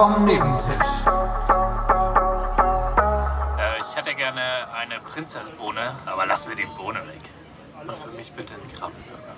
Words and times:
vom 0.00 0.24
Nebentisch. 0.24 1.04
Äh, 3.58 3.80
ich 3.82 3.94
hätte 3.94 4.14
gerne 4.14 4.40
eine 4.72 4.98
Prinzessbohne, 5.00 5.92
aber 6.06 6.24
lass 6.24 6.48
mir 6.48 6.56
die 6.56 6.64
Bohne 6.74 7.00
weg. 7.00 7.20
Und 7.78 7.98
für 7.98 8.08
mich 8.12 8.32
bitte 8.32 8.54
einen 8.54 8.72
Krabbenburger. 8.72 9.34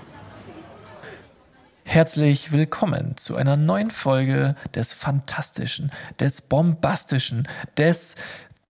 Herzlich 1.83 2.53
willkommen 2.53 3.17
zu 3.17 3.35
einer 3.35 3.57
neuen 3.57 3.91
Folge 3.91 4.55
des 4.73 4.93
fantastischen, 4.93 5.91
des 6.21 6.43
bombastischen, 6.43 7.49
des 7.77 8.15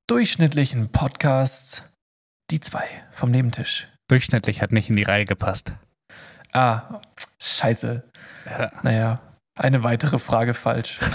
durchschnittlichen 0.06 0.92
Podcasts 0.92 1.82
Die 2.50 2.60
zwei 2.60 2.86
vom 3.10 3.30
Nebentisch. 3.30 3.86
Durchschnittlich 4.08 4.62
hat 4.62 4.72
nicht 4.72 4.88
in 4.88 4.96
die 4.96 5.02
Reihe 5.02 5.26
gepasst. 5.26 5.74
Ah, 6.54 7.02
scheiße. 7.38 8.02
Ja. 8.46 8.72
Naja, 8.82 9.20
eine 9.54 9.84
weitere 9.84 10.18
Frage 10.18 10.54
falsch. 10.54 10.98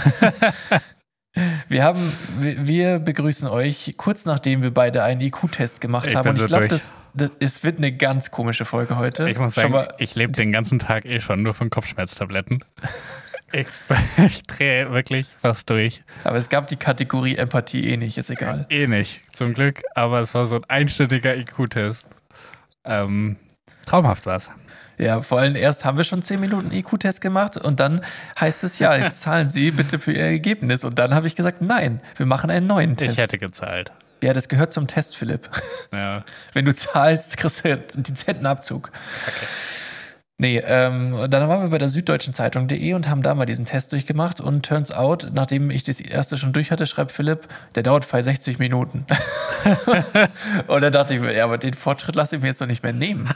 Wir 1.68 1.84
haben, 1.84 2.12
wir 2.40 2.98
begrüßen 2.98 3.48
euch 3.48 3.94
kurz 3.96 4.24
nachdem 4.24 4.62
wir 4.62 4.72
beide 4.72 5.04
einen 5.04 5.20
IQ-Test 5.20 5.80
gemacht 5.80 6.08
Ich 6.08 6.16
haben. 6.16 6.30
Und 6.30 6.34
ich 6.34 6.40
so 6.40 6.46
glaube, 6.46 6.68
das, 6.68 6.94
das, 7.14 7.30
es 7.38 7.62
wird 7.62 7.78
eine 7.78 7.92
ganz 7.92 8.30
komische 8.30 8.64
Folge 8.64 8.96
heute. 8.96 9.28
Ich 9.28 9.38
muss 9.38 9.54
sagen, 9.54 9.72
mal, 9.72 9.94
ich 9.98 10.14
lebe 10.14 10.32
den 10.32 10.50
ganzen 10.50 10.78
Tag 10.78 11.04
eh 11.04 11.20
schon 11.20 11.42
nur 11.42 11.54
von 11.54 11.70
Kopfschmerztabletten. 11.70 12.64
Ich, 13.50 13.66
ich 14.26 14.42
drehe 14.42 14.92
wirklich 14.92 15.26
fast 15.26 15.70
durch. 15.70 16.04
aber 16.24 16.36
es 16.36 16.50
gab 16.50 16.68
die 16.68 16.76
Kategorie 16.76 17.36
Empathie 17.36 17.88
eh 17.88 17.96
nicht, 17.96 18.18
ist 18.18 18.28
egal. 18.28 18.66
Eh 18.68 18.86
nicht, 18.86 19.22
zum 19.34 19.54
Glück. 19.54 19.80
Aber 19.94 20.20
es 20.20 20.34
war 20.34 20.46
so 20.46 20.56
ein 20.56 20.64
einstündiger 20.68 21.34
IQ-Test. 21.34 22.10
Ähm, 22.84 23.36
traumhaft 23.86 24.26
war's. 24.26 24.50
Ja, 24.98 25.22
vor 25.22 25.38
allem 25.38 25.54
erst 25.54 25.84
haben 25.84 25.96
wir 25.96 26.04
schon 26.04 26.22
10 26.22 26.40
Minuten 26.40 26.72
IQ-Test 26.72 27.20
gemacht 27.20 27.56
und 27.56 27.78
dann 27.78 28.00
heißt 28.38 28.64
es 28.64 28.78
ja, 28.80 28.96
jetzt 28.96 29.20
zahlen 29.22 29.50
Sie 29.50 29.70
bitte 29.70 29.98
für 29.98 30.12
Ihr 30.12 30.24
Ergebnis. 30.24 30.84
Und 30.84 30.98
dann 30.98 31.14
habe 31.14 31.26
ich 31.26 31.36
gesagt, 31.36 31.62
nein, 31.62 32.00
wir 32.16 32.26
machen 32.26 32.50
einen 32.50 32.66
neuen 32.66 32.96
Test. 32.96 33.12
Ich 33.12 33.18
hätte 33.18 33.38
gezahlt. 33.38 33.92
ja, 34.22 34.32
das 34.32 34.48
gehört 34.48 34.72
zum 34.72 34.86
Test, 34.86 35.16
Philipp. 35.16 35.48
Ja. 35.90 36.22
Wenn 36.52 36.66
du 36.66 36.74
zahlst, 36.74 37.38
kriegst 37.38 37.64
du 37.64 37.74
den 37.76 38.14
Zentenabzug. 38.14 38.90
Nee, 40.36 40.62
ähm, 40.64 41.16
dann 41.30 41.48
waren 41.48 41.62
wir 41.62 41.70
bei 41.70 41.78
der 41.78 41.88
Süddeutschen 41.88 42.34
Zeitung.de 42.34 42.92
und 42.92 43.08
haben 43.08 43.22
da 43.22 43.34
mal 43.34 43.46
diesen 43.46 43.64
Test 43.64 43.92
durchgemacht 43.92 44.40
und 44.40 44.66
turns 44.66 44.92
out, 44.92 45.30
nachdem 45.32 45.70
ich 45.70 45.82
das 45.82 46.00
erste 46.00 46.36
schon 46.36 46.52
durch 46.52 46.70
hatte, 46.70 46.86
schreibt 46.86 47.10
Philipp, 47.10 47.48
der 47.74 47.82
dauert 47.82 48.08
bei 48.08 48.20
60 48.20 48.58
Minuten. 48.58 49.06
und 50.66 50.82
dann 50.82 50.92
dachte 50.92 51.14
ich 51.14 51.20
mir, 51.20 51.34
ja, 51.34 51.44
aber 51.44 51.56
den 51.56 51.74
Fortschritt 51.74 52.14
lasse 52.14 52.36
ich 52.36 52.42
mir 52.42 52.48
jetzt 52.48 52.60
noch 52.60 52.68
nicht 52.68 52.82
mehr 52.82 52.92
nehmen. 52.92 53.28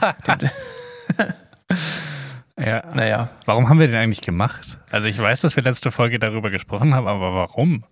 Ja. 2.59 2.83
naja, 2.93 3.29
Warum 3.45 3.67
haben 3.69 3.79
wir 3.79 3.87
den 3.87 3.95
eigentlich 3.95 4.21
gemacht? 4.21 4.77
Also 4.91 5.07
ich 5.07 5.17
weiß, 5.19 5.41
dass 5.41 5.55
wir 5.55 5.63
letzte 5.63 5.89
Folge 5.91 6.19
darüber 6.19 6.51
gesprochen 6.51 6.93
haben, 6.93 7.07
aber 7.07 7.33
warum? 7.33 7.83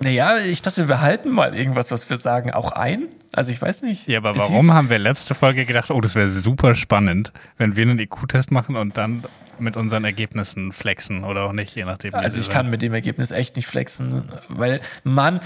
naja, 0.00 0.36
ich 0.38 0.60
dachte, 0.62 0.88
wir 0.88 1.00
halten 1.00 1.30
mal 1.30 1.54
irgendwas, 1.56 1.90
was 1.90 2.08
wir 2.10 2.18
sagen, 2.18 2.52
auch 2.52 2.70
ein. 2.72 3.08
Also 3.32 3.50
ich 3.50 3.60
weiß 3.60 3.82
nicht. 3.82 4.06
Ja, 4.06 4.18
aber 4.18 4.32
Es 4.32 4.38
warum 4.38 4.72
haben 4.74 4.90
wir 4.90 4.98
letzte 4.98 5.34
Folge 5.34 5.64
gedacht, 5.64 5.90
oh, 5.90 6.00
das 6.00 6.14
wäre 6.14 6.28
super 6.28 6.74
spannend, 6.74 7.32
wenn 7.56 7.76
wir 7.76 7.82
einen 7.82 7.98
IQ-Test 7.98 8.52
machen 8.52 8.76
und 8.76 8.96
dann 8.98 9.24
mit 9.58 9.76
unseren 9.76 10.04
Ergebnissen 10.04 10.72
flexen 10.72 11.24
oder 11.24 11.44
auch 11.44 11.52
nicht, 11.52 11.74
je 11.74 11.84
nachdem. 11.84 12.12
wie 12.12 12.16
Also 12.16 12.40
ich 12.40 12.50
kann 12.50 12.70
mit 12.70 12.82
dem 12.82 12.94
Ergebnis 12.94 13.30
echt 13.30 13.56
nicht 13.56 13.66
flexen, 13.66 14.24
weil 14.48 14.80
Mann, 15.04 15.40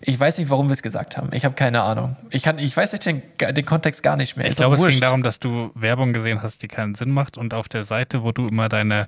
ich 0.00 0.18
weiß 0.18 0.38
nicht, 0.38 0.50
warum 0.50 0.68
wir 0.68 0.74
es 0.74 0.82
gesagt 0.82 1.16
haben. 1.16 1.30
Ich 1.32 1.44
habe 1.44 1.54
keine 1.54 1.82
Ahnung. 1.82 2.16
Ich 2.30 2.42
kann, 2.42 2.58
ich 2.58 2.76
weiß 2.76 2.92
nicht 2.92 3.06
den, 3.06 3.22
den 3.38 3.64
Kontext 3.64 4.02
gar 4.02 4.16
nicht 4.16 4.36
mehr. 4.36 4.48
Ich 4.48 4.56
glaube, 4.56 4.76
es 4.76 4.86
ging 4.86 5.00
darum, 5.00 5.22
dass 5.22 5.40
du 5.40 5.70
Werbung 5.74 6.12
gesehen 6.12 6.42
hast, 6.42 6.62
die 6.62 6.68
keinen 6.68 6.94
Sinn 6.94 7.10
macht 7.10 7.38
und 7.38 7.54
auf 7.54 7.68
der 7.68 7.84
Seite, 7.84 8.22
wo 8.22 8.32
du 8.32 8.48
immer 8.48 8.68
deine 8.68 9.06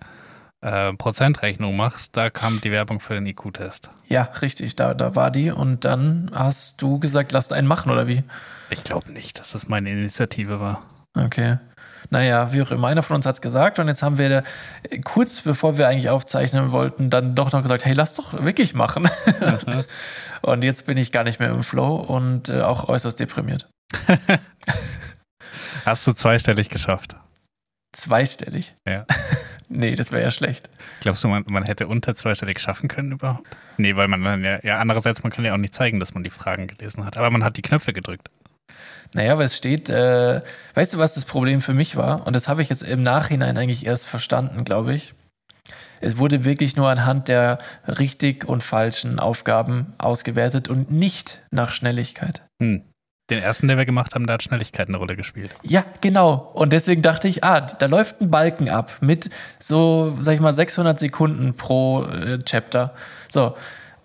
äh, 0.64 0.94
Prozentrechnung 0.94 1.76
machst, 1.76 2.16
da 2.16 2.30
kam 2.30 2.60
die 2.60 2.72
Werbung 2.72 3.00
für 3.00 3.14
den 3.14 3.26
IQ-Test. 3.26 3.90
Ja, 4.08 4.30
richtig. 4.40 4.74
Da, 4.76 4.94
da 4.94 5.14
war 5.14 5.30
die 5.30 5.50
und 5.50 5.84
dann 5.84 6.30
hast 6.34 6.80
du 6.80 6.98
gesagt, 6.98 7.32
lasst 7.32 7.52
einen 7.52 7.69
machen 7.69 7.92
oder 7.92 8.08
wie? 8.08 8.24
Ich 8.70 8.82
glaube 8.82 9.12
nicht, 9.12 9.38
dass 9.38 9.52
das 9.52 9.69
meine 9.69 9.90
Initiative 9.90 10.60
war. 10.60 10.82
Okay. 11.14 11.58
Naja, 12.10 12.53
wie 12.53 12.62
auch 12.62 12.70
immer. 12.70 12.88
Einer 12.88 13.03
von 13.03 13.16
uns 13.16 13.26
hat 13.26 13.37
es 13.37 13.41
gesagt 13.41 13.78
und 13.78 13.88
jetzt 13.88 14.03
haben 14.03 14.19
wir 14.19 14.42
äh, 14.91 14.98
kurz 15.00 15.41
bevor 15.41 15.78
wir 15.78 15.88
eigentlich 15.88 16.10
aufzeichnen 16.10 16.72
wollten, 16.72 17.10
dann 17.10 17.34
doch 17.34 17.53
noch 17.53 17.62
gesagt, 17.62 17.84
hey, 17.84 17.94
lass 17.94 18.15
doch 18.15 18.32
wirklich 18.44 18.75
machen. 18.75 19.09
und 20.43 20.64
jetzt 20.64 20.87
bin 20.87 20.97
ich 20.97 21.12
gar 21.12 21.25
nicht 21.25 21.41
mehr 21.41 21.50
im 21.50 21.62
Flow 21.62 21.97
und 21.97 22.48
äh, 22.48 22.62
auch 22.62 22.88
äußerst 22.88 23.19
deprimiert. 23.19 23.69
Hast 25.84 26.06
du 26.06 26.12
zweistellig 26.12 26.69
geschafft? 26.70 27.16
Zweistellig. 27.93 28.75
Ja. 28.87 29.06
Nee, 29.70 29.94
das 29.94 30.12
wäre 30.12 30.22
ja 30.22 30.31
schlecht. 30.31 30.69
Glaubst 31.00 31.25
du, 31.25 31.28
man, 31.28 31.43
man 31.48 31.64
hätte 31.64 31.88
unter 31.88 32.14
zweistellig 32.14 32.60
schaffen 32.60 32.87
können 32.87 33.12
überhaupt? 33.12 33.56
Nee, 33.78 33.97
weil 33.97 34.09
man 34.09 34.22
dann 34.22 34.44
ja, 34.44 34.60
ja, 34.62 34.78
andererseits, 34.78 35.22
man 35.22 35.32
kann 35.32 35.44
ja 35.44 35.53
auch 35.53 35.59
nicht 35.59 35.75
zeigen, 35.75 35.98
dass 35.98 36.14
man 36.14 36.22
die 36.22 36.31
Fragen 36.31 36.69
gelesen 36.69 37.04
hat. 37.04 37.16
Aber 37.16 37.31
man 37.31 37.43
hat 37.43 37.56
die 37.56 37.62
Knöpfe 37.62 37.93
gedrückt. 37.93 38.28
Naja, 39.14 39.38
weil 39.38 39.47
es 39.47 39.56
steht, 39.56 39.88
äh, 39.88 40.41
weißt 40.75 40.94
du, 40.94 40.98
was 40.98 41.14
das 41.14 41.25
Problem 41.25 41.60
für 41.60 41.75
mich 41.75 41.97
war? 41.97 42.26
Und 42.26 42.34
das 42.34 42.48
habe 42.48 42.62
ich 42.62 42.69
jetzt 42.69 42.82
im 42.82 43.02
Nachhinein 43.02 43.56
eigentlich 43.56 43.86
erst 43.86 44.06
verstanden, 44.06 44.64
glaube 44.64 44.94
ich. 44.94 45.14
Es 46.00 46.19
wurde 46.19 46.44
wirklich 46.44 46.76
nur 46.76 46.91
anhand 46.91 47.28
der 47.28 47.58
richtig 47.86 48.44
und 48.47 48.62
falschen 48.62 49.19
Aufgaben 49.19 49.94
ausgewertet 49.98 50.69
und 50.69 50.91
nicht 50.91 51.42
nach 51.50 51.70
Schnelligkeit. 51.70 52.42
Hm. 52.60 52.82
Den 53.30 53.38
ersten, 53.38 53.69
den 53.69 53.78
wir 53.78 53.86
gemacht 53.86 54.14
haben, 54.14 54.26
da 54.26 54.34
hat 54.34 54.42
Schnelligkeit 54.42 54.88
eine 54.88 54.98
Rolle 54.98 55.16
gespielt. 55.16 55.50
Ja, 55.62 55.84
genau. 56.02 56.50
Und 56.52 56.75
deswegen 56.75 57.00
dachte 57.00 57.26
ich, 57.26 57.42
ah, 57.42 57.62
da 57.62 57.86
läuft 57.86 58.20
ein 58.20 58.31
Balken 58.31 58.69
ab 58.69 58.98
mit 59.00 59.31
so, 59.58 60.14
sag 60.20 60.34
ich 60.34 60.41
mal, 60.41 60.52
600 60.52 61.00
Sekunden 61.00 61.54
pro 61.54 62.04
äh, 62.04 62.38
Chapter. 62.41 62.92
So. 63.31 63.56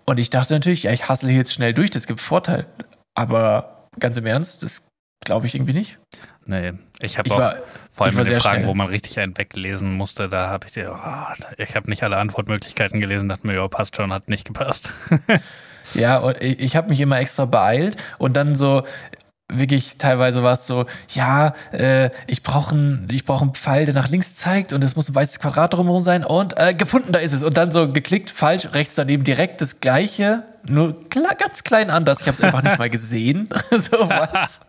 Und 0.06 0.18
ich 0.18 0.30
dachte 0.30 0.54
natürlich, 0.54 0.84
ja, 0.84 0.92
ich 0.92 1.10
hassle 1.10 1.28
hier 1.28 1.38
jetzt 1.38 1.52
schnell 1.52 1.74
durch, 1.74 1.90
das 1.90 2.06
gibt 2.06 2.20
Vorteil. 2.20 2.66
Aber 3.14 3.79
ganz 3.98 4.16
im 4.16 4.26
Ernst, 4.26 4.62
das 4.62 4.88
glaube 5.24 5.46
ich 5.46 5.54
irgendwie 5.54 5.72
nicht. 5.72 5.98
Nee, 6.46 6.72
ich 7.00 7.18
habe 7.18 7.30
auch 7.30 7.38
war, 7.38 7.56
vor 7.92 8.06
allem 8.06 8.24
sehr 8.24 8.40
Fragen, 8.40 8.60
schnell. 8.60 8.68
wo 8.68 8.74
man 8.74 8.88
richtig 8.88 9.18
einen 9.20 9.36
weglesen 9.36 9.94
musste, 9.94 10.28
da 10.28 10.48
habe 10.48 10.66
ich 10.66 10.72
dir, 10.72 10.92
oh, 10.92 11.44
ich 11.58 11.76
habe 11.76 11.88
nicht 11.90 12.02
alle 12.02 12.16
Antwortmöglichkeiten 12.16 13.00
gelesen, 13.00 13.28
dachte 13.28 13.46
mir, 13.46 13.54
ja, 13.54 13.68
passt 13.68 13.96
schon, 13.96 14.12
hat 14.12 14.28
nicht 14.28 14.44
gepasst. 14.44 14.92
Ja, 15.94 16.18
und 16.18 16.40
ich 16.40 16.58
ich 16.60 16.76
habe 16.76 16.88
mich 16.88 17.00
immer 17.00 17.18
extra 17.18 17.46
beeilt 17.46 17.96
und 18.18 18.36
dann 18.36 18.54
so 18.54 18.84
wirklich 19.52 19.98
teilweise 19.98 20.42
war 20.42 20.52
es 20.52 20.66
so, 20.66 20.86
ja, 21.08 21.54
äh, 21.72 22.10
ich 22.28 22.42
brauche 22.42 22.74
einen 22.74 23.08
ich 23.10 23.24
brauch 23.24 23.42
einen 23.42 23.54
Pfeil, 23.54 23.84
der 23.86 23.94
nach 23.94 24.08
links 24.08 24.34
zeigt 24.34 24.72
und 24.72 24.84
es 24.84 24.94
muss 24.94 25.08
ein 25.08 25.14
weißes 25.14 25.40
Quadrat 25.40 25.74
drumherum 25.74 26.02
sein 26.02 26.24
und 26.24 26.56
äh, 26.56 26.74
gefunden, 26.74 27.12
da 27.12 27.18
ist 27.18 27.32
es. 27.32 27.42
Und 27.42 27.56
dann 27.56 27.72
so 27.72 27.92
geklickt, 27.92 28.30
falsch, 28.30 28.68
rechts 28.72 28.94
daneben 28.94 29.24
direkt 29.24 29.60
das 29.60 29.80
gleiche, 29.80 30.44
nur 30.66 31.08
ganz 31.08 31.64
klein 31.64 31.90
anders. 31.90 32.20
Ich 32.20 32.26
habe 32.26 32.34
es 32.34 32.40
einfach 32.40 32.62
nicht 32.62 32.78
mal 32.78 32.90
gesehen. 32.90 33.48
so 33.70 34.08
was. 34.08 34.60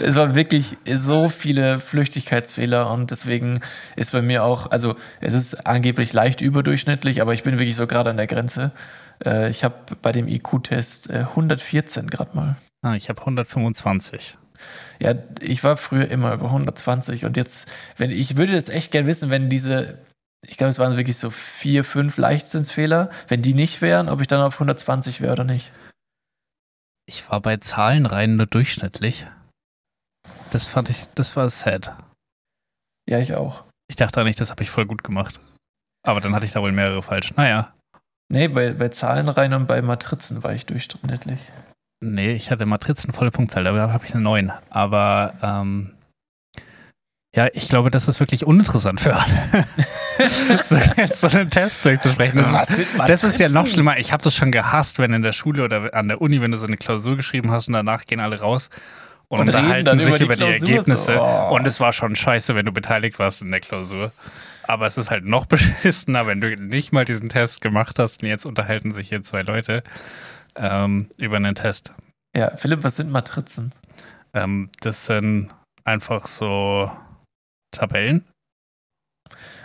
Es 0.00 0.14
waren 0.14 0.34
wirklich 0.34 0.76
so 0.94 1.28
viele 1.28 1.80
Flüchtigkeitsfehler 1.80 2.90
und 2.90 3.10
deswegen 3.10 3.60
ist 3.96 4.12
bei 4.12 4.22
mir 4.22 4.44
auch, 4.44 4.70
also 4.70 4.96
es 5.20 5.34
ist 5.34 5.66
angeblich 5.66 6.12
leicht 6.12 6.40
überdurchschnittlich, 6.40 7.20
aber 7.20 7.34
ich 7.34 7.42
bin 7.42 7.58
wirklich 7.58 7.76
so 7.76 7.86
gerade 7.86 8.10
an 8.10 8.16
der 8.16 8.26
Grenze. 8.26 8.72
Äh, 9.24 9.50
ich 9.50 9.64
habe 9.64 9.74
bei 10.02 10.12
dem 10.12 10.28
IQ-Test 10.28 11.10
äh, 11.10 11.24
114 11.30 12.08
gerade 12.08 12.36
mal. 12.36 12.56
Ah, 12.82 12.94
ich 12.94 13.08
habe 13.08 13.20
125. 13.20 14.36
Ja, 15.00 15.14
ich 15.40 15.64
war 15.64 15.76
früher 15.76 16.08
immer 16.08 16.34
über 16.34 16.46
120 16.46 17.24
und 17.24 17.36
jetzt, 17.36 17.70
wenn 17.96 18.10
ich 18.10 18.36
würde 18.36 18.52
jetzt 18.52 18.70
echt 18.70 18.92
gern 18.92 19.06
wissen, 19.06 19.30
wenn 19.30 19.48
diese, 19.48 19.98
ich 20.46 20.56
glaube, 20.56 20.70
es 20.70 20.78
waren 20.78 20.96
wirklich 20.96 21.18
so 21.18 21.30
vier, 21.30 21.84
fünf 21.84 22.16
Leichtsinnsfehler, 22.16 23.10
wenn 23.28 23.42
die 23.42 23.54
nicht 23.54 23.82
wären, 23.82 24.08
ob 24.08 24.20
ich 24.20 24.26
dann 24.26 24.40
auf 24.40 24.54
120 24.54 25.20
wäre 25.20 25.32
oder 25.32 25.44
nicht. 25.44 25.72
Ich 27.06 27.30
war 27.30 27.40
bei 27.40 27.56
Zahlenreihen 27.56 28.36
nur 28.36 28.46
durchschnittlich. 28.46 29.26
Das 30.50 30.66
fand 30.66 30.90
ich, 30.90 31.06
das 31.14 31.36
war 31.36 31.48
sad. 31.50 31.96
Ja, 33.08 33.18
ich 33.18 33.34
auch. 33.34 33.64
Ich 33.88 33.96
dachte 33.96 34.20
eigentlich, 34.20 34.36
das 34.36 34.50
habe 34.50 34.62
ich 34.62 34.70
voll 34.70 34.86
gut 34.86 35.02
gemacht. 35.02 35.40
Aber 36.06 36.20
dann 36.20 36.34
hatte 36.34 36.46
ich 36.46 36.52
da 36.52 36.62
wohl 36.62 36.72
mehrere 36.72 37.02
falsch. 37.02 37.34
Naja. 37.36 37.74
Nee, 38.32 38.48
bei, 38.48 38.72
bei 38.72 38.88
Zahlenreihen 38.88 39.54
und 39.54 39.66
bei 39.66 39.82
Matrizen 39.82 40.42
war 40.42 40.54
ich 40.54 40.66
durchschnittlich. 40.66 41.40
Nee, 42.00 42.32
ich 42.32 42.50
hatte 42.50 42.64
Matrizen 42.64 43.12
volle 43.12 43.30
Punktzahl, 43.30 43.64
da 43.64 43.92
habe 43.92 44.06
ich 44.06 44.14
eine 44.14 44.22
9. 44.22 44.52
Aber 44.70 45.34
ähm, 45.42 45.94
ja, 47.34 47.48
ich 47.52 47.68
glaube, 47.68 47.90
das 47.90 48.08
ist 48.08 48.18
wirklich 48.18 48.44
uninteressant 48.44 49.00
für 49.00 49.14
alle. 49.14 49.66
so, 50.62 50.76
jetzt 50.96 51.20
so 51.20 51.28
einen 51.28 51.48
Test 51.48 51.84
durchzusprechen. 51.84 52.38
Das 52.38 52.52
Was 52.52 52.70
ist, 52.70 52.92
sind 52.92 53.08
das 53.08 53.24
ist 53.24 53.40
ja 53.40 53.48
noch 53.48 53.68
schlimmer. 53.68 53.98
Ich 53.98 54.12
habe 54.12 54.22
das 54.22 54.34
schon 54.34 54.50
gehasst, 54.50 54.98
wenn 54.98 55.12
in 55.12 55.22
der 55.22 55.32
Schule 55.32 55.64
oder 55.64 55.94
an 55.94 56.08
der 56.08 56.20
Uni, 56.20 56.40
wenn 56.40 56.50
du 56.50 56.56
so 56.56 56.66
eine 56.66 56.76
Klausur 56.76 57.16
geschrieben 57.16 57.52
hast 57.52 57.68
und 57.68 57.74
danach 57.74 58.06
gehen 58.06 58.18
alle 58.18 58.40
raus 58.40 58.68
und, 59.28 59.38
Und 59.38 59.46
unterhalten 59.46 60.00
sich 60.00 60.08
über 60.08 60.18
die 60.18 60.24
über 60.24 60.36
die. 60.36 60.72
Ergebnisse. 60.72 61.20
Oh. 61.20 61.54
Und 61.54 61.64
es 61.68 61.78
war 61.78 61.92
schon 61.92 62.16
scheiße, 62.16 62.56
wenn 62.56 62.66
du 62.66 62.72
beteiligt 62.72 63.20
warst 63.20 63.42
in 63.42 63.52
der 63.52 63.60
Klausur. 63.60 64.10
Aber 64.64 64.86
es 64.86 64.98
ist 64.98 65.12
halt 65.12 65.24
noch 65.24 65.46
beschissener, 65.46 66.26
wenn 66.26 66.40
du 66.40 66.56
nicht 66.56 66.92
mal 66.92 67.04
diesen 67.04 67.28
Test 67.28 67.60
gemacht 67.60 68.00
hast 68.00 68.24
und 68.24 68.28
jetzt 68.28 68.44
unterhalten 68.44 68.90
sich 68.90 69.08
hier 69.08 69.22
zwei 69.22 69.42
Leute 69.42 69.84
ähm, 70.56 71.08
über 71.16 71.36
einen 71.36 71.54
Test. 71.54 71.92
Ja, 72.34 72.56
Philipp, 72.56 72.82
was 72.82 72.96
sind 72.96 73.12
Matrizen? 73.12 73.72
Ähm, 74.34 74.68
das 74.80 75.06
sind 75.06 75.50
einfach 75.84 76.26
so 76.26 76.90
Tabellen. 77.70 78.24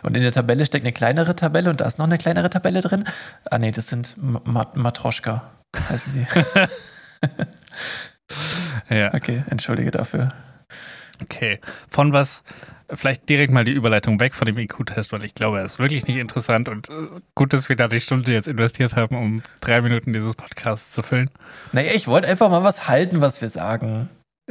Und 0.03 0.15
in 0.15 0.21
der 0.21 0.31
Tabelle 0.31 0.65
steckt 0.65 0.85
eine 0.85 0.93
kleinere 0.93 1.35
Tabelle 1.35 1.69
und 1.69 1.81
da 1.81 1.85
ist 1.85 1.97
noch 1.97 2.05
eine 2.05 2.17
kleinere 2.17 2.49
Tabelle 2.49 2.81
drin. 2.81 3.05
Ah, 3.49 3.57
nee, 3.57 3.71
das 3.71 3.87
sind 3.87 4.15
Mat 4.17 4.75
Matroschka, 4.75 5.51
heißen 5.75 6.13
die. 6.13 6.27
ja. 8.95 9.13
Okay, 9.13 9.43
entschuldige 9.49 9.91
dafür. 9.91 10.29
Okay. 11.23 11.59
Von 11.89 12.13
was, 12.13 12.43
vielleicht 12.93 13.27
direkt 13.29 13.51
mal 13.51 13.63
die 13.63 13.71
Überleitung 13.71 14.19
weg 14.19 14.35
von 14.35 14.45
dem 14.45 14.57
IQ-Test, 14.57 15.11
weil 15.11 15.23
ich 15.23 15.33
glaube, 15.33 15.59
er 15.59 15.65
ist 15.65 15.79
wirklich 15.79 16.07
nicht 16.07 16.17
interessant 16.17 16.69
und 16.69 16.89
äh, 16.89 16.93
gut, 17.33 17.53
dass 17.53 17.69
wir 17.69 17.75
da 17.75 17.87
die 17.87 18.01
Stunde 18.01 18.31
jetzt 18.31 18.47
investiert 18.47 18.95
haben, 18.95 19.15
um 19.15 19.41
drei 19.61 19.81
Minuten 19.81 20.13
dieses 20.13 20.35
Podcasts 20.35 20.91
zu 20.91 21.01
füllen. 21.01 21.29
Naja, 21.71 21.91
ich 21.93 22.07
wollte 22.07 22.27
einfach 22.27 22.49
mal 22.49 22.63
was 22.63 22.87
halten, 22.87 23.21
was 23.21 23.41
wir 23.41 23.49
sagen. 23.49 24.09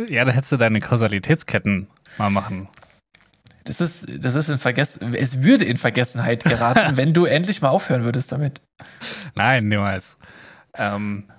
Ja, 0.09 0.25
da 0.25 0.33
hättest 0.33 0.53
du 0.53 0.57
deine 0.57 0.81
Kausalitätsketten 0.81 1.87
mal 2.19 2.31
machen. 2.31 2.69
Das 3.65 3.81
ist, 3.81 4.07
das 4.23 4.35
ist 4.35 4.51
in 4.51 4.59
Vergessen, 4.59 5.15
es 5.15 5.43
würde 5.43 5.65
in 5.65 5.79
Vergessenheit 5.79 6.45
geraten, 6.45 6.97
wenn 6.97 7.15
du 7.15 7.25
endlich 7.25 7.63
mal 7.63 7.71
aufhören 7.71 8.05
würdest 8.05 8.31
damit. 8.31 8.61
Nein, 9.35 9.69
niemals. 9.69 10.19
Ähm, 10.77 11.31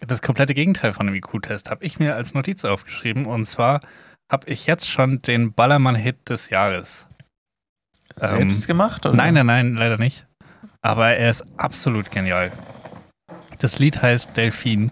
das 0.00 0.22
komplette 0.22 0.54
Gegenteil 0.54 0.94
von 0.94 1.06
dem 1.06 1.14
IQ-Test 1.14 1.70
habe 1.70 1.84
ich 1.84 1.98
mir 1.98 2.16
als 2.16 2.34
Notiz 2.34 2.64
aufgeschrieben 2.64 3.26
und 3.26 3.44
zwar 3.44 3.80
habe 4.32 4.48
ich 4.48 4.66
jetzt 4.66 4.88
schon 4.88 5.20
den 5.22 5.52
Ballermann-Hit 5.52 6.28
des 6.30 6.48
Jahres. 6.48 7.06
Selbst 8.16 8.62
ähm, 8.62 8.66
gemacht? 8.66 9.04
Oder? 9.04 9.16
Nein, 9.16 9.34
nein, 9.34 9.46
nein, 9.46 9.74
leider 9.74 9.98
nicht. 9.98 10.26
Aber 10.80 11.10
er 11.10 11.30
ist 11.30 11.44
absolut 11.58 12.10
genial. 12.10 12.50
Das 13.58 13.78
Lied 13.78 14.00
heißt 14.00 14.36
Delfin. 14.36 14.90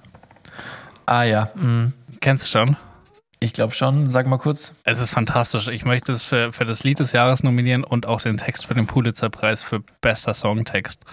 Ah 1.06 1.22
ja. 1.22 1.50
Mhm. 1.54 1.92
Kennst 2.20 2.44
du 2.44 2.48
schon? 2.48 2.76
Ich 3.42 3.52
glaube 3.52 3.74
schon, 3.74 4.08
sag 4.08 4.28
mal 4.28 4.38
kurz. 4.38 4.72
Es 4.84 5.00
ist 5.00 5.10
fantastisch. 5.10 5.66
Ich 5.66 5.84
möchte 5.84 6.12
es 6.12 6.22
für, 6.22 6.52
für 6.52 6.64
das 6.64 6.84
Lied 6.84 7.00
des 7.00 7.10
Jahres 7.10 7.42
nominieren 7.42 7.82
und 7.82 8.06
auch 8.06 8.20
den 8.20 8.36
Text 8.36 8.66
für 8.66 8.74
den 8.74 8.86
Pulitzer-Preis 8.86 9.64
für 9.64 9.82
bester 10.00 10.32
Songtext. 10.32 11.04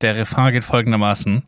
Der 0.00 0.16
Refrain 0.16 0.52
geht 0.52 0.64
folgendermaßen: 0.64 1.46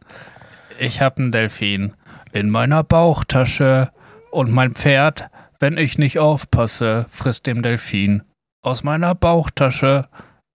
Ich 0.79 1.01
habe 1.01 1.17
einen 1.17 1.33
Delfin 1.33 1.95
in 2.33 2.51
meiner 2.51 2.85
Bauchtasche 2.85 3.91
und 4.31 4.53
mein 4.53 4.77
Pferd, 4.77 5.29
wenn 5.59 5.77
ich 5.77 5.99
nicht 5.99 6.21
aufpasse, 6.21 7.07
frisst 7.11 7.49
dem 7.49 7.63
Delfin 7.63 8.23
aus 8.65 8.85
meiner 8.85 9.17
Bauchtasche 9.17 10.09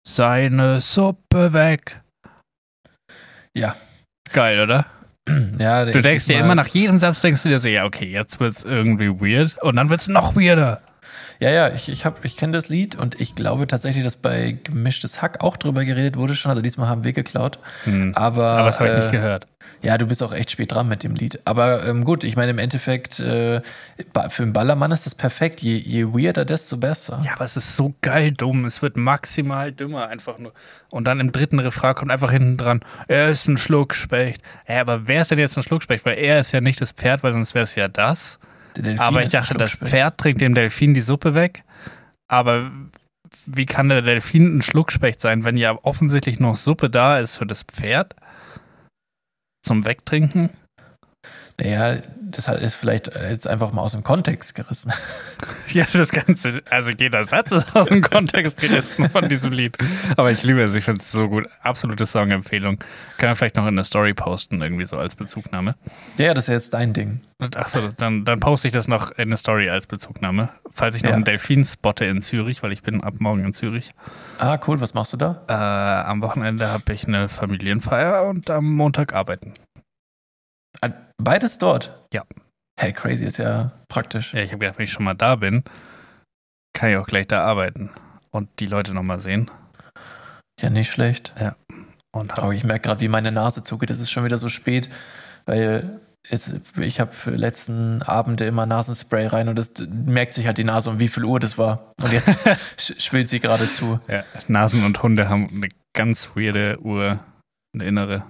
seine 0.08 0.80
Suppe 0.80 1.52
weg. 1.52 2.02
Ja. 3.54 3.76
Geil, 4.32 4.62
oder? 4.62 4.86
Ja, 5.60 5.86
du 5.86 6.02
denkst 6.02 6.26
dir 6.26 6.40
immer 6.40 6.56
nach 6.56 6.68
jedem 6.68 6.98
Satz, 6.98 7.22
denkst 7.22 7.44
du 7.44 7.50
dir 7.50 7.60
so, 7.60 7.68
ja, 7.68 7.86
okay, 7.86 8.06
jetzt 8.06 8.40
wird's 8.40 8.64
irgendwie 8.64 9.10
weird 9.10 9.56
und 9.62 9.76
dann 9.76 9.90
wird's 9.90 10.08
noch 10.08 10.36
weirder. 10.36 10.82
Ja, 11.40 11.52
ja, 11.52 11.70
ich, 11.70 11.90
ich, 11.90 12.06
ich 12.24 12.38
kenne 12.38 12.54
das 12.54 12.70
Lied 12.70 12.96
und 12.96 13.20
ich 13.20 13.36
glaube 13.36 13.68
tatsächlich, 13.68 14.04
dass 14.04 14.16
bei 14.16 14.58
Gemischtes 14.64 15.22
Hack 15.22 15.42
auch 15.42 15.58
drüber 15.58 15.86
geredet 15.86 16.18
wurde 16.18 16.36
schon. 16.36 16.50
Also 16.50 16.62
diesmal 16.62 16.88
haben 16.88 17.04
wir 17.04 17.14
geklaut. 17.14 17.60
Hm. 17.84 18.14
Aber, 18.16 18.52
Aber 18.52 18.66
das 18.66 18.80
habe 18.80 18.90
ich 18.90 18.96
äh, 18.96 19.00
nicht 19.00 19.12
gehört. 19.12 19.48
Ja, 19.82 19.98
du 19.98 20.08
bist 20.08 20.24
auch 20.24 20.34
echt 20.34 20.52
spät 20.52 20.72
dran 20.72 20.88
mit 20.88 21.04
dem 21.04 21.16
Lied. 21.16 21.40
Aber 21.46 21.86
ähm, 21.86 22.04
gut, 22.04 22.24
ich 22.24 22.36
meine, 22.36 22.52
im 22.52 22.58
Endeffekt, 22.58 23.20
äh, 23.20 23.62
für 24.30 24.44
einen 24.44 24.54
Ballermann 24.54 24.92
ist 24.92 25.06
das 25.06 25.14
perfekt. 25.14 25.62
Je, 25.62 25.78
je 25.78 26.06
weirder, 26.06 26.46
desto 26.46 26.78
besser. 26.78 27.22
Ja, 27.24 27.34
aber 27.34 27.46
es 27.46 27.58
ist 27.58 27.76
so 27.76 27.94
geil 28.02 28.32
dumm. 28.32 28.66
Es 28.66 28.82
wird 28.82 28.98
maximal 28.98 29.72
dümmer 29.72 30.08
einfach 30.08 30.40
nur. 30.40 30.54
Und 30.90 31.06
dann 31.06 31.20
im 31.20 31.32
dritten 31.32 31.60
Refrain 31.60 31.96
kommt 31.96 32.12
einfach 32.12 32.32
hinten 32.32 32.58
dran, 32.58 32.82
er 33.08 33.30
ist 33.30 33.48
ein 33.48 33.58
Schluckspecht. 33.58 34.42
Ja, 34.68 34.82
aber 34.82 35.08
wer 35.08 35.22
ist 35.22 35.32
denn 35.32 35.40
jetzt 35.40 35.58
ein 35.58 35.64
Schluckspecht? 35.64 36.06
Weil 36.06 36.18
er 36.18 36.40
ist 36.40 36.52
ja 36.52 36.62
nicht 36.62 36.82
das 36.82 36.92
Pferd, 36.92 37.24
weil 37.24 37.34
sonst 37.34 37.54
wäre 37.54 37.64
es 37.64 37.76
ja 37.76 37.88
das. 37.88 38.40
Aber 38.98 39.24
ich 39.24 39.30
dachte, 39.30 39.56
das 39.56 39.76
Pferd 39.76 40.18
trinkt 40.18 40.42
dem 40.42 40.54
Delfin 40.54 40.94
die 40.94 41.02
Suppe 41.02 41.34
weg. 41.34 41.64
Aber 42.28 42.72
wie 43.46 43.66
kann 43.66 43.90
der 43.90 44.02
Delfin 44.02 44.58
ein 44.58 44.62
Schluckspecht 44.62 45.22
sein, 45.22 45.44
wenn 45.44 45.58
ja 45.58 45.78
offensichtlich 45.84 46.40
noch 46.40 46.56
Suppe 46.56 46.90
da 46.90 47.20
ist 47.20 47.38
für 47.38 47.46
das 47.46 47.64
Pferd? 47.64 48.16
Zum 49.66 49.86
Wegtrinken? 49.86 50.52
Naja, 51.60 52.02
das 52.22 52.48
ist 52.48 52.76
vielleicht 52.76 53.08
jetzt 53.08 53.48
einfach 53.48 53.72
mal 53.72 53.82
aus 53.82 53.94
dem 53.94 54.04
Kontext 54.04 54.56
gerissen. 54.56 54.92
Ja, 55.70 55.86
das 55.92 56.12
Ganze, 56.12 56.64
also 56.70 56.92
jeder 56.92 57.26
Satz 57.26 57.52
ist 57.52 57.76
aus 57.76 57.90
dem 57.90 58.02
Kontext 58.02 58.60
gerissen 58.60 59.10
von 59.10 59.28
diesem 59.28 59.52
Lied. 59.52 59.78
Aber 60.16 60.32
ich 60.32 60.42
liebe 60.44 60.62
es, 60.62 60.74
ich 60.76 60.86
finde 60.86 61.02
es 61.02 61.12
so 61.12 61.28
gut. 61.28 61.46
Absolute 61.62 62.06
Songempfehlung. 62.06 62.80
Kann 63.18 63.30
man 63.30 63.36
vielleicht 63.36 63.58
noch 63.58 63.64
in 63.64 63.74
eine 63.74 63.84
Story 63.84 64.14
posten, 64.14 64.62
irgendwie 64.62 64.86
so 64.86 64.98
als 64.98 65.16
Bezugnahme. 65.16 65.76
Ja, 66.18 66.34
das 66.34 66.46
ist 66.46 66.54
jetzt 66.54 66.74
dein 66.74 66.94
Ding. 66.94 67.20
Achso, 67.56 67.80
dann, 67.98 68.24
dann 68.24 68.40
poste 68.40 68.70
ich 68.70 68.72
das 68.72 68.88
noch 68.88 69.12
in 69.12 69.28
eine 69.28 69.38
Story 69.38 69.70
als 69.70 69.88
Bezugnahme. 69.88 70.50
Falls 70.72 70.96
ich 70.96 71.04
noch 71.04 71.10
ja. 71.10 71.16
einen 71.18 71.26
Delfin 71.26 71.66
spotte 71.66 72.06
in 72.06 72.22
Zürich, 72.22 72.64
weil 72.64 72.72
ich 72.72 72.82
bin 72.82 73.04
ab 73.04 73.16
morgen 73.20 73.44
in 73.44 73.54
Zürich. 73.54 73.92
Ah, 74.40 74.58
cool. 74.68 74.80
Was 74.80 74.94
machst 74.94 75.14
du 75.14 75.18
da? 75.18 75.44
Äh, 75.48 76.10
am 76.10 76.22
Wochenende 76.22 76.70
habe 76.70 76.94
ich 76.94 77.08
eine 77.08 77.28
Familienfeier 77.28 78.24
und 78.24 78.50
am 78.50 78.74
Montag 78.74 79.14
arbeiten. 79.14 79.54
Beides 81.22 81.58
dort? 81.58 82.06
Ja. 82.14 82.24
Hey, 82.80 82.94
crazy, 82.94 83.26
ist 83.26 83.38
ja 83.38 83.68
praktisch. 83.90 84.34
Ja, 84.34 84.42
ich 84.42 84.52
habe 84.52 84.60
gedacht, 84.60 84.78
wenn 84.78 84.86
ich 84.86 84.92
schon 84.92 85.06
mal 85.06 85.16
da 85.16 85.36
bin, 85.36 85.64
kann 86.74 86.92
ich 86.92 86.98
auch 86.98 87.08
gleich 87.08 87.28
da 87.28 87.44
arbeiten 87.44 87.90
und 88.32 88.50
die 88.60 88.68
Leute 88.68 88.94
nochmal 88.94 89.20
sehen. 89.20 89.50
Ja, 90.62 90.70
nicht 90.70 90.92
schlecht. 90.92 91.34
Ja. 91.40 91.56
Und 92.16 92.38
Aber 92.38 92.54
ich 92.54 92.64
merke 92.64 92.88
gerade, 92.88 93.02
wie 93.02 93.08
meine 93.08 93.32
Nase 93.32 93.64
zugeht. 93.64 93.90
Es 93.90 94.00
ist 94.00 94.12
schon 94.12 94.26
wieder 94.26 94.38
so 94.38 94.50
spät, 94.50 94.90
weil 95.46 96.00
jetzt, 96.30 96.54
ich 96.78 97.00
habe 97.00 97.14
für 97.14 97.32
letzten 97.32 98.02
Abende 98.02 98.46
immer 98.46 98.66
Nasenspray 98.66 99.28
rein 99.28 99.50
und 99.50 99.58
das 99.58 99.74
merkt 99.90 100.34
sich 100.34 100.48
halt 100.48 100.58
die 100.58 100.64
Nase, 100.64 100.90
um 100.90 101.00
wie 101.00 101.08
viel 101.08 101.24
Uhr 101.24 101.40
das 101.40 101.58
war. 101.58 101.94
Und 102.02 102.12
jetzt 102.12 102.38
schwillt 103.02 103.30
sie 103.30 103.40
gerade 103.40 103.70
zu. 103.72 104.00
Ja, 104.08 104.24
Nasen 104.48 104.84
und 104.86 105.02
Hunde 105.02 105.30
haben 105.30 105.48
eine 105.52 105.70
ganz 105.96 106.32
weirde 106.36 106.80
Uhr, 106.82 107.20
eine 107.74 107.86
innere. 107.86 108.24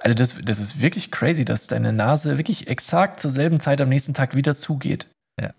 Also 0.00 0.14
das, 0.14 0.36
das 0.42 0.58
ist 0.58 0.80
wirklich 0.80 1.10
crazy, 1.10 1.44
dass 1.44 1.66
deine 1.66 1.92
Nase 1.92 2.38
wirklich 2.38 2.68
exakt 2.68 3.20
zur 3.20 3.30
selben 3.30 3.60
Zeit 3.60 3.80
am 3.80 3.88
nächsten 3.88 4.14
Tag 4.14 4.34
wieder 4.34 4.56
zugeht. 4.56 5.08
Ja. 5.40 5.52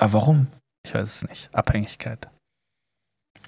Aber 0.00 0.14
warum? 0.14 0.46
Ich 0.86 0.94
weiß 0.94 1.22
es 1.22 1.28
nicht. 1.28 1.54
Abhängigkeit. 1.54 2.28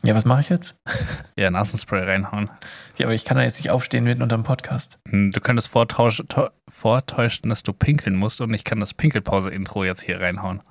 Ja, 0.04 0.14
was 0.14 0.24
mache 0.24 0.40
ich 0.40 0.48
jetzt? 0.48 0.76
Ja, 1.36 1.52
Nasenspray 1.52 2.02
reinhauen. 2.02 2.50
Ja, 2.96 3.06
aber 3.06 3.14
ich 3.14 3.24
kann 3.24 3.36
da 3.36 3.44
jetzt 3.44 3.58
nicht 3.58 3.70
aufstehen 3.70 4.02
mitten 4.02 4.22
unter 4.22 4.36
dem 4.36 4.42
Podcast. 4.42 4.98
Hm, 5.08 5.30
du 5.30 5.40
könntest 5.40 5.68
vortäuschen, 5.68 7.48
dass 7.48 7.62
du 7.62 7.72
pinkeln 7.72 8.16
musst 8.16 8.40
und 8.40 8.52
ich 8.52 8.64
kann 8.64 8.80
das 8.80 8.92
Pinkelpause-Intro 8.92 9.84
jetzt 9.84 10.02
hier 10.02 10.20
reinhauen. 10.20 10.64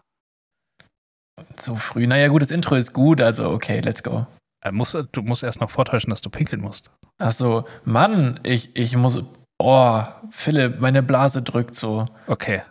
So 1.58 1.78
früh. 1.78 2.06
Naja, 2.06 2.28
gut, 2.28 2.42
das 2.42 2.52
Intro 2.52 2.76
ist 2.76 2.92
gut, 2.92 3.22
also 3.22 3.50
okay, 3.50 3.80
let's 3.80 4.04
go. 4.04 4.28
Äh, 4.62 4.74
musst, 4.74 4.98
du 5.12 5.22
musst 5.22 5.44
erst 5.44 5.62
noch 5.62 5.70
vortäuschen, 5.70 6.10
dass 6.10 6.20
du 6.20 6.30
pinkeln 6.30 6.62
musst. 6.62 6.92
Ach 7.18 7.32
so, 7.32 7.66
Mann, 7.86 8.42
ich, 8.44 8.76
ich 8.76 8.98
muss 8.98 9.24
Oh, 9.60 10.04
Philipp, 10.30 10.80
meine 10.80 11.02
Blase 11.02 11.42
drückt 11.42 11.74
so. 11.76 12.06
Okay. 12.28 12.62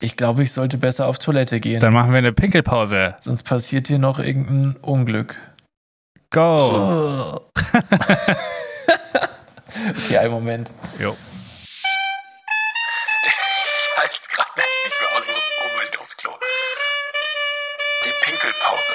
Ich 0.00 0.16
glaube, 0.16 0.42
ich 0.42 0.52
sollte 0.52 0.76
besser 0.76 1.06
auf 1.06 1.18
Toilette 1.18 1.60
gehen. 1.60 1.80
Dann 1.80 1.94
machen 1.94 2.10
wir 2.10 2.18
eine 2.18 2.32
Pinkelpause. 2.32 3.14
Sonst 3.18 3.44
passiert 3.44 3.88
hier 3.88 3.98
noch 3.98 4.18
irgendein 4.18 4.76
Unglück. 4.82 5.36
Go! 6.30 7.40
Oh. 9.76 9.90
okay, 9.90 10.18
einen 10.18 10.32
Moment. 10.32 10.70
Jo. 11.00 11.16
Ich 13.26 13.96
halte 13.96 14.14
es 14.20 14.28
gerade 14.28 14.50
nicht 14.56 15.00
mehr 15.00 15.16
aus, 15.16 15.24
ich 15.24 15.30
muss 15.32 15.70
unbedingt 15.72 15.98
aufs 15.98 16.16
Klo. 16.16 16.30
Die 18.04 18.12
Pinkelpause. 18.24 18.92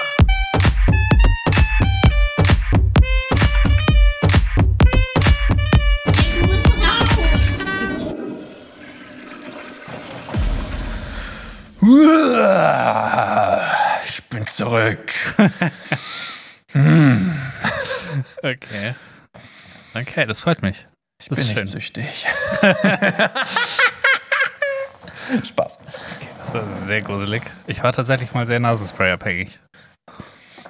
Ich 14.08 14.24
bin 14.26 14.46
zurück. 14.48 15.12
Okay. 18.44 18.96
Okay, 19.94 20.26
das 20.26 20.42
freut 20.42 20.62
mich. 20.62 20.88
Ich 21.22 21.30
das 21.30 21.46
bin 21.46 21.56
nicht 21.56 21.68
süchtig. 21.68 22.28
Spaß. 25.44 25.80
Okay, 26.18 26.28
das 26.38 26.54
war 26.54 26.64
sehr 26.86 27.02
gruselig. 27.02 27.44
Ich 27.68 27.84
war 27.84 27.92
tatsächlich 27.92 28.34
mal 28.34 28.48
sehr 28.48 28.60
Nasenspray-abhängig. 28.60 29.60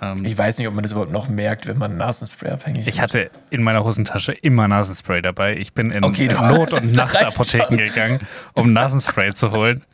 Ähm, 0.02 0.24
ich 0.24 0.38
weiß 0.38 0.58
nicht, 0.58 0.68
ob 0.68 0.74
man 0.74 0.84
das 0.84 0.92
überhaupt 0.92 1.12
noch 1.12 1.28
merkt, 1.28 1.68
wenn 1.68 1.78
man 1.78 1.98
Nasenspray 1.98 2.52
abhängig 2.52 2.82
ist. 2.82 2.88
Ich 2.88 3.02
hatte 3.02 3.32
in 3.50 3.64
meiner 3.64 3.84
Hosentasche 3.84 4.32
immer 4.32 4.68
Nasenspray 4.68 5.22
dabei. 5.22 5.58
Ich 5.58 5.74
bin 5.74 5.92
in 5.92 6.04
okay, 6.04 6.28
Not- 6.28 6.74
und 6.74 6.94
Nachtapotheken 6.94 7.78
gegangen, 7.78 8.20
um 8.54 8.72
Nasenspray 8.72 9.34
zu 9.34 9.52
holen. 9.52 9.86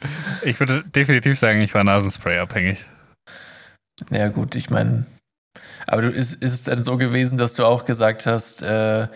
Ich 0.44 0.60
würde 0.60 0.84
definitiv 0.84 1.40
sagen, 1.40 1.62
ich 1.62 1.74
war 1.74 1.84
Nasenspray 1.84 2.40
abhängig. 2.40 2.86
Ja, 4.12 4.28
gut, 4.28 4.56
ich 4.56 4.70
meine, 4.70 5.06
aber 5.88 6.04
du, 6.04 6.10
ist, 6.10 6.34
ist 6.34 6.54
es 6.54 6.64
dann 6.64 6.84
so 6.84 6.98
gewesen, 6.98 7.38
dass 7.38 7.54
du 7.54 7.66
auch 7.66 7.86
gesagt 7.86 8.26
hast, 8.26 8.62
äh, 8.62 9.08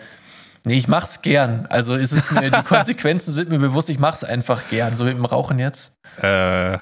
nee, 0.64 0.76
ich 0.76 0.88
mach's 0.88 1.22
gern. 1.22 1.66
Also 1.66 1.94
ist 1.94 2.12
es 2.12 2.30
mir, 2.30 2.50
die 2.50 2.62
Konsequenzen 2.64 3.32
sind 3.32 3.50
mir 3.50 3.58
bewusst, 3.58 3.90
ich 3.90 3.98
mach's 3.98 4.24
einfach 4.24 4.68
gern, 4.70 4.96
so 4.96 5.04
mit 5.04 5.14
dem 5.14 5.24
Rauchen 5.24 5.58
jetzt? 5.58 5.92
Äh, 6.20 6.78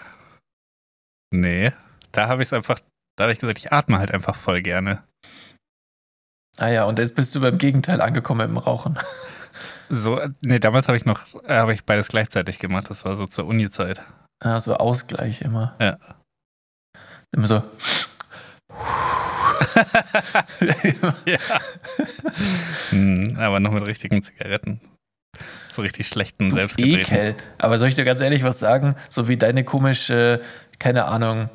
nee. 1.31 1.73
Da 2.13 2.29
habe 2.29 2.43
ich 2.43 2.49
es 2.49 2.53
einfach 2.53 2.81
da 3.19 3.25
habe 3.25 3.33
ich 3.33 3.41
gesagt, 3.41 3.59
ich 3.59 3.73
atme 3.73 3.99
halt 3.99 4.13
einfach 4.13 4.37
voll 4.37 4.63
gerne. 4.63 5.03
Ah 6.57 6.69
ja, 6.69 6.85
und 6.85 7.01
jetzt 7.01 7.17
bist 7.17 7.35
du 7.35 7.41
beim 7.41 7.59
Gegenteil 7.59 8.01
angekommen 8.01 8.49
im 8.49 8.57
Rauchen. 8.57 8.99
So, 9.89 10.21
nee, 10.41 10.61
damals 10.61 10.87
habe 10.87 10.97
ich 10.97 11.05
noch, 11.05 11.23
äh, 11.45 11.55
habe 11.55 11.75
ich 11.75 11.85
beides 11.85 12.09
gleichzeitig 12.09 12.61
gemacht. 12.61 12.91
Das 12.91 13.05
war 13.05 13.17
so 13.17 13.27
zur 13.27 13.47
Uni-Zeit. 13.47 14.03
Ah, 14.41 14.61
so 14.61 14.75
Ausgleich 14.75 15.41
immer. 15.41 15.75
Ja. 15.81 15.97
Immer 17.35 17.47
so. 17.49 17.55
ja. 21.27 21.39
Hm, 22.91 23.37
aber 23.37 23.59
noch 23.59 23.73
mit 23.73 23.85
richtigen 23.85 24.23
Zigaretten. 24.23 24.81
So 25.71 25.83
richtig 25.83 26.07
schlechten, 26.07 26.53
selbstgedrehten. 26.53 27.17
Ekel. 27.17 27.35
Aber 27.59 27.81
soll 27.81 27.89
ich 27.89 27.95
dir 27.95 28.05
ganz 28.05 28.21
ehrlich 28.21 28.45
was 28.45 28.61
sagen? 28.61 28.95
So 29.11 29.27
wie 29.27 29.39
deine 29.39 29.65
komische, 29.65 30.41
keine 30.79 31.07
Ahnung, 31.07 31.51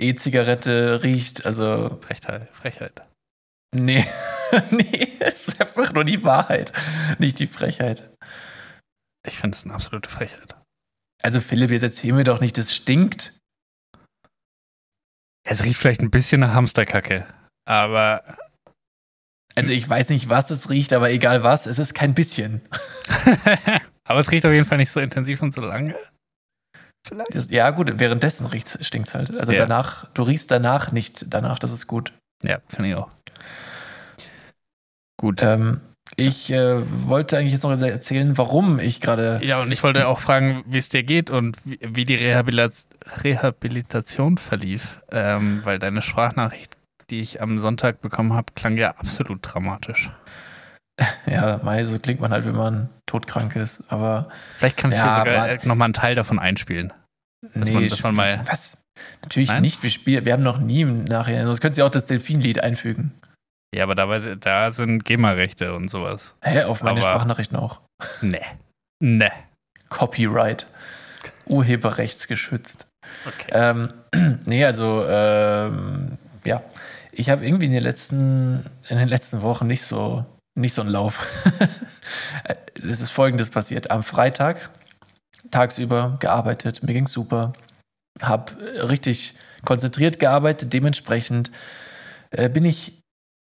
Anus-E-Zigarette 0.00 1.02
riecht. 1.02 1.44
Also, 1.44 1.98
Frechheit. 2.00 2.48
Frechheit. 2.52 3.02
nee. 3.74 4.04
nee, 4.70 5.16
es 5.20 5.48
ist 5.48 5.60
einfach 5.60 5.92
nur 5.92 6.04
die 6.04 6.24
Wahrheit, 6.24 6.72
nicht 7.18 7.38
die 7.38 7.46
Frechheit. 7.46 8.10
Ich 9.24 9.38
finde 9.38 9.54
es 9.54 9.64
eine 9.64 9.74
absolute 9.74 10.10
Frechheit. 10.10 10.56
Also, 11.22 11.40
Philipp, 11.40 11.70
jetzt 11.70 11.82
erzähl 11.82 12.12
mir 12.12 12.24
doch 12.24 12.40
nicht, 12.40 12.58
das 12.58 12.74
stinkt. 12.74 13.38
Es 15.44 15.62
riecht 15.62 15.78
vielleicht 15.78 16.00
ein 16.00 16.10
bisschen 16.10 16.40
nach 16.40 16.54
Hamsterkacke, 16.54 17.26
aber 17.66 18.38
Also, 19.54 19.70
ich 19.70 19.88
weiß 19.88 20.08
nicht, 20.08 20.28
was 20.28 20.50
es 20.50 20.70
riecht, 20.70 20.92
aber 20.92 21.10
egal 21.10 21.42
was, 21.42 21.66
es 21.66 21.78
ist 21.78 21.94
kein 21.94 22.14
bisschen. 22.14 22.62
aber 24.04 24.20
es 24.20 24.30
riecht 24.30 24.46
auf 24.46 24.52
jeden 24.52 24.66
Fall 24.66 24.78
nicht 24.78 24.90
so 24.90 25.00
intensiv 25.00 25.42
und 25.42 25.52
so 25.52 25.60
lange. 25.60 25.94
Vielleicht. 27.06 27.50
Ja, 27.50 27.70
gut, 27.70 27.98
währenddessen 27.98 28.48
stinkt 28.80 29.08
es 29.08 29.14
halt. 29.14 29.34
Also, 29.34 29.52
Ja. 29.52 29.60
danach, 29.60 30.06
du 30.14 30.22
riechst 30.22 30.50
danach 30.50 30.92
nicht 30.92 31.26
danach, 31.28 31.58
das 31.58 31.72
ist 31.72 31.86
gut. 31.86 32.12
Ja, 32.42 32.58
finde 32.68 32.90
ich 32.90 32.94
auch. 32.96 33.08
Gut. 35.16 35.42
Ähm, 35.42 35.80
ich 36.16 36.50
äh, 36.52 36.82
wollte 37.08 37.38
eigentlich 37.38 37.52
jetzt 37.52 37.62
noch 37.62 37.70
erzählen, 37.70 38.36
warum 38.36 38.78
ich 38.78 39.00
gerade. 39.00 39.40
Ja, 39.42 39.60
und 39.62 39.70
ich 39.70 39.82
wollte 39.82 40.08
auch 40.08 40.18
fragen, 40.18 40.64
wie 40.66 40.78
es 40.78 40.88
dir 40.88 41.02
geht 41.02 41.30
und 41.30 41.56
wie, 41.64 41.78
wie 41.82 42.04
die 42.04 42.16
Rehabilit 42.16 42.72
Rehabilitation 43.22 44.38
verlief, 44.38 45.00
ähm, 45.12 45.60
weil 45.64 45.78
deine 45.78 46.02
Sprachnachricht, 46.02 46.76
die 47.10 47.20
ich 47.20 47.40
am 47.40 47.58
Sonntag 47.58 48.00
bekommen 48.00 48.32
habe, 48.32 48.52
klang 48.54 48.76
ja 48.76 48.90
absolut 48.96 49.40
dramatisch. 49.42 50.10
Ja, 51.26 51.60
Mai, 51.62 51.84
so 51.84 51.98
klingt 51.98 52.20
man 52.20 52.30
halt, 52.32 52.44
wenn 52.44 52.54
man 52.56 52.88
todkrank 53.06 53.56
ist. 53.56 53.82
Aber 53.88 54.28
Vielleicht 54.58 54.76
kann 54.76 54.92
ich 54.92 54.98
Ja, 54.98 55.04
hier 55.24 55.32
sogar 55.32 55.44
aber- 55.50 55.66
nochmal 55.66 55.86
einen 55.86 55.94
Teil 55.94 56.14
davon 56.14 56.38
einspielen. 56.38 56.92
Dass 57.54 57.70
man- 57.70 57.88
dass 57.88 58.02
man 58.02 58.14
mal- 58.14 58.40
Was? 58.46 58.76
Natürlich 59.22 59.48
Nein? 59.48 59.62
nicht. 59.62 59.82
Wir, 59.82 59.90
spielen, 59.90 60.24
wir 60.26 60.32
haben 60.34 60.42
noch 60.42 60.58
nie 60.58 60.82
im 60.82 61.04
Nachhinein. 61.04 61.44
Sonst 61.46 61.60
könnt 61.60 61.78
ihr 61.78 61.86
auch 61.86 61.90
das 61.90 62.04
Delfinlied 62.06 62.62
einfügen. 62.62 63.12
Ja, 63.74 63.84
aber 63.84 63.94
dabei, 63.94 64.18
da 64.34 64.72
sind 64.72 65.04
GEMA-Rechte 65.04 65.74
und 65.74 65.88
sowas. 65.88 66.34
Hä, 66.42 66.64
auf 66.64 66.82
meine 66.82 67.00
Aber- 67.00 67.08
Sprachnachrichten 67.10 67.56
auch. 67.56 67.80
Nee. 68.20 68.40
Nee. 69.02 69.30
Copyright. 69.88 70.66
Urheberrechtsgeschützt. 71.46 72.86
Okay. 73.26 73.50
Ähm, 73.52 73.92
nee, 74.44 74.64
also, 74.64 75.04
ähm, 75.08 76.18
ja. 76.44 76.62
Ich 77.12 77.28
habe 77.30 77.44
irgendwie 77.44 77.66
in 77.66 77.72
den 77.72 77.82
letzten, 77.82 78.64
in 78.88 78.98
den 78.98 79.08
letzten 79.08 79.42
Wochen 79.42 79.66
nicht 79.66 79.82
so, 79.82 80.24
nicht 80.60 80.74
so 80.74 80.82
einen 80.82 80.90
Lauf. 80.90 81.26
Es 82.82 83.00
ist 83.00 83.10
folgendes 83.10 83.50
passiert. 83.50 83.90
Am 83.90 84.02
Freitag, 84.02 84.70
tagsüber 85.50 86.16
gearbeitet, 86.18 86.82
mir 86.82 86.94
ging's 86.94 87.12
super. 87.12 87.52
Hab 88.20 88.56
äh, 88.60 88.80
richtig 88.80 89.34
konzentriert 89.64 90.18
gearbeitet. 90.18 90.72
Dementsprechend 90.72 91.50
äh, 92.30 92.48
bin 92.48 92.64
ich 92.64 93.00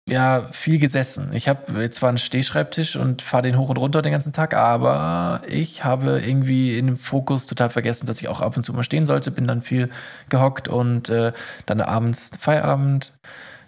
ja 0.09 0.47
viel 0.51 0.79
gesessen. 0.79 1.31
Ich 1.33 1.47
habe 1.47 1.89
zwar 1.91 2.09
einen 2.09 2.17
Stehschreibtisch 2.17 2.95
und 2.95 3.21
fahre 3.21 3.43
den 3.43 3.57
hoch 3.57 3.69
und 3.69 3.77
runter 3.77 4.01
den 4.01 4.11
ganzen 4.11 4.33
Tag, 4.33 4.53
aber 4.53 5.43
ich 5.47 5.83
habe 5.83 6.19
irgendwie 6.19 6.77
in 6.77 6.87
dem 6.87 6.97
Fokus 6.97 7.45
total 7.45 7.69
vergessen, 7.69 8.07
dass 8.07 8.19
ich 8.19 8.27
auch 8.27 8.41
ab 8.41 8.57
und 8.57 8.63
zu 8.63 8.73
mal 8.73 8.83
stehen 8.83 9.05
sollte. 9.05 9.31
Bin 9.31 9.47
dann 9.47 9.61
viel 9.61 9.89
gehockt 10.29 10.67
und 10.67 11.09
äh, 11.09 11.33
dann 11.65 11.81
abends 11.81 12.31
Feierabend. 12.39 13.13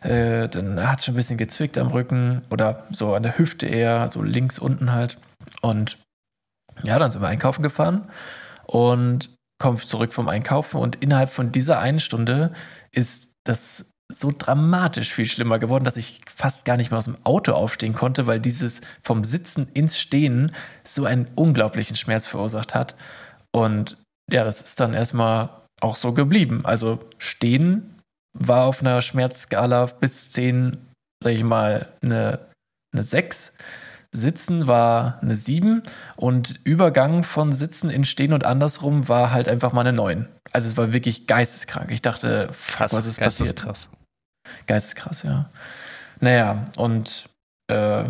Äh, 0.04 0.50
dann 0.50 0.86
hat 0.90 1.00
es 1.00 1.06
schon 1.06 1.14
ein 1.14 1.18
bisschen 1.18 1.38
gezwickt 1.38 1.78
am 1.78 1.88
Rücken 1.88 2.42
oder 2.50 2.84
so 2.92 3.14
an 3.14 3.24
der 3.24 3.38
Hüfte 3.38 3.66
eher, 3.66 4.10
so 4.12 4.22
links 4.22 4.60
unten 4.60 4.92
halt. 4.92 5.18
Und 5.62 5.98
ja, 6.84 7.00
dann 7.00 7.12
sind 7.12 7.22
wir 7.22 7.28
einkaufen 7.28 7.64
gefahren 7.64 8.10
und 8.66 9.30
kommen 9.60 9.78
zurück 9.78 10.14
vom 10.14 10.28
Einkaufen 10.28 10.78
und 10.78 10.98
innerhalb 10.98 11.30
von 11.30 11.52
dieser 11.52 11.80
einen 11.80 12.00
Stunde 12.00 12.52
ist 12.92 13.32
das 13.46 13.92
so 14.14 14.32
dramatisch 14.38 15.14
viel 15.14 15.26
schlimmer 15.26 15.60
geworden, 15.60 15.86
dass 15.86 15.98
ich 15.98 16.22
fast 16.34 16.66
gar 16.66 16.78
nicht 16.78 16.92
mehr 16.92 16.98
aus 16.98 17.06
dem 17.06 17.18
Auto 17.24 17.54
aufstehen 17.54 17.94
konnte, 17.94 18.28
weil 18.28 18.40
dieses 18.40 18.82
vom 19.02 19.24
Sitzen 19.24 19.68
ins 19.74 19.98
Stehen 19.98 20.54
so 20.84 21.06
einen 21.06 21.28
unglaublichen 21.36 21.96
Schmerz 21.96 22.28
verursacht 22.28 22.76
hat. 22.76 22.96
Und 23.52 23.98
ja, 24.30 24.44
das 24.44 24.62
ist 24.62 24.80
dann 24.80 24.94
erstmal 24.94 25.50
auch 25.82 25.96
so 25.96 26.14
geblieben. 26.14 26.62
Also 26.66 27.00
stehen 27.18 27.93
war 28.34 28.66
auf 28.66 28.82
einer 28.82 29.02
Schmerzskala 29.02 29.86
bis 29.86 30.32
10, 30.32 30.78
sag 31.24 31.34
ich 31.34 31.44
mal, 31.44 31.88
eine, 32.02 32.40
eine 32.94 33.04
6. 33.04 33.54
Sitzen 34.16 34.68
war 34.68 35.20
eine 35.22 35.36
7 35.36 35.82
und 36.16 36.60
Übergang 36.64 37.24
von 37.24 37.52
Sitzen 37.52 37.90
in 37.90 38.06
Stehen 38.06 38.34
und 38.34 38.46
andersrum 38.46 39.10
war 39.10 39.32
halt 39.32 39.48
einfach 39.48 39.74
mal 39.74 39.82
eine 39.82 39.94
9. 39.94 40.28
Also 40.52 40.68
es 40.68 40.78
war 40.78 40.94
wirklich 40.94 41.26
geisteskrank. 41.26 41.92
Ich 41.92 42.04
dachte, 42.04 42.50
fuck, 42.52 42.94
was 42.94 43.06
ist 43.08 43.20
passiert? 43.20 43.56
krass. 43.56 43.90
Geisteskrass, 44.68 45.24
ja. 45.24 45.50
Naja, 46.20 46.70
und 46.78 47.28
äh, 47.72 48.04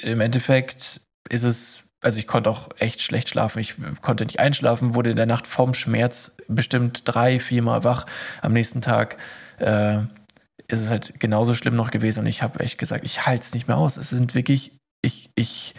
im 0.00 0.20
Endeffekt 0.22 1.02
ist 1.28 1.42
es, 1.42 1.90
also 2.00 2.18
ich 2.18 2.26
konnte 2.26 2.48
auch 2.48 2.70
echt 2.78 3.02
schlecht 3.02 3.28
schlafen. 3.28 3.58
Ich 3.58 3.76
konnte 4.00 4.24
nicht 4.24 4.40
einschlafen, 4.40 4.94
wurde 4.94 5.10
in 5.10 5.16
der 5.16 5.26
Nacht 5.26 5.46
vom 5.46 5.74
Schmerz 5.74 6.34
bestimmt 6.48 7.02
drei, 7.04 7.38
viermal 7.38 7.84
wach. 7.84 8.06
Am 8.40 8.54
nächsten 8.54 8.80
Tag 8.80 9.18
äh, 9.62 10.02
ist 10.68 10.80
es 10.80 10.90
halt 10.90 11.20
genauso 11.20 11.54
schlimm 11.54 11.76
noch 11.76 11.90
gewesen 11.90 12.20
und 12.20 12.26
ich 12.26 12.42
habe 12.42 12.60
echt 12.60 12.78
gesagt, 12.78 13.04
ich 13.04 13.26
halte 13.26 13.44
es 13.44 13.54
nicht 13.54 13.68
mehr 13.68 13.76
aus. 13.76 13.96
Es 13.96 14.10
sind 14.10 14.34
wirklich, 14.34 14.72
ich, 15.02 15.30
ich, 15.34 15.74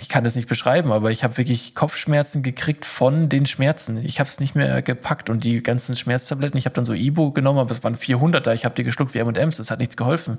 ich 0.00 0.08
kann 0.08 0.24
das 0.24 0.36
nicht 0.36 0.48
beschreiben, 0.48 0.92
aber 0.92 1.10
ich 1.10 1.22
habe 1.22 1.36
wirklich 1.36 1.74
Kopfschmerzen 1.74 2.42
gekriegt 2.42 2.86
von 2.86 3.28
den 3.28 3.44
Schmerzen. 3.46 3.98
Ich 3.98 4.18
habe 4.18 4.30
es 4.30 4.40
nicht 4.40 4.54
mehr 4.54 4.80
gepackt 4.82 5.28
und 5.28 5.44
die 5.44 5.62
ganzen 5.62 5.96
Schmerztabletten, 5.96 6.56
ich 6.56 6.64
habe 6.64 6.74
dann 6.74 6.84
so 6.86 6.94
Ibu 6.94 7.32
genommen, 7.32 7.58
aber 7.58 7.72
es 7.72 7.84
waren 7.84 7.96
400er, 7.96 8.54
ich 8.54 8.64
habe 8.64 8.74
die 8.74 8.84
geschluckt 8.84 9.14
wie 9.14 9.18
M&M's, 9.18 9.58
es 9.58 9.70
hat 9.70 9.78
nichts 9.78 9.96
geholfen. 9.96 10.38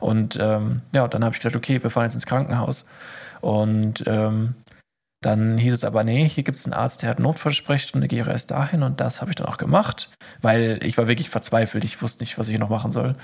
Und 0.00 0.36
ähm, 0.40 0.82
ja, 0.94 1.06
dann 1.06 1.24
habe 1.24 1.34
ich 1.34 1.40
gesagt, 1.40 1.56
okay, 1.56 1.82
wir 1.82 1.90
fahren 1.90 2.04
jetzt 2.04 2.14
ins 2.14 2.26
Krankenhaus. 2.26 2.86
Und 3.40 4.02
ähm, 4.06 4.54
dann 5.26 5.58
hieß 5.58 5.74
es 5.74 5.84
aber, 5.84 6.04
nee, 6.04 6.28
hier 6.28 6.44
gibt 6.44 6.58
es 6.58 6.66
einen 6.66 6.72
Arzt, 6.72 7.02
der 7.02 7.10
hat 7.10 7.18
Notfallsprechstunde, 7.18 8.06
gehe 8.06 8.24
erst 8.24 8.52
dahin 8.52 8.84
und 8.84 9.00
das 9.00 9.20
habe 9.20 9.32
ich 9.32 9.34
dann 9.34 9.48
auch 9.48 9.56
gemacht, 9.56 10.08
weil 10.40 10.78
ich 10.84 10.96
war 10.98 11.08
wirklich 11.08 11.30
verzweifelt, 11.30 11.82
ich 11.82 12.00
wusste 12.00 12.22
nicht, 12.22 12.38
was 12.38 12.46
ich 12.46 12.60
noch 12.60 12.68
machen 12.68 12.92
soll. 12.92 13.16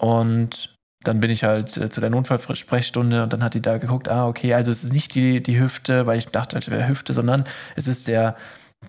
Und 0.00 0.76
dann 1.04 1.20
bin 1.20 1.30
ich 1.30 1.44
halt 1.44 1.76
äh, 1.76 1.90
zu 1.90 2.00
der 2.00 2.10
Notfallsprechstunde 2.10 3.22
und 3.22 3.32
dann 3.32 3.44
hat 3.44 3.54
die 3.54 3.62
da 3.62 3.78
geguckt, 3.78 4.08
ah, 4.08 4.26
okay, 4.26 4.52
also 4.54 4.72
es 4.72 4.82
ist 4.82 4.92
nicht 4.92 5.14
die, 5.14 5.40
die 5.40 5.60
Hüfte, 5.60 6.08
weil 6.08 6.18
ich 6.18 6.26
dachte, 6.26 6.58
es 6.58 6.68
wäre 6.68 6.88
Hüfte, 6.88 7.12
sondern 7.12 7.44
es 7.76 7.86
ist 7.86 8.08
der, 8.08 8.34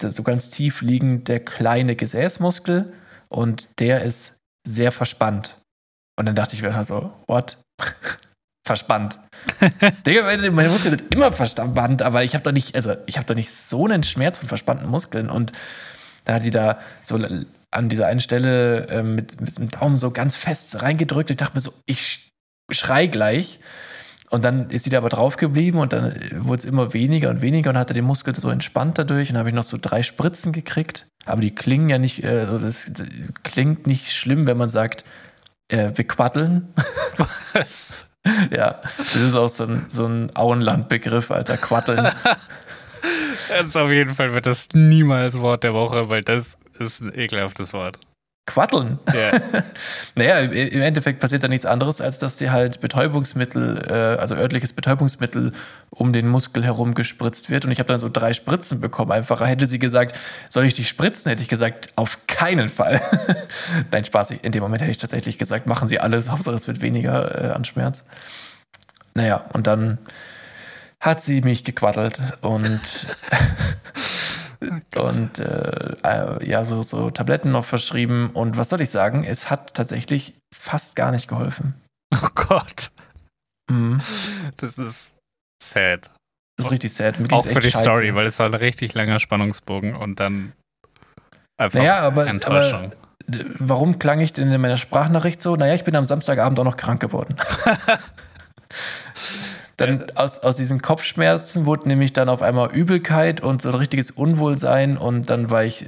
der 0.02 0.10
so 0.10 0.24
ganz 0.24 0.50
tief 0.50 0.82
liegend 0.82 1.28
der 1.28 1.42
kleine 1.42 1.96
Gesäßmuskel 1.96 2.92
und 3.30 3.70
der 3.78 4.02
ist 4.02 4.38
sehr 4.68 4.92
verspannt. 4.92 5.56
Und 6.18 6.26
dann 6.26 6.36
dachte 6.36 6.56
ich 6.56 6.64
mir 6.64 6.84
so, 6.84 7.14
what? 7.28 7.62
verspannt. 8.66 9.20
Digga, 10.06 10.24
meine, 10.24 10.52
meine 10.52 10.70
Muskeln 10.70 10.98
sind 10.98 11.14
immer 11.14 11.32
verspannt, 11.32 12.02
aber 12.02 12.24
ich 12.24 12.34
habe 12.34 12.44
doch 12.44 12.52
nicht, 12.52 12.76
also 12.76 12.96
ich 13.06 13.18
habe 13.18 13.26
doch 13.26 13.36
nicht 13.36 13.52
so 13.52 13.86
einen 13.86 14.04
Schmerz 14.04 14.38
von 14.38 14.48
verspannten 14.48 14.88
Muskeln. 14.90 15.30
Und 15.30 15.52
dann 16.26 16.36
hat 16.36 16.46
die 16.46 16.52
da 16.52 16.80
so 17.04 17.20
an 17.72 17.90
dieser 17.90 18.08
einen 18.08 18.20
Stelle 18.20 18.88
äh, 18.88 19.04
mit, 19.04 19.40
mit 19.42 19.58
dem 19.58 19.70
Daumen 19.70 19.98
so 19.98 20.12
ganz 20.12 20.36
fest 20.36 20.82
reingedrückt. 20.82 21.32
Ich 21.32 21.38
dachte 21.38 21.56
mir 21.56 21.62
so, 21.62 21.74
ich 21.86 22.32
schrei 22.72 23.08
gleich. 23.08 23.60
Und 24.30 24.46
dann 24.46 24.70
ist 24.70 24.84
sie 24.84 24.92
da 24.92 25.00
aber 25.00 25.10
drauf 25.10 25.38
geblieben 25.38 25.80
und 25.80 25.92
dann 25.92 26.14
wurde 26.36 26.60
es 26.60 26.66
immer 26.66 26.94
weniger 26.94 27.32
und 27.32 27.42
weniger 27.42 27.72
und 27.72 27.78
hatte 27.78 27.96
den 27.96 28.06
Muskel 28.06 28.40
so 28.40 28.50
entspannt 28.50 29.00
dadurch. 29.00 29.30
Und 29.30 29.34
dann 29.34 29.40
habe 29.40 29.50
ich 29.50 29.56
noch 29.56 29.64
so 29.64 29.78
drei 29.82 30.04
Spritzen 30.04 30.54
gekriegt. 30.54 31.08
Aber 31.26 31.42
die 31.42 31.54
klingen 31.54 31.90
ja 31.90 31.98
nicht, 31.98 32.24
äh, 32.24 32.46
das, 32.60 32.92
klingt 33.44 33.88
nicht 33.88 34.12
schlimm, 34.12 34.46
wenn 34.46 34.58
man 34.58 34.70
sagt, 34.70 35.04
äh, 35.68 35.92
wir 35.96 36.08
quaddeln. 36.08 36.74
Ja, 38.52 38.82
das 38.98 39.16
ist 39.16 39.36
auch 39.36 39.50
so 39.50 39.64
ein, 39.64 39.86
so 39.90 40.06
ein 40.06 40.36
Auenland-Begriff, 40.36 41.32
Alter, 41.32 41.58
Quatteln. 41.58 42.12
Das 43.50 43.66
ist 43.68 43.78
auf 43.78 43.92
jeden 43.92 44.16
Fall 44.16 44.34
wird 44.34 44.46
das 44.46 44.68
niemals 44.74 45.40
Wort 45.40 45.64
der 45.64 45.74
Woche, 45.74 46.10
weil 46.10 46.22
das 46.22 46.58
ist 46.80 47.02
ein 47.02 47.14
ekelhaftes 47.18 47.74
Wort. 47.74 48.00
Quatteln. 48.50 48.98
Ja. 49.14 49.40
Naja, 50.16 50.40
im 50.40 50.82
Endeffekt 50.82 51.22
passiert 51.22 51.44
da 51.44 51.48
nichts 51.48 51.66
anderes, 51.66 52.02
als 52.02 52.20
dass 52.20 52.36
dir 52.36 52.52
halt 52.52 52.82
Betäubungsmittel, 52.82 53.86
äh, 53.90 54.20
also 54.20 54.36
örtliches 54.36 54.74
Betäubungsmittel 54.74 55.54
um 55.92 56.12
den 56.12 56.28
Muskel 56.28 56.64
herum 56.66 56.94
gespritzt 56.94 57.50
wird. 57.50 57.64
Und 57.64 57.72
ich 57.72 57.80
habe 57.80 57.88
dann 57.88 58.00
so 58.00 58.10
drei 58.10 58.34
Spritzen 58.34 58.82
bekommen. 58.82 59.12
Einfacher 59.12 59.46
hätte 59.46 59.66
sie 59.66 59.80
gesagt, 59.80 60.18
soll 60.50 60.66
ich 60.66 60.74
die 60.74 60.84
spritzen? 60.84 61.30
Hätte 61.30 61.42
ich 61.42 61.48
gesagt, 61.48 61.94
auf 61.96 62.18
keinen 62.28 62.70
Fall. 62.70 63.02
Nein, 63.92 64.04
Spaß. 64.04 64.32
In 64.32 64.52
dem 64.52 64.64
Moment 64.64 64.82
hätte 64.82 64.92
ich 64.92 64.98
tatsächlich 64.98 65.38
gesagt, 65.38 65.68
machen 65.68 65.88
Sie 65.88 66.00
alles, 66.00 66.30
Hauptsache 66.30 66.56
es 66.56 66.68
wird 66.68 66.82
weniger 66.82 67.50
äh, 67.50 67.52
an 67.52 67.64
Schmerz. 67.64 68.04
Naja, 69.14 69.46
und 69.54 69.68
dann 69.68 70.00
hat 71.00 71.22
sie 71.22 71.42
mich 71.42 71.64
gequaddelt 71.64 72.20
und, 72.42 72.82
und 74.96 75.40
äh, 75.40 75.94
äh, 76.04 76.50
ja, 76.50 76.66
so, 76.66 76.82
so 76.82 77.10
Tabletten 77.12 77.52
noch 77.52 77.66
verschrieben. 77.66 78.30
Und 78.34 78.58
was 78.58 78.70
soll 78.70 78.82
ich 78.82 78.90
sagen? 78.90 79.24
Es 79.24 79.50
hat 79.50 79.74
tatsächlich 79.74 80.34
fast 80.54 80.96
gar 80.96 81.12
nicht 81.12 81.28
geholfen. 81.28 81.76
Oh 82.14 82.28
Gott. 82.36 82.92
Mhm. 83.72 84.02
Das 84.58 84.78
ist 84.78 85.14
sad. 85.64 86.10
Das 86.58 86.66
ist 86.66 86.72
richtig 86.72 86.94
sad. 86.94 87.16
Auch 87.32 87.46
für 87.46 87.60
die 87.62 87.72
scheiße. 87.72 87.84
Story, 87.84 88.16
weil 88.16 88.26
es 88.26 88.40
war 88.40 88.48
ein 88.48 88.54
richtig 88.54 88.94
langer 88.94 89.20
Spannungsbogen 89.20 89.96
und 89.96 90.20
dann 90.20 90.52
einfach 91.58 91.80
Naja, 91.80 92.02
aber- 92.02 92.28
Enttäuschung. 92.28 92.92
D- 93.28 93.46
Warum 93.60 94.00
klang 94.00 94.20
ich 94.22 94.34
denn 94.34 94.52
in 94.52 94.60
meiner 94.60 94.76
Sprachnachricht 94.78 95.42
so? 95.42 95.56
Naja, 95.56 95.76
ich 95.76 95.84
bin 95.84 95.96
am 95.96 96.04
Samstagabend 96.04 96.60
auch 96.60 96.64
noch 96.64 96.78
krank 96.78 97.00
geworden. 97.00 97.36
dann 99.80 100.06
aus, 100.16 100.40
aus 100.40 100.58
diesen 100.58 100.82
Kopfschmerzen 100.82 101.66
wurde 101.66 101.88
nämlich 101.88 102.14
dann 102.14 102.30
auf 102.30 102.42
einmal 102.42 102.72
Übelkeit 102.72 103.42
und 103.42 103.62
so 103.62 103.70
ein 103.70 103.76
richtiges 103.76 104.12
Unwohlsein 104.12 104.98
und 104.98 105.30
dann 105.30 105.50
war 105.50 105.64
ich 105.64 105.88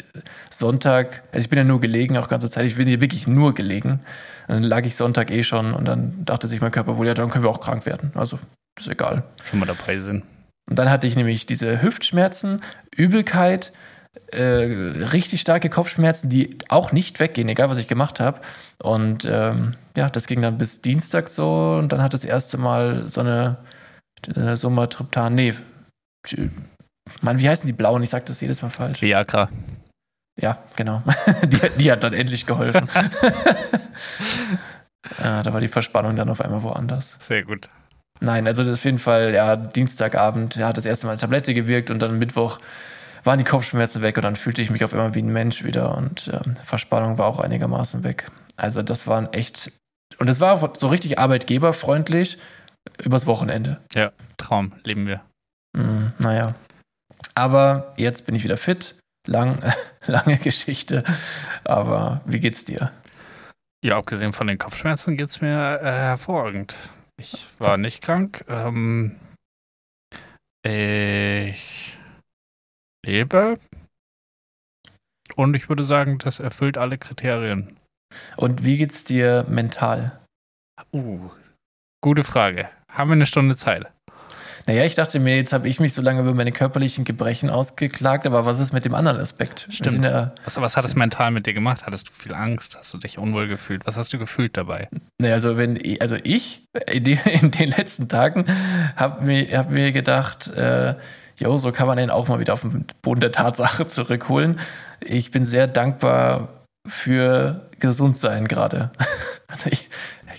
Sonntag, 0.49 1.23
also 1.31 1.43
ich 1.43 1.49
bin 1.49 1.57
ja 1.57 1.63
nur 1.63 1.81
gelegen 1.81 2.17
auch 2.17 2.27
ganze 2.27 2.49
Zeit, 2.49 2.65
ich 2.65 2.75
bin 2.75 2.87
hier 2.87 3.01
wirklich 3.01 3.27
nur 3.27 3.53
gelegen. 3.53 3.99
Und 4.47 4.55
dann 4.55 4.63
lag 4.63 4.85
ich 4.85 4.95
Sonntag 4.95 5.31
eh 5.31 5.43
schon 5.43 5.73
und 5.73 5.87
dann 5.87 6.25
dachte 6.25 6.47
sich 6.47 6.61
mein 6.61 6.71
Körper 6.71 6.97
wohl, 6.97 7.07
ja, 7.07 7.13
dann 7.13 7.29
können 7.29 7.43
wir 7.43 7.49
auch 7.49 7.59
krank 7.59 7.85
werden. 7.85 8.11
Also 8.15 8.39
ist 8.79 8.87
egal. 8.87 9.23
Schon 9.43 9.59
mal 9.59 9.65
dabei 9.65 9.99
sind. 9.99 10.23
Und 10.69 10.79
dann 10.79 10.89
hatte 10.89 11.07
ich 11.07 11.15
nämlich 11.15 11.45
diese 11.45 11.81
Hüftschmerzen, 11.81 12.61
Übelkeit, 12.95 13.73
äh, 14.31 14.41
richtig 14.41 15.41
starke 15.41 15.69
Kopfschmerzen, 15.69 16.29
die 16.29 16.57
auch 16.69 16.91
nicht 16.91 17.19
weggehen, 17.19 17.49
egal 17.49 17.69
was 17.69 17.77
ich 17.77 17.87
gemacht 17.87 18.19
habe. 18.19 18.41
Und 18.81 19.25
ähm, 19.25 19.75
ja, 19.95 20.09
das 20.09 20.27
ging 20.27 20.41
dann 20.41 20.57
bis 20.57 20.81
Dienstag 20.81 21.29
so 21.29 21.77
und 21.79 21.91
dann 21.91 22.01
hat 22.01 22.13
das 22.13 22.23
erste 22.23 22.57
Mal 22.57 23.07
so 23.07 23.21
eine 23.21 23.57
äh, 24.27 24.55
Somatriptan, 24.55 25.35
nee, 25.35 25.53
Mann, 27.21 27.39
wie 27.39 27.49
heißen 27.49 27.67
die 27.67 27.73
blauen? 27.73 28.03
Ich 28.03 28.09
sag 28.09 28.25
das 28.25 28.41
jedes 28.41 28.61
Mal 28.61 28.69
falsch. 28.69 29.01
Viagra. 29.01 29.49
Ja, 30.39 30.57
genau. 30.75 31.03
die, 31.43 31.59
die 31.77 31.91
hat 31.91 32.03
dann 32.03 32.13
endlich 32.13 32.45
geholfen. 32.45 32.87
ja, 35.19 35.43
da 35.43 35.53
war 35.53 35.59
die 35.59 35.67
Verspannung 35.67 36.15
dann 36.15 36.29
auf 36.29 36.41
einmal 36.41 36.63
woanders. 36.63 37.15
Sehr 37.19 37.43
gut. 37.43 37.67
Nein, 38.19 38.47
also 38.47 38.63
das 38.63 38.79
auf 38.79 38.85
jeden 38.85 38.99
Fall, 38.99 39.33
ja, 39.33 39.55
Dienstagabend 39.55 40.55
ja, 40.55 40.67
hat 40.67 40.77
das 40.77 40.85
erste 40.85 41.07
Mal 41.07 41.13
eine 41.13 41.19
Tablette 41.19 41.53
gewirkt 41.53 41.89
und 41.89 41.99
dann 41.99 42.19
Mittwoch 42.19 42.59
waren 43.23 43.39
die 43.39 43.45
Kopfschmerzen 43.45 44.01
weg 44.01 44.17
und 44.17 44.23
dann 44.23 44.35
fühlte 44.35 44.61
ich 44.61 44.69
mich 44.69 44.83
auf 44.83 44.93
einmal 44.93 45.15
wie 45.15 45.21
ein 45.21 45.33
Mensch 45.33 45.63
wieder 45.63 45.97
und 45.97 46.31
ähm, 46.33 46.55
Verspannung 46.63 47.17
war 47.17 47.25
auch 47.27 47.39
einigermaßen 47.39 48.03
weg. 48.03 48.27
Also 48.57 48.83
das 48.83 49.07
waren 49.07 49.31
echt, 49.33 49.71
und 50.19 50.29
es 50.29 50.39
war 50.39 50.73
so 50.75 50.87
richtig 50.87 51.19
arbeitgeberfreundlich 51.19 52.37
übers 53.03 53.27
Wochenende. 53.27 53.81
Ja, 53.93 54.11
Traum, 54.37 54.73
leben 54.83 55.07
wir. 55.07 55.21
Hm, 55.75 56.13
naja. 56.19 56.55
Aber 57.35 57.93
jetzt 57.97 58.25
bin 58.25 58.35
ich 58.35 58.43
wieder 58.43 58.57
fit. 58.57 58.95
Lang, 59.27 59.61
lange 60.07 60.37
Geschichte. 60.37 61.03
Aber 61.63 62.21
wie 62.25 62.39
geht's 62.39 62.65
dir? 62.65 62.91
Ja, 63.83 63.97
abgesehen 63.97 64.33
von 64.33 64.47
den 64.47 64.57
Kopfschmerzen 64.57 65.17
geht 65.17 65.29
es 65.29 65.41
mir 65.41 65.79
äh, 65.81 65.85
hervorragend. 65.85 66.75
Ich 67.19 67.47
war 67.59 67.77
nicht 67.77 68.03
krank. 68.03 68.45
Ähm, 68.47 69.19
ich 70.63 71.97
lebe. 73.05 73.55
Und 75.35 75.55
ich 75.55 75.69
würde 75.69 75.83
sagen, 75.83 76.19
das 76.19 76.39
erfüllt 76.39 76.77
alle 76.77 76.97
Kriterien. 76.97 77.77
Und 78.37 78.65
wie 78.65 78.77
geht's 78.77 79.03
dir 79.03 79.45
mental? 79.47 80.19
Uh, 80.91 81.29
gute 82.01 82.23
Frage. 82.23 82.69
Haben 82.91 83.09
wir 83.09 83.13
eine 83.13 83.25
Stunde 83.25 83.55
Zeit? 83.55 83.87
Naja, 84.67 84.85
ich 84.85 84.93
dachte 84.95 85.19
mir, 85.19 85.37
jetzt 85.37 85.53
habe 85.53 85.67
ich 85.67 85.79
mich 85.79 85.93
so 85.93 86.01
lange 86.01 86.21
über 86.21 86.33
meine 86.33 86.51
körperlichen 86.51 87.03
Gebrechen 87.03 87.49
ausgeklagt, 87.49 88.27
aber 88.27 88.45
was 88.45 88.59
ist 88.59 88.73
mit 88.73 88.85
dem 88.85 88.93
anderen 88.93 89.19
Aspekt? 89.19 89.67
Stimmt. 89.71 90.05
Ja, 90.05 90.33
Was, 90.45 90.59
was 90.61 90.77
hat 90.77 90.85
es 90.85 90.95
mental 90.95 91.31
mit 91.31 91.47
dir 91.47 91.53
gemacht? 91.53 91.83
Hattest 91.85 92.09
du 92.09 92.13
viel 92.13 92.33
Angst? 92.33 92.77
Hast 92.77 92.93
du 92.93 92.99
dich 92.99 93.17
unwohl 93.17 93.47
gefühlt? 93.47 93.85
Was 93.85 93.97
hast 93.97 94.13
du 94.13 94.19
gefühlt 94.19 94.55
dabei? 94.57 94.87
naja, 95.19 95.33
also 95.33 95.57
wenn 95.57 95.77
ich, 95.77 96.01
also 96.01 96.15
ich 96.23 96.67
in, 96.87 97.03
die, 97.03 97.19
in 97.41 97.49
den 97.51 97.69
letzten 97.69 98.07
Tagen 98.07 98.45
habe 98.95 99.25
mir, 99.25 99.57
hab 99.57 99.71
mir 99.71 99.91
gedacht, 99.91 100.47
äh, 100.49 100.95
jo, 101.37 101.57
so 101.57 101.71
kann 101.71 101.87
man 101.87 101.97
den 101.97 102.11
auch 102.11 102.27
mal 102.27 102.39
wieder 102.39 102.53
auf 102.53 102.61
den 102.61 102.85
Boden 103.01 103.21
der 103.21 103.31
Tatsache 103.31 103.87
zurückholen. 103.87 104.59
Ich 104.99 105.31
bin 105.31 105.43
sehr 105.43 105.67
dankbar 105.67 106.49
für 106.87 107.67
gesund 107.79 108.17
sein 108.17 108.47
gerade. 108.47 108.91
Also 109.51 109.69
ich, 109.69 109.89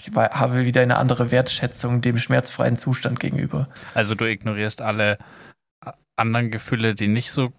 ich 0.03 0.15
war, 0.15 0.31
habe 0.31 0.65
wieder 0.65 0.81
eine 0.81 0.97
andere 0.97 1.31
Wertschätzung 1.31 2.01
dem 2.01 2.19
schmerzfreien 2.19 2.77
Zustand 2.77 3.21
gegenüber. 3.21 3.69
Also 3.95 4.15
du 4.15 4.25
ignorierst 4.25 4.83
alle 4.83 5.19
äh, 5.85 5.93
anderen 6.17 6.51
Gefühle, 6.51 6.95
die 6.95 7.09
nicht 7.09 7.31
so 7.31 7.53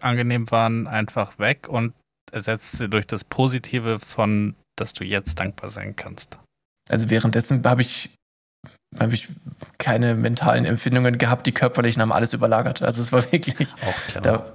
angenehm 0.00 0.50
waren, 0.50 0.86
einfach 0.86 1.38
weg 1.38 1.68
und 1.68 1.92
ersetzt 2.32 2.78
sie 2.78 2.88
durch 2.88 3.06
das 3.06 3.24
Positive 3.24 3.98
von, 3.98 4.54
dass 4.76 4.92
du 4.92 5.04
jetzt 5.04 5.40
dankbar 5.40 5.70
sein 5.70 5.96
kannst. 5.96 6.38
Also 6.88 7.10
währenddessen 7.10 7.64
habe 7.64 7.82
ich, 7.82 8.14
habe 8.98 9.14
ich 9.14 9.28
keine 9.78 10.14
mentalen 10.14 10.64
Empfindungen 10.64 11.18
gehabt, 11.18 11.46
die 11.46 11.52
körperlichen 11.52 12.02
haben 12.02 12.12
alles 12.12 12.32
überlagert. 12.32 12.82
Also 12.82 13.02
es 13.02 13.12
war 13.12 13.30
wirklich, 13.32 13.74
Auch 13.74 14.06
clever. 14.08 14.20
da, 14.20 14.52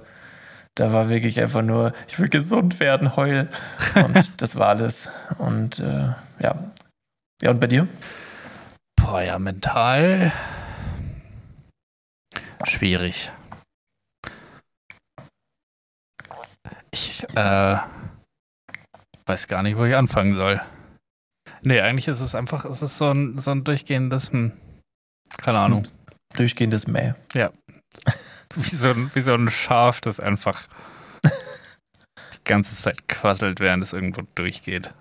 da 0.74 0.92
war 0.92 1.10
wirklich 1.10 1.38
einfach 1.40 1.62
nur, 1.62 1.92
ich 2.08 2.18
will 2.18 2.28
gesund 2.28 2.80
werden, 2.80 3.14
heul. 3.14 3.48
Und 3.94 4.32
das 4.42 4.56
war 4.56 4.68
alles. 4.68 5.10
Und 5.38 5.80
äh, 5.80 6.14
ja. 6.40 6.70
Ja, 7.42 7.50
und 7.50 7.60
bei 7.60 7.66
dir? 7.66 7.88
Boah, 8.96 9.22
ja, 9.22 9.38
mental 9.38 10.32
schwierig. 12.64 13.30
Ich 16.90 17.24
äh, 17.34 17.76
weiß 19.26 19.48
gar 19.48 19.62
nicht, 19.62 19.76
wo 19.76 19.84
ich 19.84 19.94
anfangen 19.94 20.34
soll. 20.34 20.60
Nee, 21.62 21.80
eigentlich 21.80 22.08
ist 22.08 22.20
es 22.20 22.34
einfach, 22.34 22.64
es 22.64 22.82
ist 22.82 22.96
so 22.96 23.10
ein, 23.10 23.38
so 23.38 23.50
ein 23.50 23.64
durchgehendes, 23.64 24.32
hm, 24.32 24.52
keine 25.38 25.58
Ahnung, 25.58 25.86
Durchgehendes 26.34 26.86
Mäh. 26.86 27.14
wie, 28.54 28.62
so 28.62 28.90
ein, 28.90 29.10
wie 29.14 29.20
so 29.20 29.34
ein 29.34 29.50
Schaf, 29.50 30.00
das 30.00 30.20
einfach 30.20 30.68
die 31.24 32.44
ganze 32.44 32.74
Zeit 32.76 33.08
quasselt, 33.08 33.60
während 33.60 33.82
es 33.82 33.92
irgendwo 33.92 34.22
durchgeht. 34.34 34.94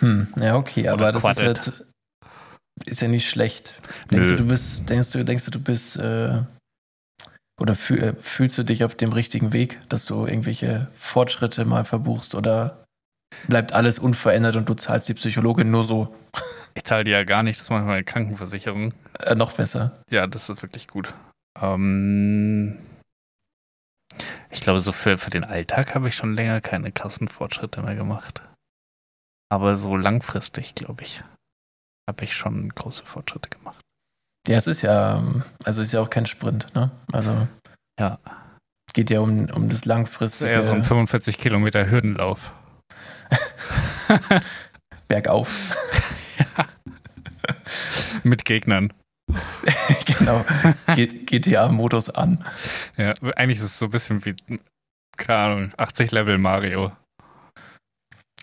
Hm, 0.00 0.28
ja, 0.40 0.56
okay, 0.56 0.88
aber 0.88 1.12
das 1.12 1.24
ist 1.24 1.42
halt, 1.42 1.72
ist 2.86 3.02
ja 3.02 3.08
nicht 3.08 3.28
schlecht. 3.28 3.74
Denkst 4.10 4.28
Nö. 4.30 4.36
du, 4.36 4.42
du 4.44 4.48
bist, 4.48 4.88
denkst 4.88 5.10
du, 5.12 5.24
denkst 5.24 5.44
du, 5.46 5.50
du 5.50 5.60
bist, 5.60 5.96
äh, 5.96 6.42
oder 7.60 7.74
fühl, 7.74 8.02
äh, 8.02 8.14
fühlst 8.14 8.56
du 8.58 8.62
dich 8.62 8.84
auf 8.84 8.94
dem 8.94 9.12
richtigen 9.12 9.52
Weg, 9.52 9.80
dass 9.88 10.04
du 10.04 10.26
irgendwelche 10.26 10.88
Fortschritte 10.94 11.64
mal 11.64 11.84
verbuchst 11.84 12.34
oder 12.34 12.84
bleibt 13.48 13.72
alles 13.72 13.98
unverändert 13.98 14.56
und 14.56 14.68
du 14.68 14.74
zahlst 14.74 15.08
die 15.08 15.14
Psychologin 15.14 15.70
nur 15.70 15.84
so 15.84 16.14
Ich 16.74 16.84
zahle 16.84 17.04
die 17.04 17.10
ja 17.10 17.24
gar 17.24 17.42
nicht, 17.42 17.58
das 17.58 17.70
macht 17.70 17.84
meine 17.86 18.04
Krankenversicherung. 18.04 18.94
äh, 19.18 19.34
noch 19.34 19.52
besser? 19.52 19.98
Ja, 20.10 20.26
das 20.28 20.48
ist 20.48 20.62
wirklich 20.62 20.86
gut. 20.86 21.12
Ähm, 21.60 22.78
ich 24.50 24.60
glaube, 24.60 24.78
so 24.80 24.92
für, 24.92 25.18
für 25.18 25.30
den 25.30 25.44
Alltag 25.44 25.94
habe 25.94 26.08
ich 26.08 26.14
schon 26.14 26.34
länger 26.34 26.60
keine 26.60 26.92
krassen 26.92 27.26
Fortschritte 27.28 27.82
mehr 27.82 27.96
gemacht. 27.96 28.42
Aber 29.50 29.76
so 29.76 29.96
langfristig, 29.96 30.74
glaube 30.74 31.02
ich, 31.04 31.22
habe 32.08 32.24
ich 32.24 32.34
schon 32.34 32.68
große 32.70 33.04
Fortschritte 33.04 33.48
gemacht. 33.50 33.80
Ja, 34.46 34.56
es 34.56 34.66
ist 34.66 34.82
ja, 34.82 35.18
ähm, 35.18 35.42
also 35.64 35.82
es 35.82 35.88
ist 35.88 35.92
ja 35.92 36.00
auch 36.00 36.10
kein 36.10 36.26
Sprint, 36.26 36.74
ne? 36.74 36.90
Also 37.12 37.46
Ja. 37.98 38.18
es 38.88 38.94
geht 38.94 39.10
ja 39.10 39.20
um, 39.20 39.48
um 39.50 39.68
das 39.68 39.68
Das 39.68 39.72
ist 39.80 39.84
langfristige 39.86 40.50
eher 40.50 40.62
so 40.62 40.72
ein 40.72 40.84
45 40.84 41.38
Kilometer 41.38 41.90
Hürdenlauf. 41.90 42.52
Bergauf. 45.08 45.76
Mit 48.22 48.44
Gegnern. 48.44 48.92
genau. 50.06 50.44
GTA-Modus 50.94 52.10
an. 52.10 52.44
Ja, 52.96 53.12
eigentlich 53.36 53.58
ist 53.58 53.64
es 53.64 53.78
so 53.78 53.86
ein 53.86 53.90
bisschen 53.90 54.24
wie, 54.24 54.34
keine 55.16 55.38
Ahnung, 55.38 55.72
80 55.76 56.10
Level 56.12 56.38
Mario. 56.38 56.92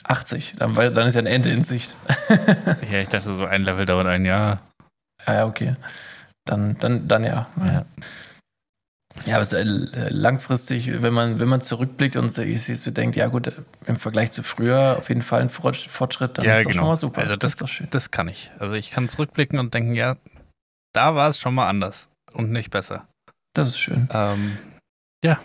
80, 0.08 0.56
dann, 0.58 0.74
dann 0.74 1.08
ist 1.08 1.15
ja 1.15 1.20
ein 1.22 1.26
Ende 1.26 1.50
in 1.50 1.63
Sicht. 1.63 1.96
Ja, 2.91 3.00
ich 3.00 3.10
dachte, 3.10 3.34
so 3.34 3.46
ein 3.46 3.63
Level 3.63 3.86
dauert 3.86 4.08
ein 4.08 4.26
Jahr. 4.26 4.62
Ah, 5.26 5.34
ja, 5.34 5.46
okay. 5.46 5.76
Dann, 6.46 6.78
dann, 6.80 7.08
dann 7.08 7.24
ja. 7.24 7.48
Ja. 7.58 7.86
Ja, 9.26 9.38
aber 9.39 9.52
äh, 9.54 9.63
langfristig, 10.10 11.02
wenn 11.02 11.13
man, 11.13 11.39
wenn 11.39 11.48
man 11.48 11.62
zurückblickt 11.62 12.18
und 12.18 12.30
sich 12.30 12.63
so 12.82 12.91
denkt, 12.91 13.15
ja 13.15 13.28
gut, 13.28 13.52
im 13.88 13.96
Vergleich 13.96 14.32
zu 14.32 14.44
früher 14.44 14.98
auf 15.00 15.08
jeden 15.10 15.22
Fall 15.22 15.41
ein 15.41 15.50
Fortsch- 15.50 15.89
Fortschritt, 15.89 16.38
dann 16.38 16.46
Ja, 16.46 16.54
ist 16.60 16.65
das 16.65 16.72
genau. 16.74 16.82
schon 16.82 16.88
mal 16.89 16.96
super. 16.98 17.22
Also 17.22 17.36
das- 17.38 17.52
ist 17.54 17.62
doch 17.62 17.68
schön. 17.68 17.88
Das 17.91 18.12
kann 18.12 18.28
ich. 18.28 18.52
Also 18.60 18.74
ich 18.74 18.91
kann 18.91 19.08
zurückblicken 19.10 19.58
und 19.58 19.74
denken, 19.74 19.96
ja, 19.96 20.18
da 20.94 21.15
war 21.15 21.30
es 21.30 21.39
schon 21.39 21.56
mal 21.56 21.68
anders 21.70 22.10
und 22.34 22.52
nicht 22.52 22.70
besser. 22.72 23.08
Das 23.56 23.70
ist 23.70 23.80
schön. 23.80 24.10
Ähm, 24.12 24.58
ja. 25.24 25.39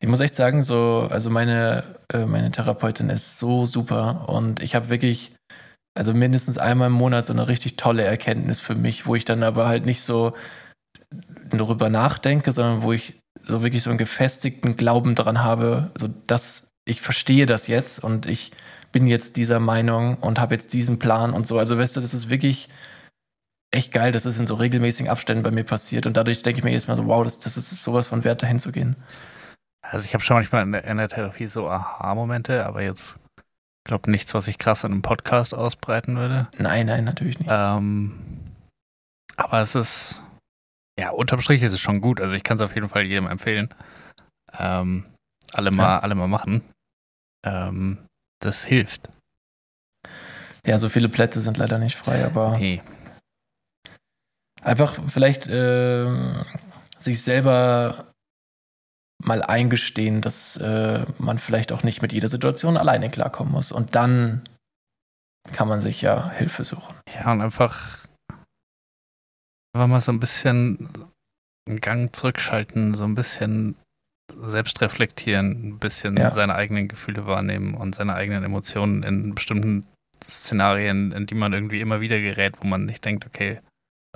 Ich 0.00 0.08
muss 0.08 0.20
echt 0.20 0.36
sagen, 0.36 0.62
so, 0.62 1.08
also 1.10 1.30
meine, 1.30 1.84
äh, 2.12 2.26
meine 2.26 2.50
Therapeutin 2.50 3.10
ist 3.10 3.38
so 3.38 3.66
super 3.66 4.28
und 4.28 4.62
ich 4.62 4.74
habe 4.74 4.88
wirklich, 4.88 5.34
also 5.94 6.12
mindestens 6.14 6.58
einmal 6.58 6.88
im 6.88 6.94
Monat 6.94 7.26
so 7.26 7.32
eine 7.32 7.48
richtig 7.48 7.76
tolle 7.76 8.02
Erkenntnis 8.02 8.60
für 8.60 8.74
mich, 8.74 9.06
wo 9.06 9.14
ich 9.14 9.24
dann 9.24 9.42
aber 9.42 9.68
halt 9.68 9.86
nicht 9.86 10.02
so 10.02 10.34
darüber 11.50 11.88
nachdenke, 11.88 12.52
sondern 12.52 12.82
wo 12.82 12.92
ich 12.92 13.18
so 13.44 13.62
wirklich 13.62 13.82
so 13.82 13.90
einen 13.90 13.98
gefestigten 13.98 14.76
Glauben 14.76 15.14
daran 15.14 15.42
habe, 15.42 15.92
so 15.96 16.08
dass 16.26 16.68
ich 16.84 17.00
verstehe 17.00 17.46
das 17.46 17.68
jetzt 17.68 18.02
und 18.02 18.26
ich 18.26 18.52
bin 18.92 19.06
jetzt 19.06 19.36
dieser 19.36 19.60
Meinung 19.60 20.16
und 20.18 20.38
habe 20.40 20.54
jetzt 20.54 20.72
diesen 20.72 20.98
Plan 20.98 21.32
und 21.32 21.46
so. 21.46 21.58
Also 21.58 21.78
weißt 21.78 21.96
du, 21.96 22.00
das 22.00 22.14
ist 22.14 22.30
wirklich 22.30 22.68
echt 23.72 23.92
geil, 23.92 24.12
dass 24.12 24.24
es 24.24 24.38
in 24.38 24.46
so 24.46 24.54
regelmäßigen 24.54 25.10
Abständen 25.10 25.42
bei 25.42 25.50
mir 25.50 25.64
passiert 25.64 26.06
und 26.06 26.16
dadurch 26.16 26.42
denke 26.42 26.58
ich 26.58 26.64
mir 26.64 26.72
jetzt 26.72 26.88
mal 26.88 26.96
so, 26.96 27.06
wow, 27.06 27.22
das, 27.22 27.38
das 27.38 27.56
ist 27.56 27.82
sowas 27.82 28.06
von 28.08 28.24
wert, 28.24 28.42
dahin 28.42 28.58
zu 28.58 28.72
gehen. 28.72 28.96
Also 29.90 30.04
ich 30.06 30.14
habe 30.14 30.24
schon 30.24 30.36
manchmal 30.36 30.62
in 30.62 30.72
der, 30.72 30.84
in 30.84 30.96
der 30.96 31.08
Therapie 31.08 31.46
so 31.46 31.68
Aha-Momente, 31.68 32.66
aber 32.66 32.82
jetzt 32.82 33.18
glaube 33.86 34.10
nichts, 34.10 34.34
was 34.34 34.48
ich 34.48 34.58
krass 34.58 34.84
in 34.84 34.92
einem 34.92 35.02
Podcast 35.02 35.54
ausbreiten 35.54 36.16
würde. 36.16 36.48
Nein, 36.58 36.86
nein, 36.86 37.04
natürlich 37.04 37.38
nicht. 37.38 37.50
Ähm, 37.52 38.18
aber 39.36 39.60
es 39.60 39.74
ist, 39.74 40.22
ja, 40.98 41.10
unterm 41.10 41.40
Strich 41.40 41.62
ist 41.62 41.72
es 41.72 41.80
schon 41.80 42.00
gut. 42.00 42.20
Also 42.20 42.34
ich 42.34 42.42
kann 42.42 42.56
es 42.56 42.62
auf 42.62 42.74
jeden 42.74 42.88
Fall 42.88 43.04
jedem 43.04 43.28
empfehlen. 43.28 43.72
Ähm, 44.58 45.04
alle 45.52 45.70
mal, 45.70 45.84
ja. 45.84 45.98
alle 46.00 46.14
mal 46.14 46.28
machen. 46.28 46.62
Ähm, 47.44 47.98
das 48.40 48.64
hilft. 48.64 49.08
Ja, 50.66 50.78
so 50.78 50.88
viele 50.88 51.08
Plätze 51.08 51.40
sind 51.40 51.56
leider 51.56 51.78
nicht 51.78 51.96
frei, 51.96 52.24
aber 52.24 52.58
nee. 52.58 52.82
einfach 54.62 54.98
vielleicht 55.08 55.46
äh, 55.46 56.42
sich 56.98 57.22
selber 57.22 58.05
mal 59.22 59.42
eingestehen, 59.42 60.20
dass 60.20 60.56
äh, 60.58 61.04
man 61.18 61.38
vielleicht 61.38 61.72
auch 61.72 61.82
nicht 61.82 62.02
mit 62.02 62.12
jeder 62.12 62.28
Situation 62.28 62.76
alleine 62.76 63.10
klarkommen 63.10 63.52
muss. 63.52 63.72
Und 63.72 63.94
dann 63.94 64.42
kann 65.52 65.68
man 65.68 65.80
sich 65.80 66.02
ja 66.02 66.30
Hilfe 66.30 66.64
suchen. 66.64 66.94
Ja, 67.14 67.32
und 67.32 67.40
einfach, 67.40 67.98
einfach 69.72 69.88
mal 69.88 70.00
so 70.00 70.12
ein 70.12 70.20
bisschen 70.20 70.88
einen 71.68 71.80
Gang 71.80 72.14
zurückschalten, 72.14 72.94
so 72.94 73.04
ein 73.04 73.14
bisschen 73.14 73.76
selbst 74.40 74.80
reflektieren, 74.82 75.68
ein 75.68 75.78
bisschen 75.78 76.16
ja. 76.16 76.30
seine 76.30 76.54
eigenen 76.54 76.88
Gefühle 76.88 77.26
wahrnehmen 77.26 77.74
und 77.74 77.94
seine 77.94 78.14
eigenen 78.14 78.44
Emotionen 78.44 79.02
in 79.02 79.34
bestimmten 79.34 79.86
Szenarien, 80.22 81.12
in 81.12 81.26
die 81.26 81.34
man 81.34 81.52
irgendwie 81.52 81.80
immer 81.80 82.00
wieder 82.00 82.18
gerät, 82.18 82.54
wo 82.60 82.66
man 82.66 82.86
nicht 82.86 83.04
denkt, 83.04 83.26
okay, 83.26 83.60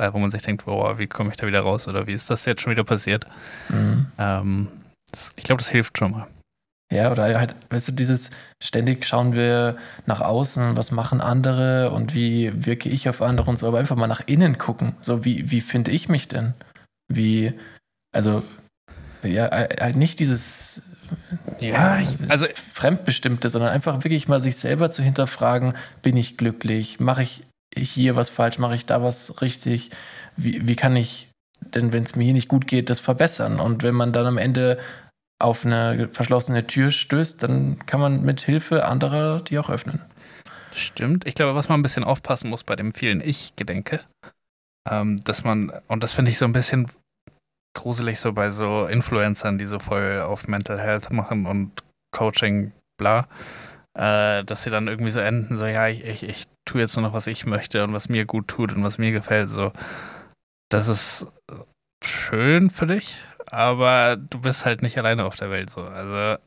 äh, 0.00 0.12
wo 0.12 0.18
man 0.18 0.30
sich 0.30 0.42
denkt, 0.42 0.66
wow, 0.66 0.98
wie 0.98 1.06
komme 1.06 1.30
ich 1.30 1.36
da 1.36 1.46
wieder 1.46 1.60
raus 1.60 1.86
oder 1.86 2.06
wie 2.06 2.12
ist 2.12 2.30
das 2.30 2.44
jetzt 2.44 2.62
schon 2.62 2.72
wieder 2.72 2.84
passiert? 2.84 3.26
Mhm. 3.68 4.06
Ähm, 4.18 4.68
das, 5.10 5.32
ich 5.36 5.44
glaube, 5.44 5.62
das 5.62 5.70
hilft 5.70 5.98
schon 5.98 6.12
mal. 6.12 6.26
Ja, 6.92 7.12
oder 7.12 7.38
halt, 7.38 7.54
weißt 7.70 7.88
du, 7.88 7.92
dieses 7.92 8.30
ständig 8.60 9.06
schauen 9.06 9.36
wir 9.36 9.76
nach 10.06 10.20
außen, 10.20 10.76
was 10.76 10.90
machen 10.90 11.20
andere 11.20 11.92
und 11.92 12.14
wie 12.14 12.52
wirke 12.66 12.88
ich 12.88 13.08
auf 13.08 13.22
andere 13.22 13.48
und 13.48 13.58
so, 13.58 13.68
aber 13.68 13.78
einfach 13.78 13.94
mal 13.94 14.08
nach 14.08 14.22
innen 14.26 14.58
gucken. 14.58 14.94
So, 15.00 15.24
wie, 15.24 15.52
wie 15.52 15.60
finde 15.60 15.92
ich 15.92 16.08
mich 16.08 16.26
denn? 16.26 16.54
Wie, 17.06 17.54
also, 18.12 18.42
ja, 19.22 19.50
halt 19.50 19.96
nicht 19.96 20.18
dieses 20.18 20.82
ja, 21.60 21.98
ich, 21.98 22.16
also 22.28 22.46
Fremdbestimmte, 22.72 23.50
sondern 23.50 23.70
einfach 23.70 24.04
wirklich 24.04 24.28
mal 24.28 24.40
sich 24.40 24.56
selber 24.56 24.90
zu 24.90 25.02
hinterfragen, 25.02 25.74
bin 26.02 26.16
ich 26.16 26.36
glücklich? 26.36 27.00
Mache 27.00 27.22
ich 27.22 27.44
hier 27.74 28.16
was 28.16 28.30
falsch? 28.30 28.58
Mache 28.58 28.74
ich 28.74 28.86
da 28.86 29.02
was 29.02 29.40
richtig? 29.42 29.90
Wie, 30.36 30.66
wie 30.66 30.76
kann 30.76 30.96
ich 30.96 31.29
denn, 31.60 31.92
wenn 31.92 32.04
es 32.04 32.16
mir 32.16 32.24
hier 32.24 32.32
nicht 32.32 32.48
gut 32.48 32.66
geht, 32.66 32.90
das 32.90 33.00
verbessern? 33.00 33.60
Und 33.60 33.82
wenn 33.82 33.94
man 33.94 34.12
dann 34.12 34.26
am 34.26 34.38
Ende 34.38 34.78
auf 35.40 35.64
eine 35.64 36.08
verschlossene 36.08 36.66
Tür 36.66 36.90
stößt, 36.90 37.42
dann 37.42 37.78
kann 37.86 38.00
man 38.00 38.22
mit 38.22 38.40
Hilfe 38.40 38.84
anderer 38.84 39.40
die 39.40 39.58
auch 39.58 39.70
öffnen. 39.70 40.00
Stimmt. 40.72 41.26
Ich 41.26 41.34
glaube, 41.34 41.54
was 41.54 41.68
man 41.68 41.80
ein 41.80 41.82
bisschen 41.82 42.04
aufpassen 42.04 42.50
muss 42.50 42.62
bei 42.62 42.76
dem 42.76 42.92
vielen 42.92 43.20
Ich-Gedenke, 43.20 44.00
ähm, 44.88 45.22
dass 45.24 45.42
man, 45.42 45.72
und 45.88 46.02
das 46.02 46.12
finde 46.12 46.30
ich 46.30 46.38
so 46.38 46.44
ein 46.44 46.52
bisschen 46.52 46.90
gruselig 47.76 48.20
so 48.20 48.32
bei 48.32 48.50
so 48.50 48.86
Influencern, 48.86 49.58
die 49.58 49.66
so 49.66 49.78
voll 49.78 50.20
auf 50.20 50.48
Mental 50.48 50.78
Health 50.78 51.12
machen 51.12 51.46
und 51.46 51.82
Coaching, 52.12 52.72
bla, 52.98 53.26
äh, 53.94 54.44
dass 54.44 54.62
sie 54.62 54.70
dann 54.70 54.88
irgendwie 54.88 55.10
so 55.10 55.20
enden, 55.20 55.56
so, 55.56 55.66
ja, 55.66 55.88
ich, 55.88 56.04
ich, 56.04 56.22
ich 56.22 56.44
tue 56.64 56.80
jetzt 56.80 56.96
nur 56.96 57.06
noch, 57.06 57.14
was 57.14 57.26
ich 57.26 57.46
möchte 57.46 57.82
und 57.82 57.92
was 57.92 58.08
mir 58.08 58.24
gut 58.26 58.48
tut 58.48 58.72
und 58.72 58.84
was 58.84 58.98
mir 58.98 59.12
gefällt, 59.12 59.50
so. 59.50 59.72
Das 60.70 60.88
ist 60.88 61.26
schön 62.02 62.70
für 62.70 62.86
dich, 62.86 63.16
aber 63.46 64.16
du 64.16 64.40
bist 64.40 64.64
halt 64.64 64.82
nicht 64.82 64.96
alleine 64.96 65.24
auf 65.24 65.36
der 65.36 65.50
Welt 65.50 65.68
so. 65.68 65.82
Also. 65.82 66.40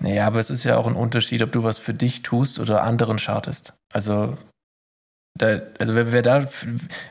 Naja, 0.00 0.26
aber 0.26 0.38
es 0.38 0.50
ist 0.50 0.64
ja 0.64 0.76
auch 0.76 0.86
ein 0.86 0.94
Unterschied, 0.94 1.42
ob 1.42 1.52
du 1.52 1.64
was 1.64 1.78
für 1.78 1.94
dich 1.94 2.22
tust 2.22 2.58
oder 2.58 2.82
anderen 2.82 3.18
schadest. 3.18 3.74
Also, 3.92 4.36
da, 5.36 5.60
also 5.78 5.94
wer, 5.94 6.12
wer 6.12 6.22
da, 6.22 6.46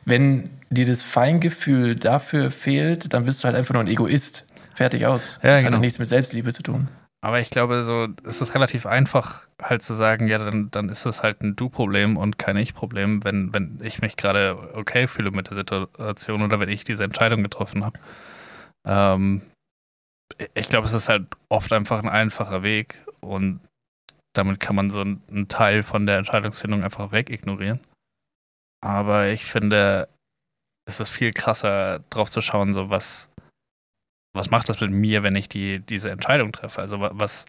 wenn 0.05 0.49
dir 0.69 0.85
das 0.85 1.03
Feingefühl 1.03 1.95
dafür 1.95 2.51
fehlt, 2.51 3.13
dann 3.13 3.25
bist 3.25 3.43
du 3.43 3.45
halt 3.45 3.55
einfach 3.55 3.73
nur 3.73 3.83
ein 3.83 3.87
Egoist. 3.87 4.45
Fertig 4.73 5.05
aus. 5.05 5.39
Ja, 5.41 5.51
das 5.51 5.61
genau. 5.61 5.75
hat 5.75 5.81
nichts 5.81 5.99
mit 5.99 6.07
Selbstliebe 6.07 6.53
zu 6.53 6.63
tun. 6.63 6.89
Aber 7.25 7.39
ich 7.39 7.49
glaube, 7.49 7.83
so 7.83 8.07
es 8.23 8.39
ist 8.39 8.53
relativ 8.53 8.85
einfach, 8.85 9.47
halt 9.59 9.81
zu 9.81 9.95
sagen, 9.95 10.27
ja, 10.27 10.37
dann, 10.37 10.69
dann 10.69 10.89
ist 10.89 11.07
es 11.07 11.23
halt 11.23 11.41
ein 11.41 11.55
Du-Problem 11.55 12.17
und 12.17 12.37
kein 12.37 12.55
Ich-Problem, 12.55 13.23
wenn, 13.23 13.51
wenn 13.51 13.79
ich 13.81 13.99
mich 13.99 14.15
gerade 14.15 14.75
okay 14.75 15.07
fühle 15.07 15.31
mit 15.31 15.49
der 15.49 15.55
Situation 15.55 16.43
oder 16.43 16.59
wenn 16.59 16.69
ich 16.69 16.83
diese 16.83 17.03
Entscheidung 17.03 17.41
getroffen 17.41 17.83
habe. 17.83 17.99
Ähm, 18.85 19.41
ich 20.53 20.69
glaube, 20.69 20.85
es 20.85 20.93
ist 20.93 21.09
halt 21.09 21.25
oft 21.49 21.73
einfach 21.73 21.97
ein 21.97 22.09
einfacher 22.09 22.61
Weg 22.61 23.03
und 23.21 23.59
damit 24.33 24.59
kann 24.59 24.75
man 24.75 24.91
so 24.91 25.01
einen 25.01 25.47
Teil 25.47 25.81
von 25.81 26.05
der 26.05 26.19
Entscheidungsfindung 26.19 26.83
einfach 26.83 27.11
wegignorieren. 27.11 27.81
Aber 28.83 29.29
ich 29.29 29.45
finde, 29.45 30.09
es 30.87 30.99
ist 30.99 31.09
viel 31.09 31.33
krasser, 31.33 32.01
drauf 32.11 32.29
zu 32.29 32.41
schauen, 32.41 32.75
so 32.75 32.91
was, 32.91 33.29
was 34.35 34.51
macht 34.51 34.69
das 34.69 34.79
mit 34.81 34.91
mir, 34.91 35.23
wenn 35.23 35.35
ich 35.35 35.49
die, 35.49 35.79
diese 35.79 36.11
Entscheidung 36.11 36.51
treffe? 36.51 36.81
Also 36.81 36.99
was 36.99 37.45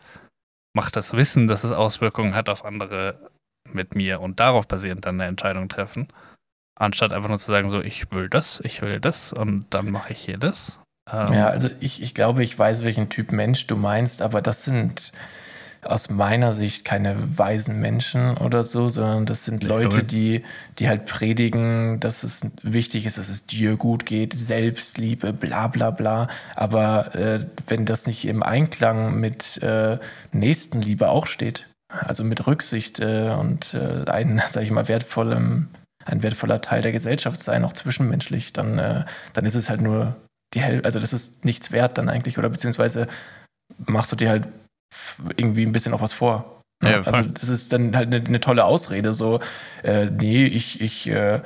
macht 0.74 0.96
das 0.96 1.12
Wissen, 1.12 1.46
dass 1.46 1.64
es 1.64 1.72
Auswirkungen 1.72 2.34
hat 2.34 2.48
auf 2.48 2.64
andere 2.64 3.30
mit 3.72 3.94
mir 3.94 4.20
und 4.20 4.38
darauf 4.40 4.68
basierend 4.68 5.04
dann 5.04 5.20
eine 5.20 5.28
Entscheidung 5.28 5.68
treffen, 5.68 6.08
anstatt 6.78 7.12
einfach 7.12 7.28
nur 7.28 7.38
zu 7.38 7.50
sagen, 7.50 7.70
so 7.70 7.80
ich 7.80 8.12
will 8.12 8.28
das, 8.28 8.60
ich 8.60 8.82
will 8.82 9.00
das 9.00 9.32
und 9.32 9.66
dann 9.70 9.90
mache 9.90 10.12
ich 10.12 10.20
hier 10.20 10.38
das. 10.38 10.78
Ähm, 11.12 11.32
ja, 11.32 11.48
also 11.48 11.68
ich, 11.80 12.02
ich 12.02 12.14
glaube, 12.14 12.42
ich 12.42 12.56
weiß, 12.58 12.84
welchen 12.84 13.08
Typ 13.08 13.32
Mensch 13.32 13.66
du 13.66 13.76
meinst, 13.76 14.22
aber 14.22 14.42
das 14.42 14.64
sind 14.64 15.12
aus 15.86 16.10
meiner 16.10 16.52
Sicht 16.52 16.84
keine 16.84 17.38
weisen 17.38 17.80
Menschen 17.80 18.36
oder 18.36 18.64
so, 18.64 18.88
sondern 18.88 19.26
das 19.26 19.44
sind 19.44 19.64
Leute, 19.64 20.04
die, 20.04 20.44
die 20.78 20.88
halt 20.88 21.06
predigen, 21.06 22.00
dass 22.00 22.24
es 22.24 22.50
wichtig 22.62 23.06
ist, 23.06 23.18
dass 23.18 23.28
es 23.28 23.46
dir 23.46 23.76
gut 23.76 24.06
geht, 24.06 24.34
Selbstliebe, 24.34 25.32
bla 25.32 25.68
bla 25.68 25.90
bla. 25.90 26.28
Aber 26.54 27.14
äh, 27.14 27.46
wenn 27.66 27.84
das 27.84 28.06
nicht 28.06 28.26
im 28.26 28.42
Einklang 28.42 29.18
mit 29.18 29.62
äh, 29.62 29.98
Nächstenliebe 30.32 31.08
auch 31.08 31.26
steht, 31.26 31.66
also 31.88 32.24
mit 32.24 32.46
Rücksicht 32.46 33.00
äh, 33.00 33.30
und 33.38 33.74
äh, 33.74 34.10
ein, 34.10 34.42
sag 34.50 34.62
ich 34.62 34.70
mal, 34.70 34.88
wertvollem, 34.88 35.68
ein 36.04 36.22
wertvoller 36.22 36.60
Teil 36.60 36.82
der 36.82 36.92
Gesellschaft 36.92 37.40
sein, 37.40 37.64
auch 37.64 37.72
zwischenmenschlich, 37.72 38.52
dann, 38.52 38.78
äh, 38.78 39.04
dann 39.32 39.44
ist 39.44 39.54
es 39.54 39.70
halt 39.70 39.80
nur 39.80 40.16
die 40.54 40.60
Hälfte, 40.60 40.84
also 40.84 41.00
das 41.00 41.12
ist 41.12 41.44
nichts 41.44 41.72
wert 41.72 41.98
dann 41.98 42.08
eigentlich, 42.08 42.38
oder 42.38 42.48
beziehungsweise 42.48 43.08
machst 43.78 44.12
du 44.12 44.16
dir 44.16 44.28
halt 44.30 44.48
irgendwie 45.36 45.64
ein 45.64 45.72
bisschen 45.72 45.94
auch 45.94 46.02
was 46.02 46.12
vor. 46.12 46.62
Ne? 46.82 46.90
Ja, 46.90 47.02
also 47.02 47.22
das 47.22 47.48
ist 47.48 47.72
dann 47.72 47.96
halt 47.96 48.14
eine, 48.14 48.24
eine 48.24 48.40
tolle 48.40 48.64
Ausrede, 48.64 49.14
so, 49.14 49.40
äh, 49.82 50.06
nee, 50.06 50.44
ich, 50.44 50.80
ich, 50.80 51.08
äh, 51.08 51.40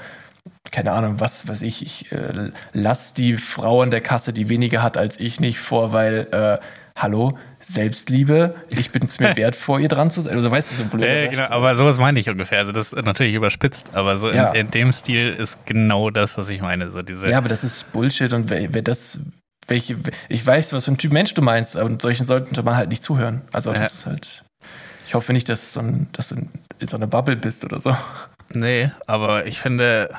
keine 0.72 0.92
Ahnung, 0.92 1.20
was 1.20 1.46
weiß 1.46 1.62
ich, 1.62 1.82
ich 1.82 2.12
äh, 2.12 2.50
lass 2.72 3.14
die 3.14 3.36
Frau 3.36 3.82
an 3.82 3.90
der 3.90 4.00
Kasse, 4.00 4.32
die 4.32 4.48
weniger 4.48 4.82
hat 4.82 4.96
als 4.96 5.20
ich, 5.20 5.38
nicht 5.38 5.58
vor, 5.58 5.92
weil, 5.92 6.26
äh, 6.32 6.58
hallo, 6.96 7.38
Selbstliebe, 7.60 8.56
ich 8.76 8.90
bin 8.90 9.04
es 9.04 9.20
mir 9.20 9.36
wert, 9.36 9.56
vor 9.56 9.78
ihr 9.78 9.88
dran 9.88 10.10
zu 10.10 10.20
sein. 10.20 10.34
Also 10.34 10.50
weißt 10.50 10.72
du, 10.72 10.76
so 10.76 10.84
blöd. 10.84 11.06
Ja, 11.06 11.26
genau, 11.28 11.44
aber 11.44 11.74
sowas 11.76 11.98
meine 11.98 12.18
ich 12.18 12.28
ungefähr. 12.28 12.58
Also 12.58 12.72
das 12.72 12.92
ist 12.92 13.04
natürlich 13.04 13.34
überspitzt, 13.34 13.96
aber 13.96 14.16
so 14.18 14.30
ja. 14.30 14.50
in, 14.50 14.66
in, 14.66 14.70
dem 14.70 14.92
Stil 14.92 15.30
ist 15.30 15.64
genau 15.66 16.10
das, 16.10 16.36
was 16.38 16.50
ich 16.50 16.60
meine. 16.60 16.90
So 16.90 17.02
diese 17.02 17.30
ja, 17.30 17.38
aber 17.38 17.48
das 17.48 17.64
ist 17.64 17.92
Bullshit 17.92 18.32
und 18.32 18.50
wer, 18.50 18.72
wer 18.74 18.82
das 18.82 19.20
welche, 19.70 19.96
ich 20.28 20.46
weiß, 20.46 20.72
was 20.72 20.84
für 20.84 20.92
ein 20.92 20.98
Typ 20.98 21.12
Mensch 21.12 21.32
du 21.34 21.42
meinst, 21.42 21.76
und 21.76 22.02
solchen 22.02 22.26
sollte 22.26 22.62
man 22.62 22.76
halt 22.76 22.90
nicht 22.90 23.02
zuhören. 23.02 23.42
Also 23.52 23.70
das 23.72 23.78
ja. 23.78 23.86
ist 23.86 24.06
halt, 24.06 24.44
ich 25.06 25.14
hoffe 25.14 25.32
nicht, 25.32 25.48
dass, 25.48 25.72
so 25.72 25.80
ein, 25.80 26.08
dass 26.12 26.28
du 26.28 26.48
in 26.78 26.88
so 26.88 26.96
einer 26.96 27.06
Bubble 27.06 27.36
bist 27.36 27.64
oder 27.64 27.80
so. 27.80 27.96
Nee, 28.52 28.90
aber 29.06 29.46
ich 29.46 29.60
finde, 29.60 30.14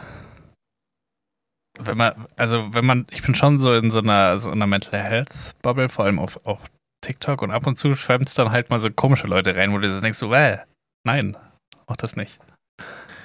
wenn 1.79 1.97
man, 1.97 2.27
also 2.37 2.73
wenn 2.73 2.85
man, 2.85 3.07
ich 3.11 3.21
bin 3.21 3.35
schon 3.35 3.59
so 3.59 3.73
in 3.75 3.91
so 3.91 3.99
einer, 3.99 4.37
so 4.39 4.51
einer 4.51 4.67
Mental 4.67 4.99
Health 4.99 5.29
Bubble, 5.61 5.89
vor 5.89 6.05
allem 6.05 6.19
auf, 6.19 6.39
auf 6.45 6.59
TikTok 7.01 7.41
und 7.41 7.51
ab 7.51 7.67
und 7.67 7.77
zu 7.77 7.95
schwemmt 7.95 8.29
es 8.29 8.35
dann 8.35 8.51
halt 8.51 8.69
mal 8.69 8.79
so 8.79 8.89
komische 8.89 9.27
Leute 9.27 9.55
rein, 9.55 9.73
wo 9.73 9.77
du 9.77 10.01
denkst 10.01 10.17
so, 10.17 10.33
äh, 10.33 10.59
nein, 11.05 11.35
auch 11.87 11.97
das 11.97 12.15
nicht. 12.15 12.39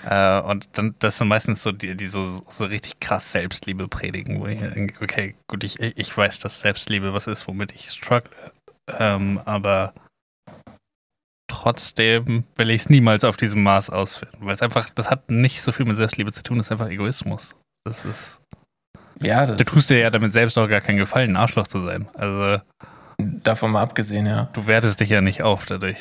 Äh, 0.08 0.40
und 0.42 0.68
dann, 0.72 0.94
das 1.00 1.18
sind 1.18 1.26
meistens 1.26 1.64
so 1.64 1.72
die, 1.72 1.96
die 1.96 2.06
so, 2.06 2.24
so 2.24 2.64
richtig 2.64 3.00
krass 3.00 3.32
Selbstliebe 3.32 3.88
predigen, 3.88 4.40
wo 4.40 4.46
ich 4.46 4.60
denke, 4.60 5.02
okay, 5.02 5.34
gut, 5.48 5.64
ich, 5.64 5.80
ich 5.80 6.16
weiß, 6.16 6.38
dass 6.38 6.60
Selbstliebe 6.60 7.12
was 7.12 7.26
ist, 7.26 7.48
womit 7.48 7.72
ich 7.72 7.90
struggle. 7.90 8.30
Ähm, 8.98 9.40
aber 9.44 9.92
trotzdem 11.50 12.44
will 12.54 12.70
ich 12.70 12.82
es 12.82 12.88
niemals 12.88 13.24
auf 13.24 13.36
diesem 13.36 13.64
Maß 13.64 13.90
ausführen, 13.90 14.36
weil 14.38 14.54
es 14.54 14.62
einfach, 14.62 14.90
das 14.90 15.10
hat 15.10 15.28
nicht 15.28 15.60
so 15.62 15.72
viel 15.72 15.86
mit 15.86 15.96
Selbstliebe 15.96 16.30
zu 16.30 16.44
tun, 16.44 16.58
das 16.58 16.66
ist 16.66 16.72
einfach 16.72 16.88
Egoismus. 16.88 17.56
Das 17.84 18.04
ist. 18.04 18.40
Ja, 19.20 19.46
du 19.46 19.64
tust 19.64 19.90
dir 19.90 19.98
ja 19.98 20.10
damit 20.10 20.32
selbst 20.32 20.56
auch 20.56 20.68
gar 20.68 20.82
keinen 20.82 20.98
Gefallen, 20.98 21.30
ein 21.30 21.36
Arschloch 21.36 21.66
zu 21.66 21.80
sein. 21.80 22.06
Also. 22.14 22.62
Davon 23.18 23.72
mal 23.72 23.82
abgesehen, 23.82 24.26
ja. 24.26 24.50
Du 24.52 24.68
wertest 24.68 25.00
dich 25.00 25.08
ja 25.08 25.20
nicht 25.20 25.42
auf 25.42 25.66
dadurch. 25.66 25.96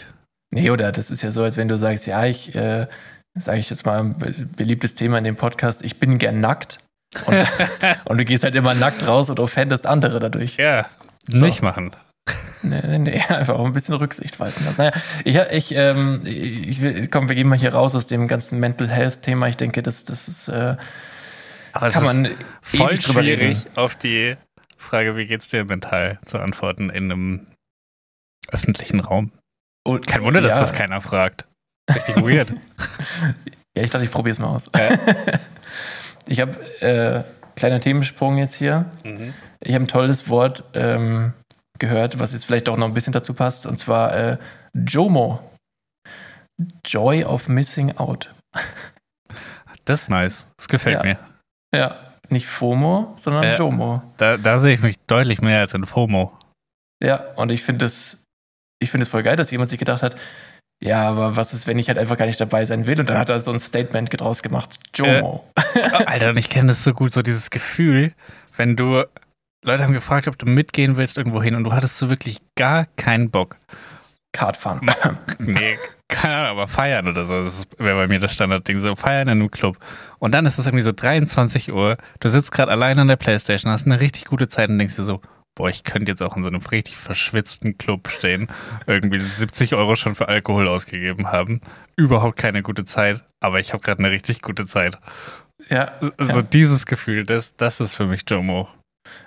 Nee, 0.54 0.70
oder 0.70 0.92
das 0.92 1.12
ist 1.12 1.22
ja 1.24 1.32
so, 1.32 1.44
als 1.44 1.58
wenn 1.58 1.68
du 1.68 1.78
sagst, 1.78 2.06
ja, 2.08 2.26
ich, 2.26 2.54
äh, 2.56 2.88
sage 3.36 3.60
ich 3.60 3.70
jetzt 3.70 3.86
mal, 3.86 4.00
ein 4.00 4.50
beliebtes 4.56 4.96
Thema 4.96 5.18
in 5.18 5.24
dem 5.24 5.36
Podcast, 5.36 5.84
ich 5.84 6.00
bin 6.00 6.18
gern 6.18 6.40
nackt. 6.40 6.80
Und, 7.26 7.36
und, 8.06 8.18
du 8.18 8.26
gehst 8.26 8.44
halt 8.44 8.56
immer 8.56 8.74
nackt 8.74 9.06
raus 9.08 9.30
und 9.30 9.40
offendest 9.40 9.86
andere 9.86 10.20
dadurch. 10.20 10.58
Ja, 10.58 10.86
so. 11.28 11.46
nicht 11.46 11.62
machen. 11.62 11.96
Nee, 12.64 12.82
nee, 12.88 12.98
nee, 12.98 13.22
einfach 13.30 13.56
auch 13.56 13.66
ein 13.66 13.74
bisschen 13.74 13.96
Rücksicht 13.96 14.40
walten 14.40 14.66
lassen. 14.66 14.82
Naja, 14.82 14.94
ich, 15.24 15.72
ich, 15.72 15.76
ähm, 15.76 16.22
ich 16.26 17.12
komm, 17.12 17.30
wir 17.30 17.36
gehen 17.36 17.48
mal 17.48 17.58
hier 17.58 17.74
raus 17.74 17.94
aus 17.94 18.08
dem 18.08 18.28
ganzen 18.28 18.60
Mental 18.60 18.88
Health-Thema. 18.90 19.48
Ich 19.48 19.58
denke, 19.58 19.84
das, 19.84 20.04
das 20.04 20.28
ist, 20.28 20.48
äh, 20.48 20.76
Aber 21.74 21.90
kann 21.90 22.04
man 22.04 22.30
voll 22.62 23.00
schwierig 23.00 23.68
auf 23.76 23.96
die 23.96 24.36
Frage, 24.78 25.16
wie 25.16 25.28
geht's 25.28 25.48
dir 25.48 25.66
mental, 25.66 26.20
zu 26.26 26.40
antworten 26.40 26.90
in 26.90 27.12
einem 27.12 27.48
öffentlichen 28.50 29.00
Raum. 29.00 29.32
Und, 29.84 30.08
Kein 30.08 30.24
Wunder, 30.24 30.42
dass 30.42 30.54
ja. 30.54 30.60
das 30.60 30.74
keiner 30.74 31.02
fragt. 31.02 31.48
Richtig 31.94 32.16
weird. 32.18 32.50
ja, 33.78 33.84
ich 33.84 33.90
dachte, 33.90 34.06
ich 34.06 34.12
probiere 34.12 34.34
es 34.34 34.40
mal 34.40 34.48
aus. 34.48 34.70
Ja. 34.76 34.98
ich 36.28 36.40
habe 36.40 36.82
äh, 36.82 37.24
kleiner 37.56 37.80
Themensprung 37.80 38.38
jetzt 38.38 38.56
hier. 38.56 38.86
Mhm. 39.04 39.34
Ich 39.60 39.74
habe 39.74 39.86
ein 39.86 39.88
tolles 39.88 40.30
Wort 40.30 40.64
ähm, 40.74 41.34
gehört, 41.80 42.20
was 42.20 42.34
jetzt 42.34 42.46
vielleicht 42.46 42.70
auch 42.70 42.78
noch 42.78 42.88
ein 42.88 42.94
bisschen 42.94 43.14
dazu 43.14 43.34
passt, 43.34 43.66
und 43.66 43.80
zwar 43.80 44.16
äh, 44.16 44.38
JOMO. 44.74 45.40
Joy 46.86 47.24
of 47.24 47.48
Missing 47.48 47.98
Out. 47.98 48.34
Das 49.88 50.02
ist 50.02 50.10
nice. 50.10 50.48
Das 50.58 50.68
gefällt 50.68 50.96
ja. 50.96 51.04
mir. 51.04 51.20
Ja, 51.72 52.00
nicht 52.30 52.48
FOMO, 52.48 53.14
sondern 53.18 53.44
äh, 53.44 53.56
JOMO. 53.56 54.02
Da, 54.18 54.38
da 54.38 54.58
sehe 54.58 54.74
ich 54.74 54.82
mich 54.82 54.98
deutlich 55.06 55.42
mehr 55.44 55.60
als 55.60 55.76
in 55.76 55.86
FOMO. 55.86 56.36
Ja, 57.04 57.18
und 57.36 57.52
ich 57.52 57.62
finde 57.62 57.86
es 57.86 58.26
ich 58.82 58.92
finde 58.92 59.04
es 59.04 59.10
voll 59.10 59.24
geil, 59.24 59.36
dass 59.36 59.52
jemand 59.52 59.70
sich 59.70 59.80
gedacht 59.80 60.04
hat, 60.04 60.16
ja, 60.82 61.08
aber 61.10 61.36
was 61.36 61.54
ist, 61.54 61.68
wenn 61.68 61.80
ich 61.80 61.88
halt 61.88 61.98
einfach 61.98 62.18
gar 62.18 62.26
nicht 62.26 62.40
dabei 62.40 62.66
sein 62.66 62.86
will? 62.86 63.00
Und 63.00 63.10
dann 63.10 63.18
hat 63.18 63.30
er 63.30 63.40
so 63.40 63.52
ein 63.52 63.60
Statement 63.60 64.10
draus 64.20 64.44
gemacht. 64.44 64.80
Jomo. 64.94 65.46
Äh, 65.74 65.80
Alter, 66.06 66.30
und 66.32 66.38
ich 66.38 66.50
kenne 66.50 66.68
das 66.70 66.84
so 66.84 66.94
gut, 66.94 67.14
so 67.14 67.22
dieses 67.22 67.50
Gefühl, 67.50 68.14
wenn 68.56 68.76
du, 68.76 69.04
Leute 69.64 69.84
haben 69.84 69.94
gefragt, 69.94 70.28
ob 70.28 70.38
du 70.38 70.46
mitgehen 70.46 70.98
willst 70.98 71.18
irgendwo 71.18 71.42
hin 71.42 71.56
und 71.56 71.64
du 71.64 71.74
hattest 71.74 71.98
so 71.98 72.10
wirklich 72.10 72.38
gar 72.56 72.86
keinen 72.98 73.32
Bock. 73.32 73.58
Kartfahren. 74.34 74.82
nee, 75.40 75.78
keine 76.10 76.36
Ahnung, 76.36 76.52
aber 76.52 76.68
feiern 76.68 77.08
oder 77.08 77.24
so. 77.24 77.42
Das 77.42 77.66
wäre 77.78 77.96
bei 77.96 78.08
mir 78.08 78.20
das 78.20 78.34
Standardding. 78.34 78.78
So 78.78 78.96
feiern 78.98 79.30
in 79.30 79.40
einem 79.40 79.50
Club. 79.50 79.78
Und 80.20 80.34
dann 80.34 80.46
ist 80.46 80.60
es 80.60 80.66
irgendwie 80.66 80.84
so 80.84 80.92
23 80.92 81.72
Uhr. 81.72 81.96
Du 82.20 82.28
sitzt 82.28 82.52
gerade 82.52 82.70
allein 82.70 83.00
an 83.00 83.08
der 83.08 83.16
Playstation, 83.16 83.72
hast 83.72 83.86
eine 83.86 84.02
richtig 84.02 84.26
gute 84.26 84.50
Zeit 84.50 84.70
und 84.70 84.78
denkst 84.78 84.98
dir 84.98 85.04
so, 85.04 85.22
boah, 85.56 85.70
ich 85.70 85.84
könnte 85.84 86.12
jetzt 86.12 86.22
auch 86.22 86.36
in 86.36 86.44
so 86.44 86.50
einem 86.50 86.62
richtig 86.62 86.98
verschwitzten 86.98 87.78
Club 87.78 88.10
stehen, 88.10 88.48
irgendwie 88.86 89.20
70 89.20 89.74
Euro 89.74 89.96
schon 89.96 90.16
für 90.16 90.28
Alkohol 90.28 90.68
ausgegeben 90.68 91.32
haben. 91.32 91.62
Überhaupt 91.96 92.38
keine 92.38 92.62
gute 92.62 92.84
Zeit, 92.84 93.24
aber 93.40 93.60
ich 93.60 93.74
habe 93.74 93.82
gerade 93.82 94.00
eine 94.00 94.12
richtig 94.12 94.42
gute 94.42 94.68
Zeit. 94.68 95.00
Ja. 95.70 95.94
So 96.20 96.38
ja. 96.38 96.42
dieses 96.42 96.86
Gefühl, 96.86 97.26
das, 97.26 97.56
das 97.56 97.80
ist 97.80 97.94
für 97.94 98.06
mich 98.06 98.24
Jomo. 98.28 98.68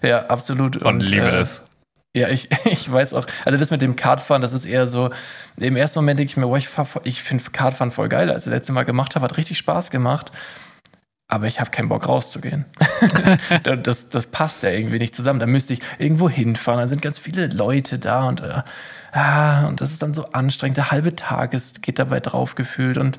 Ja, 0.03 0.27
absolut. 0.27 0.77
Und, 0.77 0.87
Und 0.87 1.01
liebe 1.01 1.29
äh, 1.29 1.33
das. 1.33 1.63
Ja, 2.15 2.29
ich, 2.29 2.49
ich 2.67 2.91
weiß 2.91 3.15
auch. 3.15 3.27
Also 3.45 3.59
das 3.59 3.71
mit 3.71 3.81
dem 3.81 3.97
Kartfahren, 3.97 4.43
das 4.43 4.53
ist 4.53 4.67
eher 4.67 4.87
so, 4.87 5.11
im 5.57 5.77
ersten 5.77 6.01
Moment 6.01 6.19
denke 6.19 6.31
ich 6.31 6.37
mir, 6.37 6.47
boah, 6.47 6.59
ich, 6.59 6.69
ich 7.05 7.23
finde 7.23 7.45
Kartfahren 7.51 7.91
voll 7.91 8.09
geil. 8.09 8.31
Als 8.31 8.43
ich 8.43 8.51
das 8.51 8.59
letzte 8.59 8.73
Mal 8.73 8.85
gemacht 8.85 9.17
habe, 9.17 9.25
hat 9.25 9.37
richtig 9.39 9.59
Spaß 9.59 9.91
gemacht 9.91 10.31
aber 11.29 11.47
ich 11.47 11.61
habe 11.61 11.71
keinen 11.71 11.91
Bock 11.91 12.09
rauszugehen. 12.09 12.65
das, 13.83 14.09
das 14.09 14.27
passt 14.29 14.63
ja 14.63 14.71
irgendwie 14.71 14.99
nicht 14.99 15.15
zusammen. 15.15 15.41
Da 15.41 15.47
müsste 15.47 15.75
ich 15.75 15.81
irgendwo 15.99 16.31
hinfahren. 16.31 16.81
Da 16.81 16.89
sind 16.89 17.03
ganz 17.03 17.19
viele 17.19 17.49
Leute 17.49 17.99
da 17.99 18.27
und, 18.27 18.41
äh, 18.41 18.63
ah, 19.13 19.67
und 19.67 19.83
das 19.83 19.93
ist 19.93 20.03
dann 20.03 20.15
so 20.15 20.33
anstrengend. 20.33 20.79
Der 20.79 20.91
halbe 20.91 21.15
Tag 21.15 21.53
ist, 21.53 21.83
geht 21.83 21.99
dabei 21.99 22.21
drauf 22.21 22.55
gefühlt. 22.55 22.97
Und 22.97 23.19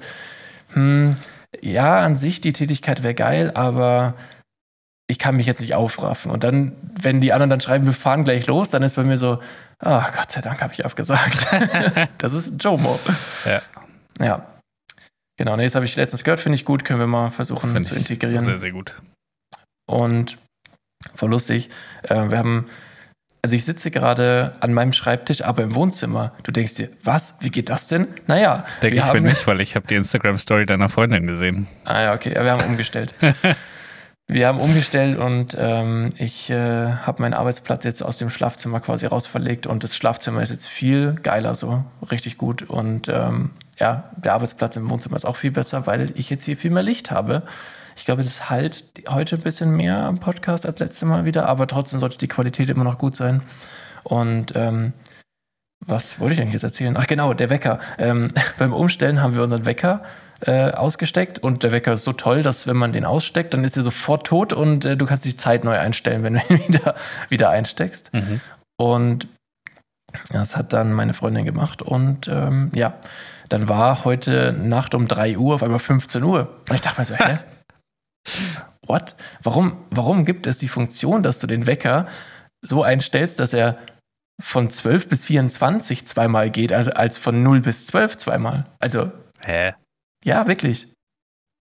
hm, 0.73 1.15
ja, 1.61 1.99
an 1.99 2.17
sich 2.17 2.41
die 2.41 2.53
Tätigkeit 2.53 3.03
wäre 3.03 3.13
geil, 3.13 3.51
aber 3.53 4.15
ich 5.05 5.19
kann 5.19 5.35
mich 5.35 5.45
jetzt 5.45 5.61
nicht 5.61 5.75
aufraffen. 5.75 6.31
Und 6.31 6.43
dann, 6.43 6.73
wenn 6.99 7.21
die 7.21 7.31
anderen 7.31 7.51
dann 7.51 7.61
schreiben, 7.61 7.85
wir 7.85 7.93
fahren 7.93 8.23
gleich 8.23 8.47
los, 8.47 8.71
dann 8.71 8.81
ist 8.81 8.95
bei 8.95 9.03
mir 9.03 9.17
so, 9.17 9.39
ah, 9.79 10.07
oh, 10.07 10.17
Gott 10.17 10.31
sei 10.31 10.41
Dank 10.41 10.61
habe 10.61 10.73
ich 10.73 10.83
abgesagt. 10.83 11.47
das 12.17 12.33
ist 12.33 12.63
Jomo. 12.63 12.99
Ja. 13.45 13.61
Ja. 14.19 14.58
Genau, 15.39 15.55
nee, 15.55 15.63
das 15.63 15.73
habe 15.73 15.85
ich 15.85 15.95
letztens 15.95 16.25
gehört, 16.25 16.41
finde 16.41 16.57
ich 16.57 16.65
gut, 16.65 16.83
können 16.83 16.99
wir 16.99 17.07
mal 17.07 17.29
versuchen 17.29 17.71
Find 17.71 17.87
zu 17.87 17.95
integrieren. 17.95 18.43
Sehr, 18.43 18.59
sehr 18.59 18.73
gut. 18.73 19.01
Und 19.89 20.37
voll 21.15 21.29
lustig, 21.29 21.69
äh, 22.03 22.29
wir 22.29 22.37
haben, 22.37 22.65
also 23.41 23.55
ich 23.55 23.63
sitze 23.63 23.89
gerade 23.89 24.51
an 24.59 24.73
meinem 24.73 24.91
Schreibtisch, 24.91 25.41
aber 25.41 25.63
im 25.63 25.75
Wohnzimmer. 25.75 26.33
Du 26.43 26.51
denkst 26.51 26.73
dir, 26.73 26.89
was, 27.05 27.35
wie 27.39 27.51
geht 27.51 27.69
das 27.69 27.87
denn? 27.87 28.09
Naja. 28.27 28.65
Denke 28.81 28.97
ich 28.97 29.13
mir 29.13 29.21
nicht, 29.21 29.47
weil 29.47 29.61
ich 29.61 29.77
habe 29.77 29.87
die 29.87 29.95
Instagram-Story 29.95 30.65
deiner 30.65 30.89
Freundin 30.89 31.25
gesehen. 31.25 31.67
Ah 31.85 32.01
ja, 32.01 32.13
okay, 32.13 32.33
ja, 32.35 32.43
wir 32.43 32.51
haben 32.51 32.65
umgestellt. 32.65 33.15
wir 34.27 34.45
haben 34.45 34.59
umgestellt 34.59 35.17
und 35.17 35.55
ähm, 35.57 36.11
ich 36.17 36.49
äh, 36.49 36.55
habe 36.55 37.21
meinen 37.21 37.33
Arbeitsplatz 37.33 37.85
jetzt 37.85 38.03
aus 38.03 38.17
dem 38.17 38.29
Schlafzimmer 38.29 38.81
quasi 38.81 39.05
rausverlegt 39.05 39.67
und 39.67 39.85
das 39.85 39.95
Schlafzimmer 39.95 40.41
ist 40.41 40.49
jetzt 40.49 40.67
viel 40.67 41.13
geiler 41.23 41.55
so, 41.55 41.85
richtig 42.11 42.37
gut 42.37 42.63
und 42.63 43.07
ähm, 43.07 43.51
ja, 43.79 44.11
der 44.17 44.33
Arbeitsplatz 44.33 44.75
im 44.75 44.89
Wohnzimmer 44.89 45.15
ist 45.15 45.25
auch 45.25 45.37
viel 45.37 45.51
besser, 45.51 45.87
weil 45.87 46.11
ich 46.15 46.29
jetzt 46.29 46.45
hier 46.45 46.57
viel 46.57 46.71
mehr 46.71 46.83
Licht 46.83 47.11
habe. 47.11 47.43
Ich 47.95 48.05
glaube, 48.05 48.23
das 48.23 48.49
halt 48.49 48.85
heute 49.09 49.35
ein 49.35 49.41
bisschen 49.41 49.71
mehr 49.71 49.97
am 49.97 50.19
Podcast 50.19 50.65
als 50.65 50.79
letztes 50.79 51.07
Mal 51.07 51.25
wieder, 51.25 51.47
aber 51.47 51.67
trotzdem 51.67 51.99
sollte 51.99 52.17
die 52.17 52.27
Qualität 52.27 52.69
immer 52.69 52.83
noch 52.83 52.97
gut 52.97 53.15
sein. 53.15 53.41
Und 54.03 54.53
ähm, 54.55 54.93
was 55.85 56.19
wollte 56.19 56.35
ich 56.35 56.41
eigentlich 56.41 56.53
jetzt 56.53 56.63
erzählen? 56.63 56.95
Ach 56.97 57.07
genau, 57.07 57.33
der 57.33 57.49
Wecker. 57.49 57.79
Ähm, 57.97 58.29
beim 58.57 58.73
Umstellen 58.73 59.21
haben 59.21 59.35
wir 59.35 59.43
unseren 59.43 59.65
Wecker 59.65 60.03
äh, 60.41 60.71
ausgesteckt 60.71 61.39
und 61.39 61.63
der 61.63 61.71
Wecker 61.71 61.93
ist 61.93 62.05
so 62.05 62.13
toll, 62.13 62.41
dass 62.41 62.67
wenn 62.67 62.77
man 62.77 62.93
den 62.93 63.05
aussteckt, 63.05 63.53
dann 63.53 63.63
ist 63.63 63.75
er 63.75 63.83
sofort 63.83 64.27
tot 64.27 64.53
und 64.53 64.85
äh, 64.85 64.95
du 64.95 65.05
kannst 65.05 65.25
die 65.25 65.35
Zeit 65.35 65.63
neu 65.63 65.77
einstellen, 65.77 66.23
wenn 66.23 66.35
du 66.35 66.41
ihn 66.49 66.67
wieder, 66.67 66.95
wieder 67.27 67.49
einsteckst. 67.49 68.13
Mhm. 68.13 68.41
Und 68.77 69.27
das 70.31 70.55
hat 70.55 70.73
dann 70.73 70.93
meine 70.93 71.13
Freundin 71.13 71.45
gemacht 71.45 71.81
und 71.81 72.27
ähm, 72.29 72.71
ja, 72.73 72.95
dann 73.49 73.67
war 73.67 74.05
heute 74.05 74.53
Nacht 74.53 74.93
um 74.95 75.07
3 75.07 75.37
Uhr 75.37 75.55
auf 75.55 75.63
einmal 75.63 75.79
15 75.79 76.23
Uhr. 76.23 76.61
Und 76.69 76.75
ich 76.75 76.81
dachte 76.81 77.01
mir 77.01 77.05
so, 77.05 77.15
hä? 77.15 77.39
What? 78.87 79.15
Warum, 79.43 79.85
warum 79.91 80.25
gibt 80.25 80.47
es 80.47 80.57
die 80.57 80.67
Funktion, 80.67 81.21
dass 81.21 81.39
du 81.39 81.47
den 81.47 81.67
Wecker 81.67 82.07
so 82.61 82.83
einstellst, 82.83 83.39
dass 83.39 83.53
er 83.53 83.77
von 84.41 84.69
12 84.69 85.09
bis 85.09 85.25
24 85.25 86.07
zweimal 86.07 86.49
geht, 86.49 86.71
als 86.71 87.17
von 87.17 87.43
0 87.43 87.61
bis 87.61 87.85
12 87.87 88.17
zweimal? 88.17 88.65
Also. 88.79 89.11
Hä? 89.41 89.73
Ja, 90.23 90.47
wirklich. 90.47 90.91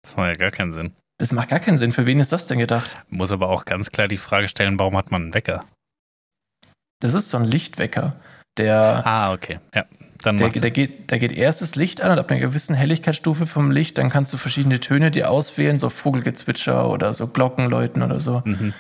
Das 0.03 0.15
macht 0.15 0.29
ja 0.29 0.35
gar 0.35 0.51
keinen 0.51 0.73
Sinn. 0.73 0.95
Das 1.19 1.31
macht 1.31 1.49
gar 1.49 1.59
keinen 1.59 1.77
Sinn. 1.77 1.91
Für 1.91 2.05
wen 2.05 2.19
ist 2.19 2.31
das 2.31 2.45
denn 2.45 2.59
gedacht? 2.59 3.03
Muss 3.09 3.31
aber 3.31 3.49
auch 3.49 3.65
ganz 3.65 3.91
klar 3.91 4.07
die 4.07 4.17
Frage 4.17 4.47
stellen, 4.47 4.79
warum 4.79 4.95
hat 4.95 5.11
man 5.11 5.23
einen 5.23 5.33
Wecker? 5.33 5.65
Das 7.01 7.13
ist 7.13 7.29
so 7.29 7.37
ein 7.37 7.45
Lichtwecker, 7.45 8.15
der. 8.57 9.05
Ah, 9.05 9.33
okay. 9.33 9.59
Ja. 9.73 9.85
Dann 10.21 10.37
der, 10.37 10.49
der, 10.49 10.71
geht, 10.71 11.11
da 11.11 11.17
geht 11.17 11.31
erst 11.31 11.61
das 11.61 11.75
Licht 11.75 12.01
an 12.01 12.11
und 12.11 12.19
ab 12.19 12.31
einer 12.31 12.39
gewissen 12.39 12.75
Helligkeitsstufe 12.75 13.45
vom 13.45 13.71
Licht, 13.71 13.97
dann 13.97 14.09
kannst 14.09 14.33
du 14.33 14.37
verschiedene 14.37 14.79
Töne 14.79 15.11
dir 15.11 15.29
auswählen, 15.29 15.77
so 15.77 15.89
Vogelgezwitscher 15.89 16.89
oder 16.89 17.13
so 17.13 17.27
Glockenläuten 17.27 18.01
oder 18.01 18.19
so. 18.19 18.41
Mhm. 18.45 18.73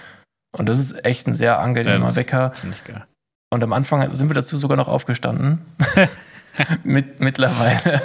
Und 0.51 0.67
das 0.67 0.79
ist 0.79 1.05
echt 1.05 1.27
ein 1.27 1.33
sehr 1.33 1.59
angenehmer 1.59 2.09
ja, 2.09 2.15
Wecker. 2.15 2.53
Ziemlich 2.53 2.83
geil. 2.83 3.05
Und 3.49 3.63
am 3.63 3.73
Anfang 3.73 4.13
sind 4.13 4.29
wir 4.29 4.33
dazu 4.33 4.57
sogar 4.57 4.77
noch 4.77 4.87
aufgestanden. 4.87 5.61
Mit, 6.83 7.19
mittlerweile 7.19 8.01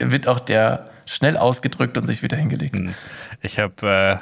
wird 0.00 0.26
auch 0.26 0.40
der 0.40 0.90
schnell 1.06 1.36
ausgedrückt 1.36 1.96
und 1.96 2.06
sich 2.06 2.22
wieder 2.22 2.36
hingelegt. 2.36 2.74
Mhm. 2.74 2.94
Ich 3.40 3.60
habe 3.60 4.20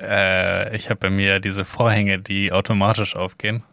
äh, 0.00 0.70
äh, 0.70 0.76
ich 0.76 0.88
bei 0.88 1.10
mir 1.10 1.40
diese 1.40 1.64
Vorhänge, 1.64 2.18
die 2.18 2.52
automatisch 2.52 3.16
aufgehen. 3.16 3.64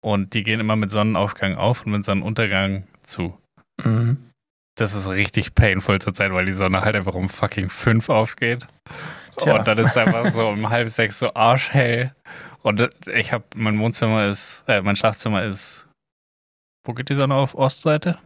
Und 0.00 0.34
die 0.34 0.42
gehen 0.42 0.60
immer 0.60 0.76
mit 0.76 0.90
Sonnenaufgang 0.90 1.56
auf 1.56 1.84
und 1.84 1.92
mit 1.92 2.04
Sonnenuntergang 2.04 2.86
zu. 3.02 3.36
Mhm. 3.82 4.16
Das 4.76 4.94
ist 4.94 5.08
richtig 5.08 5.54
painful 5.54 6.00
zur 6.00 6.14
Zeit, 6.14 6.32
weil 6.32 6.44
die 6.44 6.52
Sonne 6.52 6.82
halt 6.82 6.94
einfach 6.94 7.14
um 7.14 7.28
fucking 7.28 7.68
fünf 7.68 8.08
aufgeht. 8.08 8.66
Tja. 9.36 9.56
Und 9.56 9.66
dann 9.66 9.78
ist 9.78 9.90
es 9.90 9.96
einfach 9.96 10.30
so 10.30 10.48
um 10.48 10.70
halb 10.70 10.88
sechs 10.88 11.18
so 11.18 11.34
arschhell. 11.34 12.14
Und 12.62 12.88
ich 13.06 13.32
habe, 13.32 13.44
mein 13.56 13.78
Wohnzimmer 13.78 14.26
ist, 14.26 14.64
äh, 14.68 14.80
mein 14.82 14.96
Schlafzimmer 14.96 15.44
ist, 15.44 15.88
wo 16.84 16.94
geht 16.94 17.08
die 17.08 17.14
Sonne 17.14 17.34
auf? 17.34 17.54
Ostseite? 17.54 18.18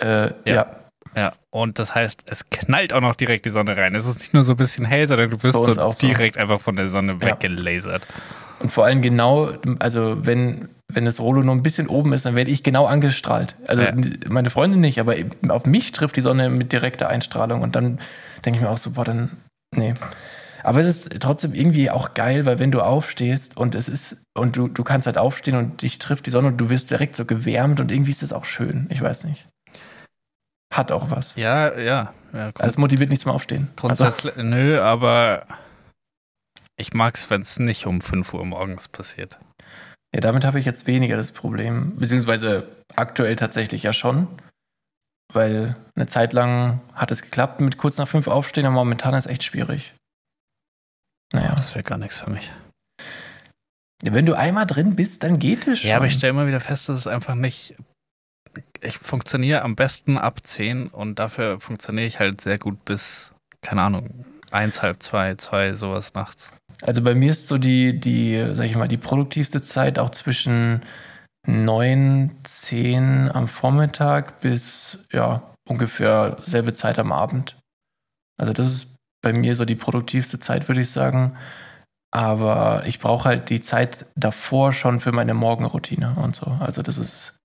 Äh, 0.00 0.28
ja. 0.44 0.54
ja. 0.54 0.81
Ja, 1.14 1.34
und 1.50 1.78
das 1.78 1.94
heißt, 1.94 2.24
es 2.26 2.48
knallt 2.50 2.92
auch 2.92 3.00
noch 3.00 3.14
direkt 3.14 3.44
die 3.44 3.50
Sonne 3.50 3.76
rein. 3.76 3.94
Es 3.94 4.06
ist 4.06 4.20
nicht 4.20 4.34
nur 4.34 4.44
so 4.44 4.54
ein 4.54 4.56
bisschen 4.56 4.84
hell, 4.84 5.06
sondern 5.06 5.30
du 5.30 5.42
wirst 5.42 5.64
so 5.64 5.92
direkt 6.00 6.36
so. 6.36 6.40
einfach 6.40 6.60
von 6.60 6.76
der 6.76 6.88
Sonne 6.88 7.18
ja. 7.20 7.28
weggelasert. 7.28 8.06
Und 8.60 8.70
vor 8.70 8.84
allem 8.84 9.02
genau, 9.02 9.52
also 9.80 10.24
wenn, 10.24 10.68
wenn 10.92 11.04
das 11.04 11.20
Rollo 11.20 11.42
nur 11.42 11.54
ein 11.54 11.62
bisschen 11.62 11.88
oben 11.88 12.12
ist, 12.12 12.24
dann 12.24 12.36
werde 12.36 12.50
ich 12.50 12.62
genau 12.62 12.86
angestrahlt. 12.86 13.56
Also 13.66 13.82
Ja. 13.82 13.92
meine 14.28 14.50
Freundin 14.50 14.80
nicht, 14.80 15.00
aber 15.00 15.16
auf 15.48 15.66
mich 15.66 15.92
trifft 15.92 16.16
die 16.16 16.20
Sonne 16.20 16.48
mit 16.48 16.72
direkter 16.72 17.08
Einstrahlung 17.08 17.62
und 17.62 17.76
dann 17.76 17.98
denke 18.44 18.58
ich 18.58 18.62
mir 18.62 18.70
auch 18.70 18.78
so, 18.78 18.92
boah, 18.92 19.04
dann, 19.04 19.32
nee. 19.74 19.94
Aber 20.62 20.80
es 20.80 20.86
ist 20.86 21.20
trotzdem 21.20 21.54
irgendwie 21.54 21.90
auch 21.90 22.14
geil, 22.14 22.46
weil 22.46 22.60
wenn 22.60 22.70
du 22.70 22.80
aufstehst 22.82 23.56
und 23.56 23.74
es 23.74 23.88
ist, 23.88 24.22
und 24.34 24.56
du, 24.56 24.68
du 24.68 24.84
kannst 24.84 25.06
halt 25.06 25.18
aufstehen 25.18 25.56
und 25.56 25.82
dich 25.82 25.98
trifft 25.98 26.26
die 26.26 26.30
Sonne 26.30 26.48
und 26.48 26.58
du 26.58 26.70
wirst 26.70 26.90
direkt 26.90 27.16
so 27.16 27.24
gewärmt 27.24 27.80
und 27.80 27.90
irgendwie 27.90 28.12
ist 28.12 28.22
es 28.22 28.32
auch 28.32 28.44
schön. 28.44 28.86
Ich 28.90 29.02
weiß 29.02 29.24
nicht. 29.24 29.48
Hat 30.72 30.90
auch 30.90 31.10
was. 31.10 31.34
Ja, 31.36 31.78
ja. 31.78 32.14
ja 32.32 32.46
Also 32.58 32.66
es 32.66 32.78
motiviert 32.78 33.10
nicht 33.10 33.20
zum 33.20 33.30
Aufstehen. 33.30 33.68
Also, 33.82 34.04
grundsätzlich, 34.04 34.36
nö, 34.36 34.80
aber 34.80 35.46
ich 36.76 36.94
mag 36.94 37.14
es, 37.14 37.28
wenn 37.28 37.42
es 37.42 37.58
nicht 37.58 37.86
um 37.86 38.00
5 38.00 38.32
Uhr 38.32 38.46
morgens 38.46 38.88
passiert. 38.88 39.38
ja, 40.14 40.20
damit 40.20 40.44
habe 40.44 40.58
ich 40.58 40.64
jetzt 40.64 40.86
weniger 40.86 41.16
das 41.16 41.30
Problem. 41.30 41.96
Beziehungsweise 41.96 42.66
aktuell 42.96 43.36
tatsächlich 43.36 43.82
ja 43.82 43.92
schon. 43.92 44.28
Weil 45.32 45.76
eine 45.94 46.06
Zeit 46.06 46.32
lang 46.32 46.80
hat 46.94 47.10
es 47.10 47.22
geklappt 47.22 47.60
mit 47.60 47.78
kurz 47.78 47.98
nach 47.98 48.08
fünf 48.08 48.26
aufstehen, 48.26 48.66
aber 48.66 48.74
momentan 48.74 49.14
ist 49.14 49.26
echt 49.26 49.44
schwierig. 49.44 49.94
Naja. 51.32 51.54
Das 51.54 51.74
wäre 51.74 51.84
gar 51.84 51.98
nichts 51.98 52.18
für 52.20 52.30
mich. 52.30 52.52
Wenn 54.02 54.26
du 54.26 54.34
einmal 54.34 54.66
drin 54.66 54.96
bist, 54.96 55.22
dann 55.22 55.38
geht 55.38 55.66
es 55.66 55.80
schon. 55.80 55.90
Ja, 55.90 55.96
aber 55.96 56.06
ich 56.06 56.14
stelle 56.14 56.30
immer 56.30 56.46
wieder 56.46 56.60
fest, 56.60 56.88
dass 56.88 56.98
es 56.98 57.06
einfach 57.06 57.34
nicht. 57.34 57.74
Ich 58.80 58.98
funktioniere 58.98 59.62
am 59.62 59.76
besten 59.76 60.18
ab 60.18 60.40
10 60.44 60.88
und 60.88 61.18
dafür 61.18 61.60
funktioniere 61.60 62.06
ich 62.06 62.18
halt 62.18 62.40
sehr 62.40 62.58
gut 62.58 62.84
bis, 62.84 63.32
keine 63.60 63.82
Ahnung, 63.82 64.24
eins, 64.50 64.82
halb 64.82 65.02
zwei, 65.02 65.34
zwei, 65.36 65.74
sowas 65.74 66.14
nachts. 66.14 66.52
Also 66.82 67.02
bei 67.02 67.14
mir 67.14 67.30
ist 67.30 67.48
so 67.48 67.58
die, 67.58 67.98
die, 67.98 68.50
sag 68.52 68.66
ich 68.66 68.76
mal, 68.76 68.88
die 68.88 68.96
produktivste 68.96 69.62
Zeit 69.62 69.98
auch 69.98 70.10
zwischen 70.10 70.82
9, 71.46 72.30
10 72.44 73.30
am 73.32 73.48
Vormittag 73.48 74.40
bis 74.40 74.98
ja, 75.12 75.42
ungefähr 75.68 76.36
selbe 76.42 76.72
Zeit 76.72 76.98
am 76.98 77.12
Abend. 77.12 77.58
Also 78.40 78.52
das 78.52 78.70
ist 78.70 78.96
bei 79.22 79.32
mir 79.32 79.56
so 79.56 79.64
die 79.64 79.76
produktivste 79.76 80.40
Zeit, 80.40 80.68
würde 80.68 80.80
ich 80.80 80.90
sagen. 80.90 81.36
Aber 82.14 82.82
ich 82.86 82.98
brauche 82.98 83.24
halt 83.24 83.48
die 83.48 83.60
Zeit 83.60 84.06
davor 84.16 84.72
schon 84.72 85.00
für 85.00 85.12
meine 85.12 85.34
Morgenroutine 85.34 86.14
und 86.16 86.36
so. 86.36 86.46
Also 86.60 86.82
das 86.82 86.98
ist, 86.98 87.38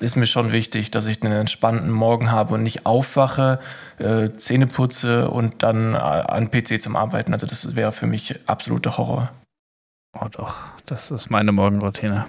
ist 0.00 0.16
mir 0.16 0.26
schon 0.26 0.52
wichtig, 0.52 0.90
dass 0.90 1.06
ich 1.06 1.22
einen 1.22 1.32
entspannten 1.32 1.90
Morgen 1.90 2.30
habe 2.30 2.54
und 2.54 2.62
nicht 2.62 2.86
aufwache, 2.86 3.60
äh, 3.98 4.30
Zähne 4.32 4.66
putze 4.66 5.30
und 5.30 5.62
dann 5.62 5.94
äh, 5.94 5.98
an 5.98 6.50
PC 6.50 6.80
zum 6.80 6.96
Arbeiten. 6.96 7.32
Also 7.32 7.46
das 7.46 7.76
wäre 7.76 7.92
für 7.92 8.06
mich 8.06 8.40
absoluter 8.48 8.96
Horror. 8.98 9.30
Oh 10.18 10.28
doch, 10.30 10.56
das 10.86 11.10
ist 11.10 11.30
meine 11.30 11.52
Morgenroutine. 11.52 12.26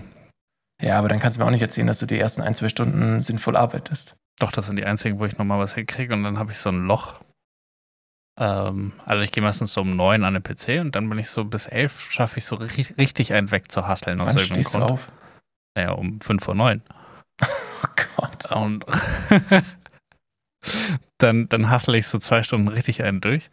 Ja, 0.81 0.99
aber 0.99 1.07
dann 1.07 1.19
kannst 1.19 1.37
du 1.37 1.41
mir 1.41 1.47
auch 1.47 1.51
nicht 1.51 1.61
erzählen, 1.61 1.87
dass 1.87 1.99
du 1.99 2.05
die 2.05 2.19
ersten 2.19 2.41
ein, 2.41 2.55
zwei 2.55 2.69
Stunden 2.69 3.21
sinnvoll 3.21 3.57
arbeitest. 3.57 4.15
Doch, 4.39 4.51
das 4.51 4.67
sind 4.67 4.77
die 4.77 4.85
einzigen, 4.85 5.19
wo 5.19 5.25
ich 5.25 5.37
nochmal 5.37 5.59
was 5.59 5.73
hinkriege 5.73 6.13
und 6.13 6.23
dann 6.23 6.37
habe 6.37 6.51
ich 6.51 6.59
so 6.59 6.69
ein 6.69 6.85
Loch. 6.85 7.15
Ähm, 8.39 8.93
also 9.05 9.23
ich 9.23 9.31
gehe 9.31 9.43
meistens 9.43 9.73
so 9.73 9.81
um 9.81 9.95
neun 9.95 10.23
an 10.23 10.35
den 10.35 10.43
PC 10.43 10.79
und 10.79 10.95
dann 10.95 11.09
bin 11.09 11.17
ich 11.17 11.29
so 11.29 11.43
bis 11.43 11.65
elf, 11.65 12.11
schaffe 12.11 12.37
ich 12.37 12.45
so 12.45 12.55
ri 12.55 12.85
richtig 12.97 13.33
einen 13.33 13.51
weg 13.51 13.71
zu 13.71 13.87
hasseln 13.87 14.21
aus 14.21 14.27
Wann 14.27 14.37
irgendeinem 14.37 14.63
stehst 14.63 14.75
du 14.75 14.79
Grund. 14.79 14.91
auf? 14.91 15.11
Naja, 15.75 15.91
um 15.91 16.21
fünf 16.21 16.43
vor 16.43 16.53
neun. 16.53 16.83
Oh 17.83 17.87
Gott. 18.15 18.51
Und 18.51 18.85
dann, 21.17 21.49
dann 21.49 21.69
hassle 21.69 21.97
ich 21.97 22.07
so 22.07 22.19
zwei 22.19 22.43
Stunden 22.43 22.67
richtig 22.67 23.03
einen 23.03 23.21
durch. 23.21 23.49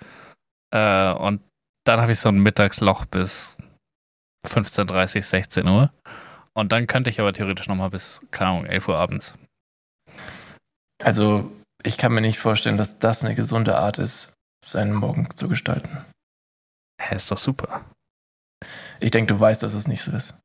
Äh, 0.72 1.12
und 1.12 1.42
dann 1.84 2.00
habe 2.00 2.12
ich 2.12 2.20
so 2.20 2.28
ein 2.28 2.40
Mittagsloch 2.40 3.04
bis 3.06 3.56
15.30, 4.46 5.22
16 5.22 5.68
Uhr. 5.68 5.92
Und 6.56 6.72
dann 6.72 6.86
könnte 6.86 7.10
ich 7.10 7.20
aber 7.20 7.32
theoretisch 7.32 7.68
nochmal 7.68 7.90
bis, 7.90 8.20
keine 8.30 8.50
Ahnung, 8.50 8.66
11 8.66 8.88
Uhr 8.88 8.98
abends. 8.98 9.34
Also, 11.02 11.50
ich 11.82 11.98
kann 11.98 12.12
mir 12.14 12.20
nicht 12.20 12.38
vorstellen, 12.38 12.78
dass 12.78 12.98
das 12.98 13.24
eine 13.24 13.34
gesunde 13.34 13.76
Art 13.76 13.98
ist, 13.98 14.32
seinen 14.64 14.94
Morgen 14.94 15.28
zu 15.34 15.48
gestalten. 15.48 16.04
Hä, 17.00 17.16
ist 17.16 17.30
doch 17.30 17.36
super. 17.36 17.84
Ich 19.00 19.10
denke, 19.10 19.34
du 19.34 19.40
weißt, 19.40 19.62
dass 19.62 19.74
es 19.74 19.88
nicht 19.88 20.02
so 20.02 20.12
ist. 20.12 20.40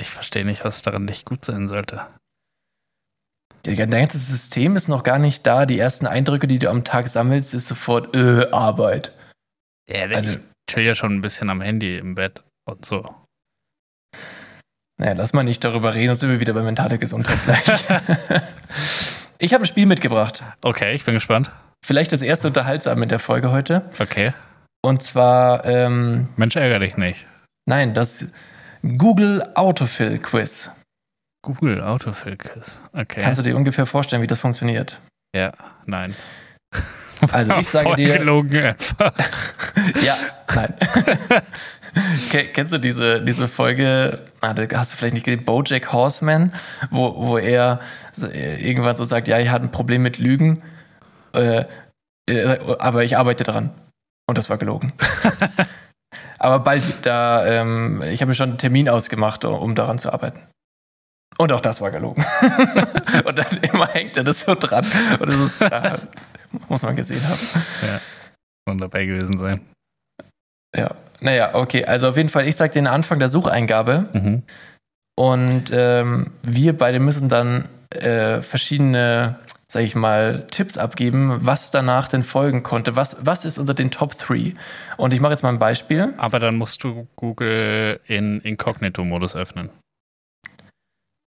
Ich 0.00 0.10
verstehe 0.10 0.44
nicht, 0.44 0.64
was 0.64 0.82
daran 0.82 1.04
nicht 1.04 1.26
gut 1.26 1.44
sein 1.44 1.68
sollte. 1.68 2.06
Dein 3.64 3.90
ganzes 3.90 4.28
System 4.28 4.74
ist 4.76 4.88
noch 4.88 5.02
gar 5.02 5.18
nicht 5.18 5.46
da. 5.46 5.66
Die 5.66 5.78
ersten 5.78 6.06
Eindrücke, 6.06 6.46
die 6.46 6.58
du 6.58 6.70
am 6.70 6.84
Tag 6.84 7.08
sammelst, 7.08 7.52
ist 7.52 7.68
sofort 7.68 8.16
äh, 8.16 8.50
Arbeit. 8.50 9.12
Ja, 9.88 10.04
Also- 10.06 10.30
ich 10.30 10.40
chill 10.70 10.84
ja 10.84 10.94
schon 10.94 11.14
ein 11.14 11.20
bisschen 11.20 11.50
am 11.50 11.60
Handy 11.60 11.98
im 11.98 12.14
Bett 12.14 12.42
und 12.68 12.84
so. 12.86 13.04
Naja, 14.98 15.12
lass 15.14 15.32
mal 15.32 15.42
nicht 15.42 15.64
darüber 15.64 15.94
reden, 15.94 16.08
sonst 16.08 16.20
sind 16.20 16.30
wir 16.30 16.40
wieder 16.40 16.52
bei 16.54 16.62
mentaler 16.62 16.98
Gesundheit 16.98 17.38
gleich. 17.44 17.80
ich 19.38 19.52
habe 19.54 19.64
ein 19.64 19.66
Spiel 19.66 19.86
mitgebracht. 19.86 20.42
Okay, 20.62 20.92
ich 20.94 21.04
bin 21.04 21.14
gespannt. 21.14 21.50
Vielleicht 21.84 22.12
das 22.12 22.22
erste 22.22 22.48
Unterhaltsame 22.48 23.02
in 23.02 23.08
der 23.08 23.18
Folge 23.18 23.50
heute. 23.50 23.88
Okay. 23.98 24.32
Und 24.82 25.02
zwar, 25.02 25.64
ähm, 25.64 26.28
Mensch, 26.36 26.56
ärgere 26.56 26.80
dich 26.80 26.96
nicht. 26.96 27.26
nein, 27.66 27.92
das 27.94 28.32
Google 28.82 29.42
Autofill 29.54 30.18
Quiz. 30.18 30.70
Google 31.42 31.80
Autofill-Quiz. 31.82 32.82
Okay. 32.92 33.22
Kannst 33.22 33.38
du 33.38 33.42
dir 33.42 33.56
ungefähr 33.56 33.86
vorstellen, 33.86 34.20
wie 34.22 34.26
das 34.26 34.38
funktioniert? 34.38 34.98
ja, 35.34 35.52
nein. 35.86 36.14
Also 37.32 37.52
ich 37.56 37.68
sage 37.68 37.96
dir, 37.96 38.16
gelogen 38.16 38.62
einfach. 38.64 39.12
ja, 40.02 40.14
nein. 40.54 40.72
Ke- 42.30 42.46
Kennst 42.46 42.72
du 42.72 42.78
diese, 42.78 43.20
diese 43.20 43.46
Folge, 43.46 44.24
ah, 44.40 44.54
hast 44.72 44.92
du 44.92 44.96
vielleicht 44.96 45.12
nicht 45.14 45.24
gesehen, 45.24 45.44
Bojack 45.44 45.92
Horseman, 45.92 46.50
wo, 46.90 47.14
wo 47.16 47.36
er 47.36 47.80
irgendwann 48.16 48.96
so 48.96 49.04
sagt, 49.04 49.28
ja, 49.28 49.38
ich 49.38 49.50
hatte 49.50 49.66
ein 49.66 49.70
Problem 49.70 50.02
mit 50.02 50.16
Lügen, 50.16 50.62
äh, 51.34 51.64
äh, 52.26 52.58
aber 52.78 53.04
ich 53.04 53.18
arbeite 53.18 53.44
dran. 53.44 53.70
Und 54.26 54.38
das 54.38 54.48
war 54.48 54.56
gelogen. 54.56 54.92
Aber 56.40 56.58
bald, 56.60 57.06
da, 57.06 57.46
ähm, 57.46 58.02
ich 58.02 58.20
habe 58.20 58.30
mir 58.30 58.34
schon 58.34 58.50
einen 58.50 58.58
Termin 58.58 58.88
ausgemacht, 58.88 59.44
um 59.44 59.74
daran 59.76 59.98
zu 60.00 60.12
arbeiten. 60.12 60.40
Und 61.38 61.52
auch 61.52 61.60
das 61.60 61.80
war 61.80 61.90
gelogen. 61.90 62.24
Und 63.24 63.38
dann 63.38 63.56
immer 63.62 63.86
hängt 63.88 64.16
er 64.16 64.24
das 64.24 64.40
so 64.40 64.54
dran. 64.54 64.84
Und 65.20 65.28
das 65.28 65.36
ist, 65.36 65.62
äh, 65.62 65.98
muss 66.68 66.82
man 66.82 66.96
gesehen 66.96 67.22
haben. 67.26 67.38
Und 68.68 68.80
dabei 68.80 69.06
gewesen 69.06 69.38
sein. 69.38 69.60
Ja, 70.76 70.94
naja, 71.20 71.54
okay. 71.54 71.84
Also 71.84 72.08
auf 72.08 72.16
jeden 72.16 72.28
Fall, 72.28 72.46
ich 72.46 72.56
sage 72.56 72.72
den 72.72 72.86
Anfang 72.86 73.18
der 73.18 73.28
Sucheingabe 73.28 74.08
Mhm. 74.12 74.42
und 75.18 75.64
ähm, 75.72 76.30
wir 76.42 76.76
beide 76.76 77.00
müssen 77.00 77.28
dann 77.28 77.68
äh, 77.90 78.40
verschiedene, 78.42 79.38
sag 79.70 79.84
ich 79.84 79.94
mal, 79.94 80.48
Tipps 80.50 80.76
abgeben, 80.76 81.46
was 81.46 81.70
danach 81.70 82.08
denn 82.08 82.24
folgen 82.24 82.64
konnte. 82.64 82.96
Was, 82.96 83.24
was 83.24 83.44
ist 83.44 83.56
unter 83.56 83.72
den 83.72 83.92
Top 83.92 84.18
3? 84.18 84.54
Und 84.96 85.12
ich 85.12 85.20
mache 85.20 85.30
jetzt 85.30 85.42
mal 85.44 85.50
ein 85.50 85.60
Beispiel. 85.60 86.12
Aber 86.16 86.40
dann 86.40 86.56
musst 86.56 86.82
du 86.82 87.06
Google 87.14 88.00
in 88.04 88.40
Inkognito-Modus 88.40 89.36
öffnen. 89.36 89.70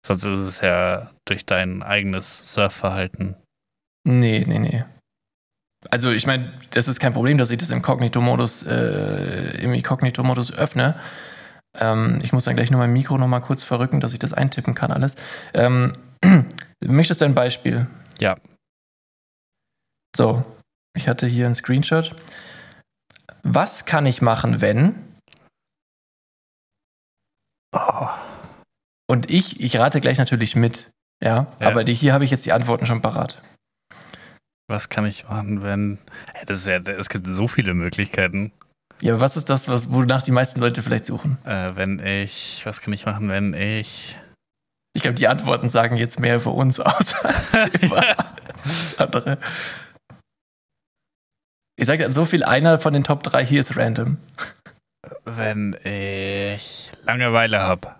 Sonst 0.07 0.25
ist 0.25 0.41
es 0.41 0.61
ja 0.61 1.13
durch 1.25 1.47
dein 1.47 1.83
eigenes 1.83 2.53
Surfverhalten. 2.53 3.37
Nee, 4.07 4.45
nee, 4.47 4.59
nee. 4.59 4.85
Also 5.89 6.11
ich 6.11 6.27
meine, 6.27 6.53
das 6.73 6.89
ist 6.89 7.01
kein 7.01 7.15
Problem, 7.15 7.39
dass 7.39 7.51
ich 7.51 7.57
das 7.57 7.71
im 7.71 7.81
Kognito-Modus 7.81 8.65
äh, 8.65 9.63
im 9.63 9.73
Inkognito-Modus 9.73 10.53
öffne. 10.53 10.97
Ähm, 11.79 12.19
ich 12.23 12.35
muss 12.35 12.45
dann 12.45 12.55
gleich 12.57 12.71
nur 12.71 12.81
mein 12.81 12.93
Mikro 12.93 13.17
noch 13.17 13.29
mal 13.29 13.41
kurz 13.41 13.63
verrücken, 13.63 14.01
dass 14.01 14.13
ich 14.13 14.19
das 14.19 14.35
eintippen 14.35 14.75
kann 14.75 14.93
alles. 14.93 15.17
Ähm, 15.55 15.95
möchtest 16.85 17.23
du 17.23 17.25
ein 17.25 17.35
Beispiel? 17.35 17.87
Ja. 18.21 18.37
So, 20.17 20.45
ich 20.97 21.09
hatte 21.09 21.27
hier 21.27 21.47
ein 21.47 21.55
Screenshot. 21.55 22.17
Was 23.43 23.85
kann 23.85 24.07
ich 24.07 24.23
machen, 24.23 24.61
wenn? 24.61 25.17
Oh. 27.73 28.09
Und 29.09 29.31
ich, 29.31 29.61
ich 29.61 29.77
rate 29.79 30.01
gleich 30.01 30.19
natürlich 30.19 30.57
mit. 30.57 30.91
Ja, 31.23 31.47
Ja. 31.61 31.69
aber 31.69 31.85
die, 31.85 31.95
hier 31.95 32.13
habe 32.13 32.25
ich 32.25 32.31
jetzt 32.31 32.47
die 32.47 32.53
Antworten 32.53 32.87
schon 32.87 33.03
parat. 33.03 33.41
Was 34.69 34.89
kann 34.89 35.07
ich 35.07 35.29
machen, 35.29 35.63
wenn. 35.63 35.99
Das 36.47 36.61
ist 36.61 36.67
ja, 36.67 36.79
es 36.79 37.09
gibt 37.09 37.27
so 37.27 37.47
viele 37.47 37.73
Möglichkeiten. 37.75 38.53
Ja, 39.01 39.13
aber 39.13 39.21
was 39.21 39.37
ist 39.37 39.49
das, 39.49 39.69
was, 39.69 39.93
wonach 39.93 40.23
die 40.23 40.33
meisten 40.33 40.59
Leute 40.61 40.83
vielleicht 40.83 41.07
suchen? 41.07 41.39
Äh, 41.45 41.77
wenn 41.77 42.01
ich. 42.05 42.65
Was 42.67 42.81
kann 42.81 42.93
ich 42.93 43.07
machen, 43.07 43.29
wenn 43.29 43.55
ich. 43.55 44.19
Ich 44.97 45.03
glaube, 45.03 45.15
die 45.15 45.29
Antworten 45.29 45.69
sagen 45.69 45.99
jetzt 45.99 46.19
mehr 46.19 46.41
für 46.41 46.49
uns 46.51 46.81
aus 46.81 47.15
als 47.23 47.83
über 47.83 48.17
das 48.65 48.99
andere. 48.99 49.37
Ich 51.79 51.85
sage 51.85 52.11
so 52.15 52.25
viel, 52.25 52.43
einer 52.43 52.79
von 52.79 52.95
den 52.95 53.05
Top 53.05 53.23
3 53.23 53.45
hier 53.45 53.61
ist 53.61 53.77
random. 53.77 54.17
Wenn 55.27 55.77
ich 55.85 56.91
Langeweile 57.05 57.59
habe. 57.61 57.95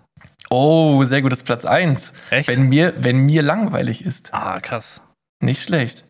Oh, 0.49 1.03
sehr 1.03 1.21
gutes 1.21 1.43
Platz 1.43 1.65
1. 1.65 2.13
Echt? 2.31 2.49
Wenn 2.49 2.69
mir, 2.69 2.95
wenn 2.97 3.27
mir 3.27 3.43
langweilig 3.43 4.03
ist. 4.03 4.33
ah, 4.33 4.59
krass. 4.59 5.03
Nicht 5.39 5.61
schlecht. 5.61 6.03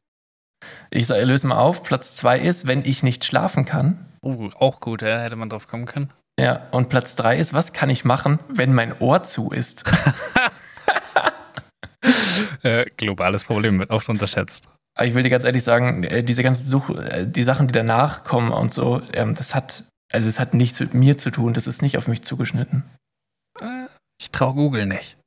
Ich 0.90 1.08
sag, 1.08 1.22
löse 1.22 1.48
mal 1.48 1.58
auf. 1.60 1.84
Platz 1.84 2.16
2 2.16 2.40
ist, 2.40 2.66
wenn 2.66 2.86
ich 2.86 3.04
nicht 3.04 3.26
schlafen 3.26 3.66
kann. 3.66 4.06
Uh, 4.24 4.52
auch 4.56 4.80
gut, 4.80 5.02
ja, 5.02 5.20
hätte 5.20 5.36
man 5.36 5.50
drauf 5.50 5.68
kommen 5.68 5.86
können. 5.86 6.14
Ja, 6.40 6.68
und 6.72 6.88
Platz 6.88 7.18
3 7.18 7.38
ist, 7.38 7.54
was 7.54 7.74
kann 7.74 7.90
ich 7.90 8.06
machen, 8.06 8.40
wenn 8.48 8.74
mein 8.74 8.98
Ohr 9.02 9.24
zu 9.24 9.52
ist? 9.52 9.84
Äh, 12.64 12.86
globales 12.98 13.44
Problem 13.44 13.78
wird 13.80 13.92
oft 13.92 14.10
unterschätzt. 14.10 14.68
Aber 14.96 15.06
ich 15.06 15.14
will 15.14 15.24
dir 15.24 15.30
ganz 15.30 15.44
ehrlich 15.44 15.64
sagen, 15.64 16.04
äh, 16.04 16.24
diese 16.24 16.42
ganzen 16.42 16.66
Such 16.66 16.90
äh, 16.90 17.26
die 17.28 17.44
Sachen, 17.44 17.68
die 17.68 17.72
danach 17.72 18.24
kommen 18.24 18.52
und 18.52 18.74
so, 18.74 19.02
ähm, 19.14 19.36
das 19.36 19.54
hat, 19.54 19.84
also 20.12 20.28
es 20.28 20.40
hat 20.40 20.54
nichts 20.54 20.80
mit 20.80 20.94
mir 20.94 21.18
zu 21.18 21.30
tun, 21.30 21.54
das 21.54 21.68
ist 21.68 21.82
nicht 21.82 21.98
auf 21.98 22.08
mich 22.08 22.24
zugeschnitten. 22.24 22.84
Ich 24.20 24.32
traue 24.32 24.56
Google 24.56 24.88
nicht. 24.88 25.18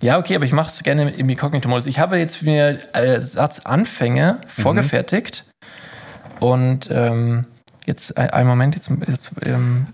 Ja, 0.00 0.18
okay, 0.18 0.36
aber 0.36 0.44
ich 0.44 0.52
mache 0.52 0.70
es 0.70 0.82
gerne 0.82 1.10
im 1.10 1.28
Inkognito-Modus. 1.28 1.86
Ich 1.86 1.98
habe 1.98 2.18
jetzt 2.18 2.42
mir 2.42 2.78
äh, 2.94 3.20
Satzanfänge 3.20 4.40
vorgefertigt 4.48 5.44
und 6.40 6.88
ähm, 6.90 7.46
jetzt 7.86 8.16
ein, 8.16 8.30
einen 8.30 8.48
Moment, 8.48 8.76
jetzt, 8.76 8.90
jetzt 9.08 9.32
ähm, 9.44 9.86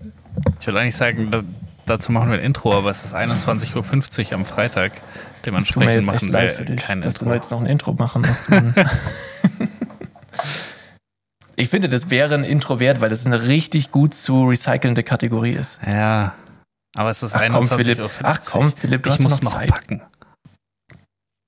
Ich 0.59 0.67
will 0.67 0.77
eigentlich 0.77 0.95
sagen, 0.95 1.31
da, 1.31 1.43
dazu 1.87 2.11
machen 2.11 2.29
wir 2.29 2.37
ein 2.37 2.43
Intro, 2.43 2.73
aber 2.73 2.91
es 2.91 3.03
ist 3.03 3.15
21.50 3.15 4.27
Uhr 4.27 4.33
am 4.33 4.45
Freitag. 4.45 4.91
Dementsprechend 5.45 6.05
machen 6.07 6.31
wir 6.31 6.51
für 6.51 6.65
dich, 6.65 6.81
kein 6.81 7.01
dass 7.01 7.15
du 7.15 7.25
Intro. 7.25 7.35
jetzt 7.35 7.51
noch 7.51 7.59
ein 7.61 7.65
Intro 7.67 7.93
machen 7.93 8.21
musst. 8.23 8.47
Ich 11.57 11.69
finde, 11.69 11.87
das 11.87 12.09
wäre 12.09 12.33
ein 12.33 12.43
Intro 12.43 12.81
wert, 12.81 12.99
weil 12.99 13.09
das 13.09 13.25
eine 13.25 13.43
richtig 13.47 13.89
gut 13.89 14.13
zu 14.13 14.45
recycelnde 14.45 15.03
Kategorie 15.03 15.53
ist. 15.53 15.79
Ja, 15.87 16.35
aber 16.97 17.09
es 17.09 17.23
ist 17.23 17.33
Ach 17.33 17.41
komm, 17.49 17.63
21.50 17.63 17.75
Philipp. 17.77 18.09
Ach 18.23 18.39
komm, 18.45 18.73
Philipp, 18.73 19.03
du 19.03 19.09
ich 19.11 19.19
muss 19.19 19.41
noch 19.41 19.53
Zeit. 19.53 19.69
packen. 19.69 20.01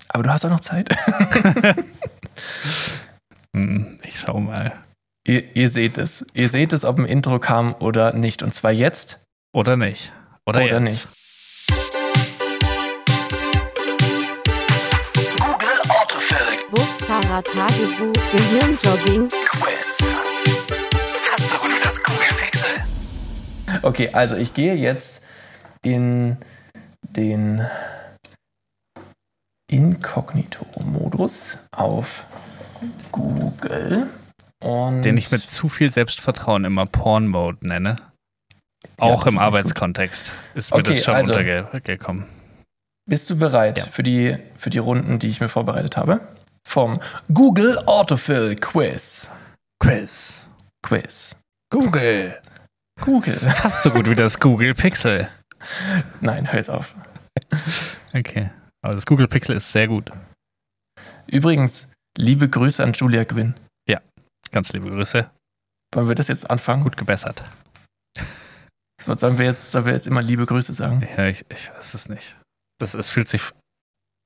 Aber 0.07 0.23
du 0.23 0.29
hast 0.29 0.45
auch 0.45 0.49
noch 0.49 0.61
Zeit. 0.61 0.87
Hm, 3.55 3.97
Ich 4.03 4.19
schau 4.19 4.39
mal. 4.39 4.73
ihr, 5.27 5.55
ihr 5.55 5.69
seht 5.69 5.97
es. 5.97 6.25
Ihr 6.33 6.49
seht 6.49 6.71
es, 6.73 6.85
ob 6.85 6.99
ein 6.99 7.05
Intro 7.05 7.39
kam 7.39 7.73
oder 7.79 8.13
nicht. 8.13 8.43
Und 8.43 8.53
zwar 8.53 8.71
jetzt. 8.71 9.19
Oder 9.53 9.75
nicht. 9.75 10.13
Oder, 10.45 10.63
Oder 10.63 10.79
jetzt. 10.81 11.07
Google 11.07 11.17
Busfahrer-Tagebuch, 17.27 18.13
Gehirnjogging, 18.31 19.27
Quiz. 19.27 19.97
Hast 21.29 21.53
du 21.53 21.57
gut 21.59 21.71
das 21.83 22.01
Google 22.01 22.27
Pixel? 22.39 22.69
Okay, 23.81 24.09
also 24.13 24.35
ich 24.37 24.53
gehe 24.53 24.75
jetzt 24.75 25.21
in 25.81 26.37
den 27.03 27.67
Inkognito-Modus 29.69 31.57
auf 31.71 32.23
Google. 33.11 34.07
Und 34.63 35.01
Den 35.01 35.17
ich 35.17 35.29
mit 35.29 35.49
zu 35.49 35.67
viel 35.67 35.91
Selbstvertrauen 35.91 36.63
immer 36.63 36.85
Porn-Mode 36.85 37.57
nenne. 37.67 37.97
Auch 38.97 39.23
ist 39.23 39.27
im 39.27 39.33
nicht 39.33 39.43
Arbeitskontext 39.43 40.31
ist 40.55 40.71
mir 40.71 40.79
Okay, 40.79 40.93
das 40.93 41.03
schon 41.03 41.13
also- 41.15 41.33
untergekommen. 41.33 42.25
Bist 43.09 43.29
du 43.29 43.37
bereit 43.37 43.77
Ja. 43.79 43.85
für, 43.85 44.03
die, 44.03 44.37
für 44.57 44.69
die 44.69 44.77
Runden, 44.79 45.19
die 45.19 45.27
ich 45.27 45.41
mir 45.41 45.49
vorbereitet 45.49 45.97
habe? 45.97 46.21
Vom 46.67 46.99
Google 47.33 47.77
Autofill 47.85 48.55
Quiz. 48.55 49.27
Quiz. 49.79 50.49
Quiz. 50.83 51.35
Google. 51.71 52.39
Google. 53.01 53.39
Fast 53.55 53.83
so 53.83 53.91
gut 53.91 54.09
wie 54.09 54.15
das 54.15 54.39
Google 54.39 54.75
Pixel. 54.75 55.29
Nein, 56.21 56.51
hör 56.51 56.59
jetzt 56.59 56.69
auf. 56.69 56.93
Okay. 58.13 58.49
Aber 58.81 58.93
das 58.93 59.05
Google 59.05 59.27
Pixel 59.27 59.55
ist 59.55 59.71
sehr 59.71 59.87
gut. 59.87 60.11
Übrigens, 61.27 61.89
liebe 62.17 62.49
Grüße 62.49 62.83
an 62.83 62.93
Julia 62.93 63.23
Gwynn. 63.23 63.55
Ganz 64.51 64.71
liebe 64.73 64.89
Grüße. 64.89 65.29
Wollen 65.93 66.07
wir 66.07 66.15
das 66.15 66.27
jetzt 66.27 66.49
anfangen? 66.49 66.83
Gut 66.83 66.97
gebessert. 66.97 67.43
Sollen 69.05 69.37
wir 69.37 69.45
jetzt, 69.45 69.71
sollen 69.71 69.85
wir 69.85 69.93
jetzt 69.93 70.07
immer 70.07 70.21
liebe 70.21 70.45
Grüße 70.45 70.73
sagen? 70.73 71.07
Ja, 71.15 71.27
ich, 71.27 71.45
ich 71.49 71.71
weiß 71.71 71.93
es 71.93 72.09
nicht. 72.09 72.37
Das, 72.79 72.93
es, 72.93 73.09
fühlt 73.09 73.27
sich, 73.27 73.41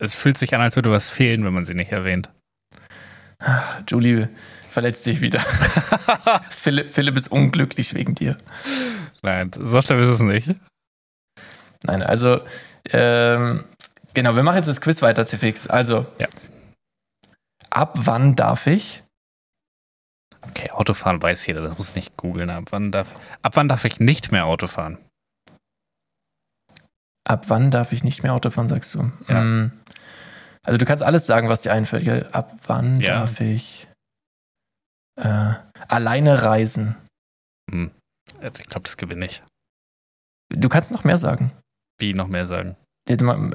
es 0.02 0.16
fühlt 0.16 0.38
sich 0.38 0.56
an, 0.56 0.62
als 0.62 0.76
würde 0.76 0.92
was 0.92 1.10
fehlen, 1.10 1.46
wenn 1.46 1.54
man 1.54 1.64
sie 1.66 1.76
nicht 1.76 1.92
erwähnt. 1.92 2.30
Julie 3.88 4.30
verletzt 4.70 5.06
dich 5.06 5.22
wieder. 5.22 5.40
Philipp, 6.50 6.92
Philipp 6.92 7.18
ist 7.18 7.32
unglücklich 7.32 7.94
wegen 7.94 8.16
dir. 8.16 8.38
Nein, 9.22 9.52
so 9.58 9.82
schlimm 9.82 10.00
ist 10.00 10.10
es 10.10 10.20
nicht. 10.20 10.50
Nein, 11.84 12.02
also, 12.04 12.42
ähm, 12.92 13.64
genau, 14.14 14.36
wir 14.36 14.44
machen 14.44 14.58
jetzt 14.58 14.68
das 14.68 14.82
Quiz 14.82 15.02
weiter, 15.02 15.26
Cfix. 15.26 15.68
Also, 15.68 16.06
Ja. 16.20 16.28
ab 17.70 17.94
wann 17.96 18.36
darf 18.36 18.66
ich? 18.68 19.04
Okay, 20.42 20.72
Autofahren 20.72 21.22
weiß 21.22 21.46
jeder, 21.46 21.62
das 21.62 21.78
muss 21.78 21.94
nicht 21.96 22.18
googeln. 22.18 22.50
Ab 22.50 22.66
wann 22.72 22.92
darf, 22.92 23.14
ab 23.44 23.56
wann 23.56 23.68
darf 23.70 23.86
ich 23.86 24.00
nicht 24.00 24.32
mehr 24.32 24.46
Auto 24.46 24.66
fahren? 24.68 24.98
Ab 27.24 27.46
wann 27.50 27.70
darf 27.70 27.92
ich 27.92 28.04
nicht 28.04 28.24
mehr 28.24 28.34
Auto 28.34 28.50
fahren, 28.50 28.68
sagst 28.68 28.96
du? 28.96 29.12
Ja. 29.28 29.42
Mm, 29.44 29.72
Also, 30.66 30.78
du 30.78 30.86
kannst 30.86 31.04
alles 31.04 31.26
sagen, 31.26 31.50
was 31.50 31.62
dir 31.62 31.74
einfällt. 31.74 32.34
Ab 32.36 32.58
wann 32.68 33.00
Ja. 33.00 33.20
darf 33.22 33.40
ich 33.42 33.88
äh, 35.20 35.54
alleine 35.88 36.44
reisen? 36.44 36.96
Hm. 37.70 37.92
Ich 38.42 38.68
glaube, 38.68 38.84
das 38.84 38.98
gewinne 38.98 39.26
ich. 39.26 39.44
Du 40.50 40.70
kannst 40.70 40.92
noch 40.92 41.04
mehr 41.04 41.18
sagen. 41.18 41.52
Wie 42.00 42.14
noch 42.14 42.28
mehr 42.28 42.46
sagen? 42.46 42.76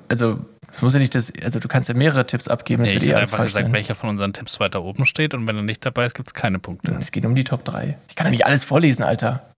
Also, 0.09 0.45
es 0.73 0.83
muss 0.83 0.93
ja 0.93 0.99
nicht 0.99 1.15
das, 1.15 1.33
also 1.43 1.61
du 1.61 1.69
kannst 1.69 1.89
ja 1.89 1.95
mehrere 1.95 2.27
Tipps 2.27 2.49
abgeben, 2.49 2.83
Nee, 2.83 2.95
ich 2.95 3.03
eh 3.05 3.07
hätte 3.07 3.17
alles 3.17 3.33
einfach 3.33 3.45
gesagt, 3.47 3.65
sein. 3.67 3.73
welcher 3.73 3.95
von 3.95 4.11
unseren 4.11 4.33
Tipps 4.33 4.59
weiter 4.61 4.83
oben 4.83 5.07
steht 5.07 5.33
und 5.35 5.47
wenn 5.47 5.57
er 5.57 5.63
nicht 5.63 5.85
dabei 5.87 6.05
ist, 6.05 6.15
gibt 6.15 6.29
es 6.29 6.35
keine 6.35 6.59
Punkte. 6.59 6.93
Es 7.01 7.13
geht 7.13 7.25
um 7.25 7.35
die 7.35 7.45
Top 7.45 7.65
3. 7.65 7.97
Ich 8.09 8.17
kann 8.17 8.27
ja 8.27 8.31
nicht 8.33 8.45
alles 8.45 8.65
vorlesen, 8.65 9.03
Alter. 9.05 9.51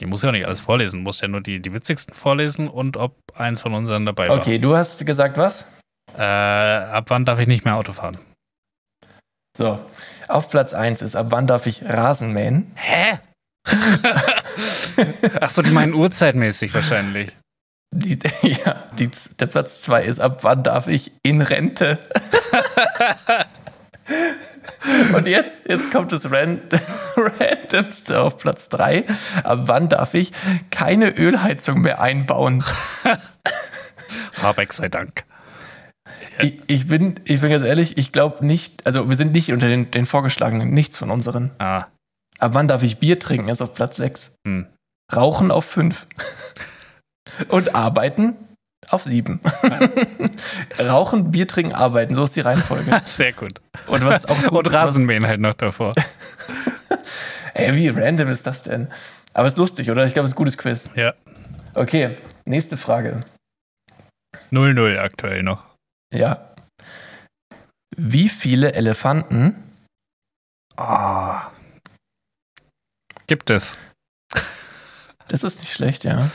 Die 0.00 0.06
muss 0.06 0.22
ja 0.22 0.28
auch 0.28 0.32
nicht 0.32 0.46
alles 0.46 0.60
vorlesen, 0.60 1.02
muss 1.02 1.20
ja 1.20 1.28
nur 1.28 1.40
die, 1.40 1.60
die 1.62 1.72
witzigsten 1.72 2.14
vorlesen 2.14 2.68
und 2.68 2.96
ob 2.96 3.16
eins 3.34 3.60
von 3.62 3.72
unseren 3.72 4.04
dabei 4.04 4.28
war. 4.28 4.36
Okay, 4.38 4.58
du 4.58 4.76
hast 4.76 5.06
gesagt 5.06 5.38
was? 5.38 5.64
Äh, 6.16 6.22
ab 6.22 7.04
wann 7.08 7.24
darf 7.24 7.38
ich 7.40 7.46
nicht 7.46 7.64
mehr 7.64 7.76
Auto 7.76 7.92
fahren? 7.92 8.18
So, 9.56 9.78
auf 10.28 10.48
Platz 10.50 10.74
1 10.74 11.02
ist, 11.02 11.16
ab 11.16 11.26
wann 11.30 11.46
darf 11.46 11.66
ich 11.66 11.84
Rasen 11.84 12.32
mähen? 12.32 12.72
Hä? 12.74 13.18
Achso, 15.40 15.62
die 15.62 15.70
meinen 15.70 15.94
uhrzeitmäßig 15.94 16.72
wahrscheinlich. 16.74 17.36
Die, 17.94 18.18
ja, 18.42 18.84
die, 18.98 19.10
der 19.38 19.46
Platz 19.46 19.80
2 19.80 20.04
ist, 20.04 20.20
ab 20.20 20.44
wann 20.44 20.62
darf 20.62 20.86
ich 20.88 21.12
in 21.22 21.40
Rente? 21.40 21.98
Und 25.14 25.26
jetzt, 25.26 25.62
jetzt 25.66 25.90
kommt 25.90 26.12
das 26.12 26.30
Ran 26.30 26.60
Randomste 27.16 28.20
auf 28.20 28.38
Platz 28.38 28.68
3. 28.68 29.04
Ab 29.42 29.60
wann 29.62 29.88
darf 29.88 30.14
ich 30.14 30.32
keine 30.70 31.10
Ölheizung 31.10 31.80
mehr 31.80 32.00
einbauen? 32.00 32.62
Habeck 34.42 34.72
sei 34.72 34.88
Dank. 34.88 35.24
Ich, 36.38 36.60
ich, 36.66 36.88
bin, 36.88 37.20
ich 37.24 37.40
bin 37.40 37.50
ganz 37.50 37.64
ehrlich, 37.64 37.96
ich 37.96 38.12
glaube 38.12 38.44
nicht, 38.44 38.86
also 38.86 39.08
wir 39.08 39.16
sind 39.16 39.32
nicht 39.32 39.52
unter 39.52 39.68
den, 39.68 39.90
den 39.90 40.06
vorgeschlagenen, 40.06 40.70
nichts 40.70 40.98
von 40.98 41.10
unseren. 41.10 41.50
Ah, 41.58 41.86
Ab 42.38 42.54
wann 42.54 42.68
darf 42.68 42.82
ich 42.82 42.98
Bier 42.98 43.18
trinken? 43.18 43.48
Ist 43.48 43.62
auf 43.62 43.74
Platz 43.74 43.96
6. 43.96 44.32
hm. 44.46 44.66
Rauchen 45.14 45.50
auf 45.50 45.64
5. 45.64 46.06
Und 47.48 47.74
arbeiten 47.74 48.36
auf 48.88 49.04
7. 49.04 49.40
Rauchen, 50.80 51.30
Bier 51.30 51.48
trinken, 51.48 51.74
arbeiten. 51.74 52.14
So 52.14 52.24
ist 52.24 52.36
die 52.36 52.40
Reihenfolge. 52.40 53.00
Sehr 53.04 53.32
gut. 53.32 53.60
Und 53.86 54.04
was 54.04 54.26
auch 54.26 54.50
Und 54.50 54.72
Rasenmähen 54.72 55.26
halt 55.26 55.40
noch 55.40 55.54
davor. 55.54 55.94
Ey, 57.54 57.74
wie 57.74 57.88
random 57.88 58.28
ist 58.28 58.46
das 58.46 58.62
denn? 58.62 58.88
Aber 59.32 59.48
ist 59.48 59.56
lustig, 59.56 59.90
oder? 59.90 60.04
Ich 60.06 60.12
glaube, 60.12 60.26
es 60.26 60.30
ist 60.32 60.34
ein 60.34 60.38
gutes 60.38 60.58
Quiz. 60.58 60.88
Ja. 60.94 61.14
Okay, 61.74 62.16
nächste 62.44 62.76
Frage. 62.76 63.20
0-0 64.52 64.98
aktuell 64.98 65.42
noch. 65.42 65.75
Ja. 66.16 66.54
Wie 67.96 68.28
viele 68.28 68.72
Elefanten 68.72 69.62
Ah. 70.76 71.50
Gibt 73.26 73.50
es. 73.50 73.78
Das 75.28 75.42
ist 75.42 75.58
nicht 75.58 75.72
schlecht, 75.72 76.04
ja. 76.04 76.30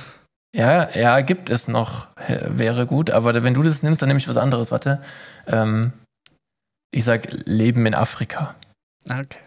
Ja, 0.54 0.90
ja, 0.98 1.22
gibt 1.22 1.50
es 1.50 1.70
noch, 1.70 2.10
wäre 2.28 2.86
gut, 2.86 3.10
aber 3.10 3.42
wenn 3.46 3.54
du 3.54 3.64
das 3.64 3.84
nimmst, 3.84 4.02
dann 4.02 4.10
nehme 4.10 4.20
ich 4.20 4.28
was 4.28 4.36
anderes. 4.36 4.70
Warte. 4.70 5.02
Ähm, 5.48 5.94
ich 6.94 7.06
sag 7.06 7.26
Leben 7.46 7.86
in 7.86 7.96
Afrika. 7.96 8.56
Okay. 9.06 9.40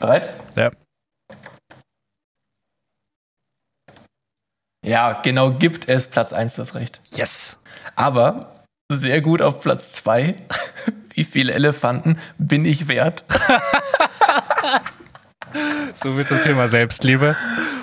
Bereit? 0.00 0.30
Ja. 0.56 0.70
Ja, 4.82 5.20
genau, 5.20 5.52
gibt 5.52 5.86
es 5.88 6.06
Platz 6.06 6.32
1, 6.32 6.56
du 6.56 6.62
hast 6.62 6.74
recht. 6.74 7.02
Yes. 7.12 7.58
Aber 7.96 8.53
sehr 8.92 9.20
gut 9.20 9.42
auf 9.42 9.60
Platz 9.60 9.92
2. 9.92 10.34
Wie 11.14 11.24
viele 11.24 11.52
Elefanten 11.52 12.18
bin 12.38 12.64
ich 12.64 12.88
wert? 12.88 13.24
So 15.94 16.12
viel 16.12 16.26
zum 16.26 16.42
Thema 16.42 16.66
Selbstliebe. 16.66 17.36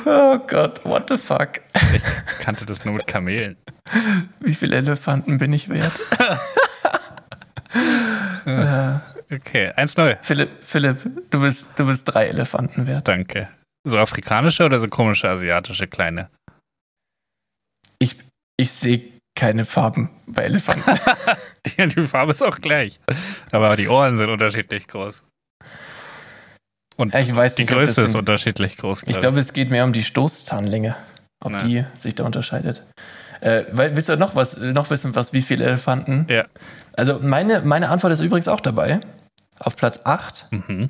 Oh 0.06 0.38
Gott, 0.40 0.84
what 0.84 1.08
the 1.08 1.18
fuck? 1.18 1.62
Ich 1.96 2.04
kannte 2.42 2.66
das 2.66 2.84
nur 2.84 2.96
mit 2.96 3.08
Kamelen. 3.08 3.56
Wie 4.42 4.54
viele 4.54 4.76
Elefanten 4.76 5.38
bin 5.38 5.54
ich 5.54 5.70
wert? 5.70 5.94
Okay, 9.34 9.72
1-0. 9.78 10.18
Philipp, 10.24 10.50
Philipp, 10.62 11.30
du 11.32 11.40
bist, 11.40 11.72
du 11.78 11.86
bist 11.86 12.04
drei 12.04 12.28
Elefanten 12.28 12.86
wert. 12.86 13.08
Danke. 13.08 13.48
So 13.88 13.98
afrikanische 13.98 14.66
oder 14.66 14.78
so 14.78 14.90
komische 14.90 15.30
asiatische 15.30 15.88
kleine? 15.88 16.30
Ich, 17.98 18.18
ich 18.58 18.72
sehe 18.72 19.21
keine 19.36 19.66
Farben 19.66 20.10
bei 20.28 20.44
Elefanten. 20.44 21.00
Die, 21.66 21.88
die 21.88 22.08
Farbe 22.08 22.32
ist 22.32 22.42
auch 22.42 22.60
gleich. 22.60 23.00
Aber 23.52 23.76
die 23.76 23.88
Ohren 23.88 24.18
sind 24.18 24.30
unterschiedlich 24.30 24.88
groß. 24.88 25.24
Und 26.98 27.16
ich 27.16 27.36
weiß 27.36 27.56
die 27.56 27.64
nicht, 27.64 27.72
Größe 27.72 28.02
ist 28.02 28.16
unterschiedlich 28.16 28.78
groß. 28.78 29.04
Ich 29.04 29.10
glaub 29.10 29.22
glaube, 29.22 29.40
es 29.40 29.54
geht 29.54 29.70
mehr 29.70 29.86
um 29.86 29.94
die 29.94 30.04
Stoßzahnlänge, 30.04 30.96
ob 31.44 31.54
Ja. 31.54 31.58
die 31.60 31.86
sich 31.98 32.16
da 32.16 32.26
unterscheidet. 32.26 32.84
Äh, 33.42 33.66
weil, 33.72 33.96
willst 33.96 34.10
du 34.10 34.18
noch 34.18 34.36
was, 34.36 34.58
noch 34.58 34.90
wissen, 34.90 35.16
was 35.16 35.34
wie 35.34 35.42
viele 35.42 35.66
Elefanten? 35.66 36.26
Ja. 36.30 36.46
Also 36.94 37.20
meine, 37.20 37.62
meine 37.62 37.90
Antwort 37.90 38.14
ist 38.14 38.20
übrigens 38.20 38.48
auch 38.48 38.60
dabei. 38.60 39.00
Auf 39.60 39.76
Platz 39.76 40.00
8. 40.04 40.48
Mhm. 40.52 40.90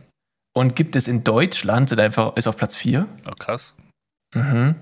Und 0.54 0.76
gibt 0.76 0.96
es 0.96 1.08
in 1.08 1.24
Deutschland, 1.24 1.89
sind 1.89 2.00
einfach, 2.00 2.36
ist 2.36 2.48
auf 2.48 2.58
Platz 2.58 2.76
4. 2.76 3.08
Oh, 3.30 3.36
krass. 3.38 3.74
Mhm. 4.36 4.76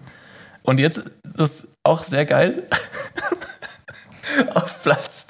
Und 0.64 0.80
jetzt, 0.80 1.04
das 1.24 1.68
auch 1.84 2.04
sehr 2.04 2.26
geil. 2.26 2.68
auf, 4.54 4.82
Platz, 4.84 5.26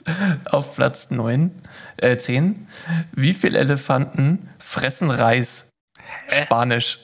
auf 0.45 0.75
Platz 0.75 1.09
9, 1.09 1.51
äh, 1.97 2.17
10. 2.17 2.67
Wie 3.11 3.33
viele 3.33 3.59
Elefanten 3.59 4.49
fressen 4.59 5.11
Reis? 5.11 5.69
Spanisch. 6.29 6.99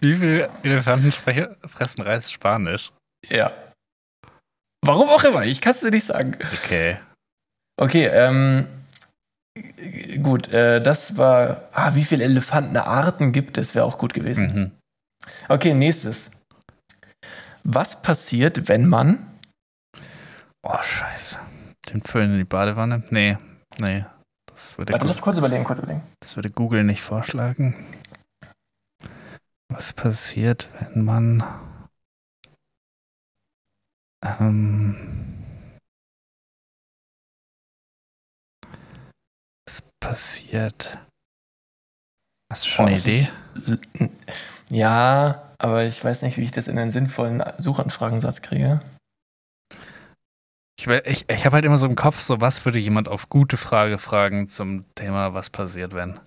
Wie 0.00 0.16
viele 0.16 0.48
Elefanten 0.62 1.12
fressen 1.12 2.02
Reis 2.02 2.30
Spanisch? 2.30 2.92
Ja. 3.28 3.52
Warum 4.84 5.08
auch 5.08 5.22
immer, 5.24 5.44
ich 5.44 5.60
kann 5.60 5.72
es 5.72 5.80
dir 5.80 5.90
nicht 5.90 6.06
sagen. 6.06 6.36
Okay. 6.64 6.96
Okay, 7.80 8.06
ähm, 8.06 8.66
gut, 10.22 10.48
äh, 10.48 10.82
das 10.82 11.16
war, 11.16 11.68
ah, 11.72 11.94
wie 11.94 12.04
viele 12.04 12.24
Elefantenarten 12.24 13.32
gibt 13.32 13.58
es, 13.58 13.74
wäre 13.74 13.84
auch 13.84 13.98
gut 13.98 14.12
gewesen. 14.14 14.54
Mhm. 14.54 14.70
Okay, 15.48 15.72
nächstes. 15.72 16.32
Was 17.64 18.02
passiert, 18.02 18.68
wenn 18.68 18.86
man, 18.88 19.28
Oh, 20.64 20.80
scheiße. 20.80 21.40
Den 21.88 22.02
Föhn 22.02 22.30
in 22.32 22.38
die 22.38 22.44
Badewanne? 22.44 23.02
Nee, 23.10 23.36
nee. 23.78 24.04
Das 24.46 24.78
würde, 24.78 24.92
warte, 24.92 25.06
lass 25.06 25.20
kurz 25.20 25.36
überlegen, 25.38 25.64
kurz 25.64 25.78
überlegen. 25.80 26.02
das 26.20 26.36
würde 26.36 26.50
Google 26.50 26.84
nicht 26.84 27.02
vorschlagen. 27.02 27.74
Was 29.68 29.92
passiert, 29.92 30.68
wenn 30.94 31.04
man 31.04 31.42
ähm, 34.24 35.40
was 39.66 39.82
passiert? 40.00 40.98
Hast 42.52 42.66
du 42.66 42.68
schon 42.68 42.84
Oh, 42.84 42.88
eine 42.88 42.98
Idee? 42.98 43.28
ist- 43.54 44.10
Ja, 44.70 45.51
aber 45.62 45.84
ich 45.84 46.02
weiß 46.04 46.22
nicht, 46.22 46.36
wie 46.36 46.42
ich 46.42 46.50
das 46.52 46.68
in 46.68 46.78
einen 46.78 46.90
sinnvollen 46.90 47.42
Suchanfragensatz 47.58 48.42
kriege. 48.42 48.80
Ich, 50.78 50.86
ich, 50.88 51.28
ich 51.30 51.44
habe 51.46 51.54
halt 51.54 51.64
immer 51.64 51.78
so 51.78 51.86
im 51.86 51.94
Kopf, 51.94 52.20
so 52.20 52.40
was 52.40 52.64
würde 52.64 52.78
jemand 52.78 53.08
auf 53.08 53.28
gute 53.28 53.56
Frage 53.56 53.98
fragen 53.98 54.48
zum 54.48 54.84
Thema, 54.94 55.34
was 55.34 55.50
passiert, 55.50 55.94
wenn. 55.94 56.18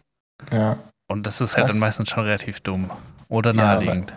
Ja. 0.52 0.78
Und 1.08 1.28
das 1.28 1.42
ist 1.42 1.56
halt 1.56 1.66
Was? 1.66 1.72
dann 1.72 1.80
meistens 1.80 2.10
schon 2.10 2.24
relativ 2.24 2.62
dumm. 2.62 2.90
Oder 3.28 3.52
Ja, 3.54 3.74
naheliegend. 3.76 4.14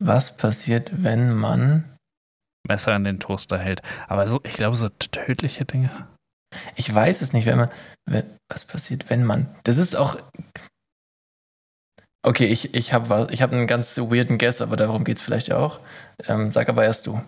Was 0.00 0.36
passiert, 0.36 0.90
wenn 1.02 1.32
man. 1.34 1.96
Messer 2.66 2.94
in 2.96 3.04
den 3.04 3.20
Toaster 3.20 3.58
hält. 3.58 3.82
Aber 4.08 4.26
so, 4.28 4.40
ich 4.44 4.54
glaube, 4.54 4.76
so 4.76 4.88
tödliche 4.88 5.64
Dinge. 5.64 6.08
Ich 6.76 6.92
weiß 6.92 7.22
es 7.22 7.32
nicht, 7.32 7.46
wenn 7.46 7.58
man. 7.58 7.70
wenn- 8.06 8.36
Was 8.50 8.64
passiert, 8.64 9.08
wenn 9.10 9.24
man. 9.24 9.54
Das 9.64 9.78
ist 9.78 9.94
auch. 9.96 10.16
Okay, 12.24 12.46
ich, 12.46 12.74
ich 12.74 12.92
habe 12.92 13.26
ich 13.30 13.42
hab 13.42 13.52
einen 13.52 13.66
ganz 13.66 13.98
weirden 13.98 14.38
Guess, 14.38 14.62
aber 14.62 14.76
darum 14.76 15.02
geht 15.04 15.16
es 15.16 15.22
vielleicht 15.22 15.48
ja 15.48 15.58
auch. 15.58 15.80
Ähm, 16.28 16.52
sag 16.52 16.68
aber 16.68 16.84
erst 16.84 17.06
du. 17.06 17.20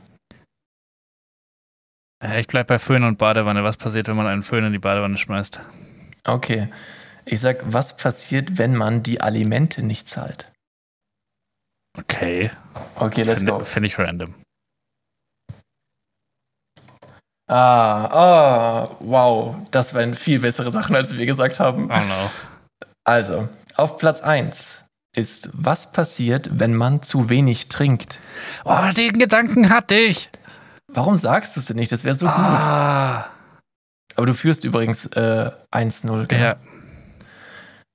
Äh, 2.22 2.40
Ich 2.40 2.46
bleib 2.46 2.68
bei 2.68 2.78
Föhn 2.78 3.02
und 3.02 3.18
Badewanne. 3.18 3.64
Was 3.64 3.76
passiert, 3.76 4.06
wenn 4.06 4.16
man 4.16 4.28
einen 4.28 4.44
Föhn 4.44 4.64
in 4.64 4.72
die 4.72 4.78
Badewanne 4.78 5.18
schmeißt? 5.18 5.60
Okay. 6.24 6.68
Ich 7.24 7.40
sag, 7.40 7.60
was 7.72 7.96
passiert, 7.96 8.56
wenn 8.58 8.76
man 8.76 9.02
die 9.02 9.20
Alimente 9.20 9.82
nicht 9.82 10.08
zahlt? 10.08 10.50
Okay. 11.98 12.50
Okay, 12.96 13.22
let's 13.22 13.38
Finde 13.38 13.52
go. 13.52 13.60
find 13.64 13.86
ich 13.86 13.98
random. 13.98 14.34
Ah, 17.46 18.06
ah, 18.06 18.96
wow. 19.00 19.56
Das 19.70 19.92
waren 19.94 20.14
viel 20.14 20.40
bessere 20.40 20.70
Sachen, 20.70 20.94
als 20.96 21.16
wir 21.16 21.26
gesagt 21.26 21.60
haben. 21.60 21.90
Oh 21.90 22.00
no. 22.00 22.30
Also, 23.04 23.48
auf 23.76 23.98
Platz 23.98 24.22
1 24.22 24.83
ist, 25.14 25.50
was 25.52 25.92
passiert, 25.92 26.48
wenn 26.52 26.74
man 26.74 27.02
zu 27.02 27.28
wenig 27.28 27.68
trinkt? 27.68 28.18
Oh, 28.64 28.90
den 28.96 29.18
Gedanken 29.18 29.70
hatte 29.70 29.94
ich. 29.94 30.30
Warum 30.92 31.16
sagst 31.16 31.56
du 31.56 31.60
es 31.60 31.66
denn 31.66 31.76
nicht? 31.76 31.92
Das 31.92 32.04
wäre 32.04 32.14
so 32.14 32.26
gut. 32.26 32.34
Ah. 32.34 33.30
Aber 34.16 34.26
du 34.26 34.34
führst 34.34 34.64
übrigens 34.64 35.06
äh, 35.06 35.50
1-0. 35.72 36.26
gell? 36.26 36.40
Ja. 36.40 36.56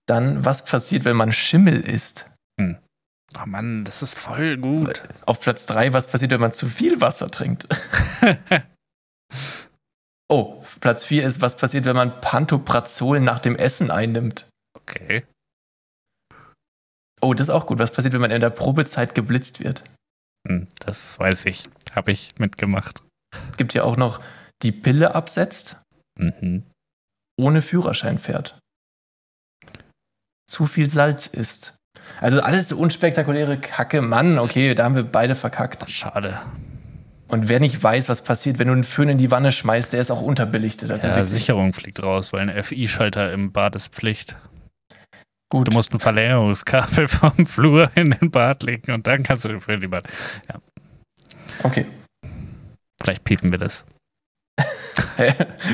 Dann, 0.05 0.43
was 0.43 0.65
passiert, 0.65 1.05
wenn 1.05 1.15
man 1.15 1.32
Schimmel 1.32 1.82
isst? 1.82 2.26
Oh 3.38 3.45
Mann, 3.45 3.86
das 3.86 4.01
ist 4.01 4.17
voll 4.17 4.57
gut. 4.57 5.03
Auf 5.26 5.39
Platz 5.39 5.67
3, 5.67 5.93
was 5.93 6.07
passiert, 6.07 6.32
wenn 6.32 6.41
man 6.41 6.53
zu 6.53 6.67
viel 6.67 6.99
Wasser 7.01 7.30
trinkt? 7.30 7.67
Oh, 10.32 10.63
Platz 10.80 11.05
4 11.05 11.26
ist, 11.26 11.41
was 11.41 11.57
passiert, 11.57 11.86
wenn 11.86 11.95
man 11.95 12.22
Pantoprazol 12.22 13.20
nach 13.20 13.39
dem 13.39 13.55
Essen 13.55 13.89
einnimmt? 13.89 14.45
okay. 14.76 15.26
Oh, 17.22 17.34
das 17.34 17.47
ist 17.47 17.53
auch 17.53 17.65
gut. 17.65 17.80
Was 17.80 17.91
passiert, 17.91 18.13
wenn 18.13 18.22
man 18.22 18.32
in 18.32 18.41
der 18.41 18.49
Probezeit 18.49 19.15
geblitzt 19.15 19.59
wird? 19.59 19.84
Hm, 20.47 20.67
Das 20.80 21.20
weiß 21.20 21.45
ich. 21.45 21.65
Habe 21.93 22.11
ich 22.11 22.30
mitgemacht. 22.39 23.01
Gibt 23.57 23.74
ja 23.74 23.84
auch 23.84 23.97
noch 23.97 24.22
die 24.63 24.72
Pille 24.72 25.15
absetzt, 25.15 25.78
Mhm. 26.17 26.63
ohne 27.39 27.61
Führerschein 27.61 28.20
fährt. 28.20 28.57
Zu 30.49 30.65
viel 30.65 30.89
Salz 30.89 31.28
isst. 31.28 31.76
Also 32.22 32.41
alles 32.41 32.70
so 32.70 32.78
unspektakuläre 32.78 33.57
Kacke. 33.59 34.01
Mann, 34.01 34.39
okay, 34.39 34.74
da 34.74 34.86
haben 34.86 34.95
wir 34.95 35.03
beide 35.03 35.36
verkackt. 35.36 35.89
Schade. 35.91 36.39
Und 37.28 37.47
wer 37.47 37.59
nicht 37.59 37.82
weiß, 37.82 38.09
was 38.09 38.24
passiert, 38.24 38.57
wenn 38.57 38.67
du 38.67 38.74
einen 38.74 38.84
Föhn 38.84 39.09
in 39.09 39.20
die 39.20 39.30
Wanne 39.30 39.51
schmeißt, 39.51 39.93
der 39.93 40.01
ist 40.01 40.09
auch 40.09 40.22
unterbelichtet. 40.22 40.89
Also 40.89 41.07
Ja, 41.07 41.24
Sicherung 41.26 41.74
fliegt 41.74 42.01
raus, 42.01 42.34
weil 42.34 42.49
ein 42.49 42.63
FI-Schalter 42.63 43.32
im 43.32 43.51
Bad 43.51 43.76
ist 43.76 43.89
Pflicht. 43.93 44.36
Gut. 45.50 45.68
Du 45.68 45.72
musst 45.72 45.93
ein 45.93 46.00
Verlängerungskabel 46.00 47.08
vom 47.10 47.45
Flur 47.45 47.89
in 47.95 48.12
den 48.12 48.32
Bad 48.32 48.64
legen 48.64 48.91
und 48.91 49.08
dann 49.08 49.24
kannst 49.24 49.45
du 49.45 49.50
den 49.50 49.62
in 49.62 49.82
die 49.82 49.88
Bad. 49.88 50.08
Okay. 51.64 51.86
Vielleicht 53.02 53.24
piepen 53.24 53.52
wir 53.52 53.58
das. 53.58 53.86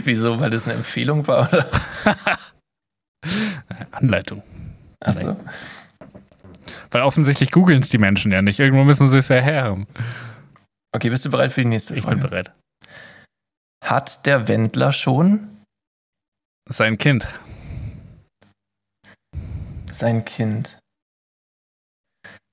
Wieso? 0.03 0.39
Weil 0.39 0.49
das 0.49 0.65
eine 0.67 0.75
Empfehlung 0.77 1.27
war? 1.27 1.47
Oder? 1.51 1.69
Anleitung. 3.91 4.43
Achso. 4.99 5.35
Weil 6.91 7.01
offensichtlich 7.01 7.51
googeln 7.51 7.79
es 7.79 7.89
die 7.89 7.97
Menschen 7.97 8.31
ja 8.31 8.41
nicht. 8.41 8.59
Irgendwo 8.59 8.83
müssen 8.83 9.07
sie 9.09 9.17
es 9.17 9.27
ja 9.27 9.37
her 9.37 9.63
haben. 9.63 9.87
Okay, 10.93 11.09
bist 11.09 11.25
du 11.25 11.31
bereit 11.31 11.53
für 11.53 11.61
die 11.61 11.67
nächste 11.67 11.95
Ich 11.95 12.03
Frage? 12.03 12.17
bin 12.17 12.29
bereit. 12.29 12.51
Hat 13.83 14.25
der 14.25 14.47
Wendler 14.47 14.91
schon 14.91 15.47
Sein 16.69 16.97
Kind. 16.97 17.27
Sein 19.99 20.25
Kind? 20.25 20.79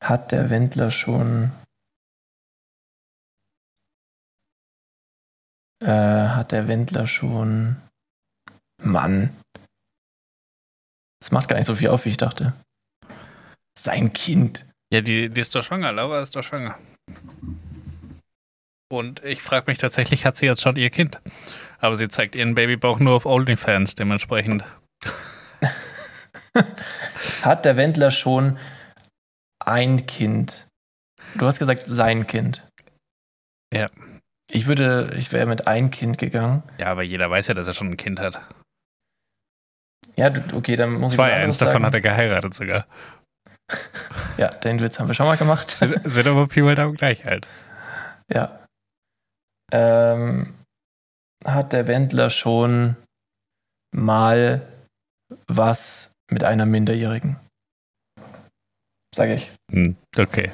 Hat 0.02 0.32
der 0.32 0.50
Wendler 0.50 0.90
schon. 0.90 1.52
Äh, 5.80 5.86
hat 5.86 6.52
der 6.52 6.68
Wendler 6.68 7.06
schon. 7.06 7.80
Mann. 8.82 9.36
Das 11.20 11.30
macht 11.30 11.48
gar 11.48 11.56
nicht 11.56 11.66
so 11.66 11.76
viel 11.76 11.88
auf, 11.88 12.04
wie 12.04 12.10
ich 12.10 12.16
dachte. 12.16 12.52
Sein 13.78 14.12
Kind. 14.12 14.66
Ja, 14.92 15.00
die, 15.00 15.28
die 15.28 15.40
ist 15.40 15.54
doch 15.54 15.62
schwanger. 15.62 15.92
Laura 15.92 16.20
ist 16.20 16.34
doch 16.34 16.44
schwanger. 16.44 16.78
Und 18.90 19.24
ich 19.24 19.40
frage 19.40 19.70
mich 19.70 19.78
tatsächlich, 19.78 20.26
hat 20.26 20.36
sie 20.36 20.46
jetzt 20.46 20.60
schon 20.60 20.76
ihr 20.76 20.90
Kind? 20.90 21.20
Aber 21.78 21.96
sie 21.96 22.08
zeigt 22.08 22.36
ihren 22.36 22.54
Babybauch 22.54 22.98
nur 22.98 23.14
auf 23.14 23.24
OnlyFans, 23.24 23.94
dementsprechend. 23.94 24.64
Hat 27.42 27.64
der 27.64 27.76
Wendler 27.76 28.10
schon 28.10 28.58
ein 29.64 30.06
Kind? 30.06 30.66
Du 31.36 31.46
hast 31.46 31.58
gesagt, 31.58 31.84
sein 31.86 32.26
Kind. 32.26 32.66
Ja. 33.72 33.88
Ich 34.50 34.66
würde, 34.66 35.14
ich 35.16 35.32
wäre 35.32 35.46
mit 35.46 35.66
ein 35.66 35.90
Kind 35.90 36.18
gegangen. 36.18 36.62
Ja, 36.78 36.88
aber 36.88 37.02
jeder 37.02 37.30
weiß 37.30 37.48
ja, 37.48 37.54
dass 37.54 37.68
er 37.68 37.72
schon 37.72 37.88
ein 37.88 37.96
Kind 37.96 38.20
hat. 38.20 38.40
Ja, 40.16 40.30
okay, 40.52 40.76
dann 40.76 40.92
muss 40.92 41.12
Zwei, 41.12 41.28
ich 41.30 41.36
was 41.36 41.42
eins 41.44 41.58
davon 41.58 41.72
sagen. 41.74 41.86
hat 41.86 41.94
er 41.94 42.00
geheiratet 42.00 42.54
sogar. 42.54 42.86
Ja, 44.38 44.48
den 44.48 44.80
Witz 44.80 44.98
haben 44.98 45.08
wir 45.08 45.14
schon 45.14 45.26
mal 45.26 45.36
gemacht. 45.36 45.70
Sind, 45.70 45.94
sind 46.04 46.26
aber 46.26 46.46
Pi 46.46 46.62
mal 46.62 46.74
Daumen 46.74 46.94
gleich 46.94 47.26
alt. 47.26 47.46
ja. 48.32 48.58
Ähm, 49.70 50.54
hat 51.44 51.72
der 51.72 51.86
Wendler 51.86 52.30
schon 52.30 52.96
mal 53.94 54.66
was 55.46 56.11
mit 56.32 56.44
einer 56.44 56.66
Minderjährigen? 56.66 57.36
Sage 59.14 59.34
ich. 59.34 59.50
Hm, 59.70 59.96
okay. 60.18 60.50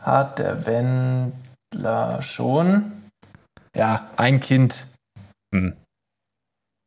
hat 0.00 0.38
der 0.38 0.64
Wendler 0.66 2.22
schon? 2.22 2.92
Ja, 3.76 4.08
ein 4.16 4.40
Kind. 4.40 4.86
Hm. 5.54 5.76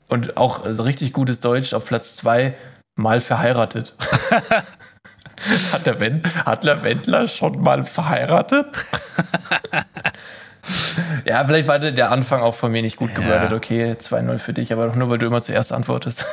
Und 0.10 0.38
auch 0.38 0.64
also 0.64 0.84
richtig 0.84 1.14
gutes 1.14 1.40
Deutsch 1.40 1.74
auf 1.74 1.86
Platz 1.86 2.16
zwei 2.16 2.56
mal 3.00 3.20
verheiratet. 3.20 3.96
hat, 5.72 5.86
der 5.86 6.00
Wend 6.00 6.46
hat 6.46 6.64
der 6.64 6.84
Wendler 6.84 7.28
schon 7.28 7.62
mal 7.62 7.84
verheiratet? 7.86 8.86
ja, 11.26 11.44
vielleicht 11.46 11.68
war 11.68 11.80
der 11.80 12.12
Anfang 12.12 12.42
auch 12.42 12.56
von 12.56 12.72
mir 12.72 12.82
nicht 12.82 12.98
gut 12.98 13.12
Ja. 13.12 13.16
gewordet. 13.16 13.54
Okay, 13.54 13.94
2-0 13.94 14.38
für 14.40 14.54
dich, 14.54 14.74
aber 14.74 14.88
doch 14.88 14.96
nur, 14.96 15.10
weil 15.10 15.18
du 15.18 15.28
immer 15.28 15.42
zuerst 15.42 15.72
antwortest. 15.72 16.26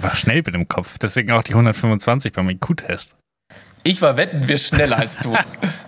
War 0.00 0.14
schnell 0.14 0.42
mit 0.44 0.54
dem 0.54 0.68
Kopf. 0.68 0.98
Deswegen 0.98 1.32
auch 1.32 1.42
die 1.42 1.52
125 1.52 2.32
beim 2.32 2.48
IQ-Test. 2.50 3.16
Ich 3.82 4.00
war 4.00 4.16
wetten, 4.16 4.46
wir 4.46 4.58
schneller 4.58 4.98
als 4.98 5.18
du. 5.18 5.36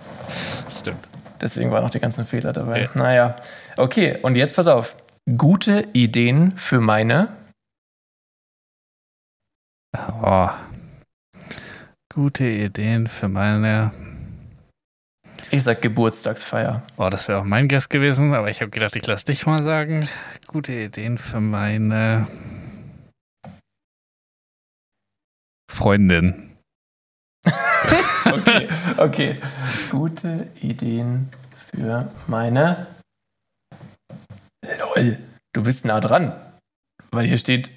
Stimmt. 0.69 1.07
Deswegen 1.39 1.71
waren 1.71 1.83
noch 1.83 1.89
die 1.89 1.99
ganzen 1.99 2.25
Fehler 2.25 2.53
dabei. 2.53 2.83
Ja. 2.83 2.89
Naja, 2.93 3.35
okay, 3.77 4.17
und 4.21 4.35
jetzt 4.35 4.55
pass 4.55 4.67
auf. 4.67 4.95
Gute 5.37 5.87
Ideen 5.93 6.57
für 6.57 6.81
meine. 6.81 7.29
Oh. 10.21 10.49
Gute 12.13 12.45
Ideen 12.45 13.07
für 13.07 13.27
meine. 13.27 13.91
Ich 15.49 15.63
sag 15.63 15.81
Geburtstagsfeier. 15.81 16.83
Oh, 16.97 17.09
das 17.09 17.27
wäre 17.27 17.39
auch 17.39 17.43
mein 17.45 17.67
Guest 17.67 17.89
gewesen, 17.89 18.33
aber 18.33 18.49
ich 18.49 18.61
habe 18.61 18.71
gedacht, 18.71 18.95
ich 18.95 19.05
lasse 19.05 19.25
dich 19.25 19.45
mal 19.45 19.63
sagen. 19.63 20.09
Gute 20.47 20.73
Ideen 20.73 21.17
für 21.17 21.39
meine 21.39 22.27
Freundin. 25.71 26.57
Okay, 28.23 28.69
okay. 28.97 29.41
Gute 29.89 30.47
Ideen 30.61 31.29
für 31.73 32.07
meine. 32.27 32.87
Lol, 34.79 35.17
du 35.53 35.63
bist 35.63 35.85
nah 35.85 35.99
dran. 35.99 36.33
Weil 37.09 37.25
hier 37.25 37.39
steht 37.39 37.71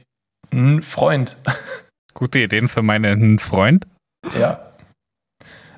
ein 0.53 0.83
Freund. 0.83 1.37
Gute 2.15 2.41
Ideen 2.41 2.69
für 2.69 2.83
meinen 2.83 3.39
Freund. 3.39 3.87
Ja. 4.39 4.75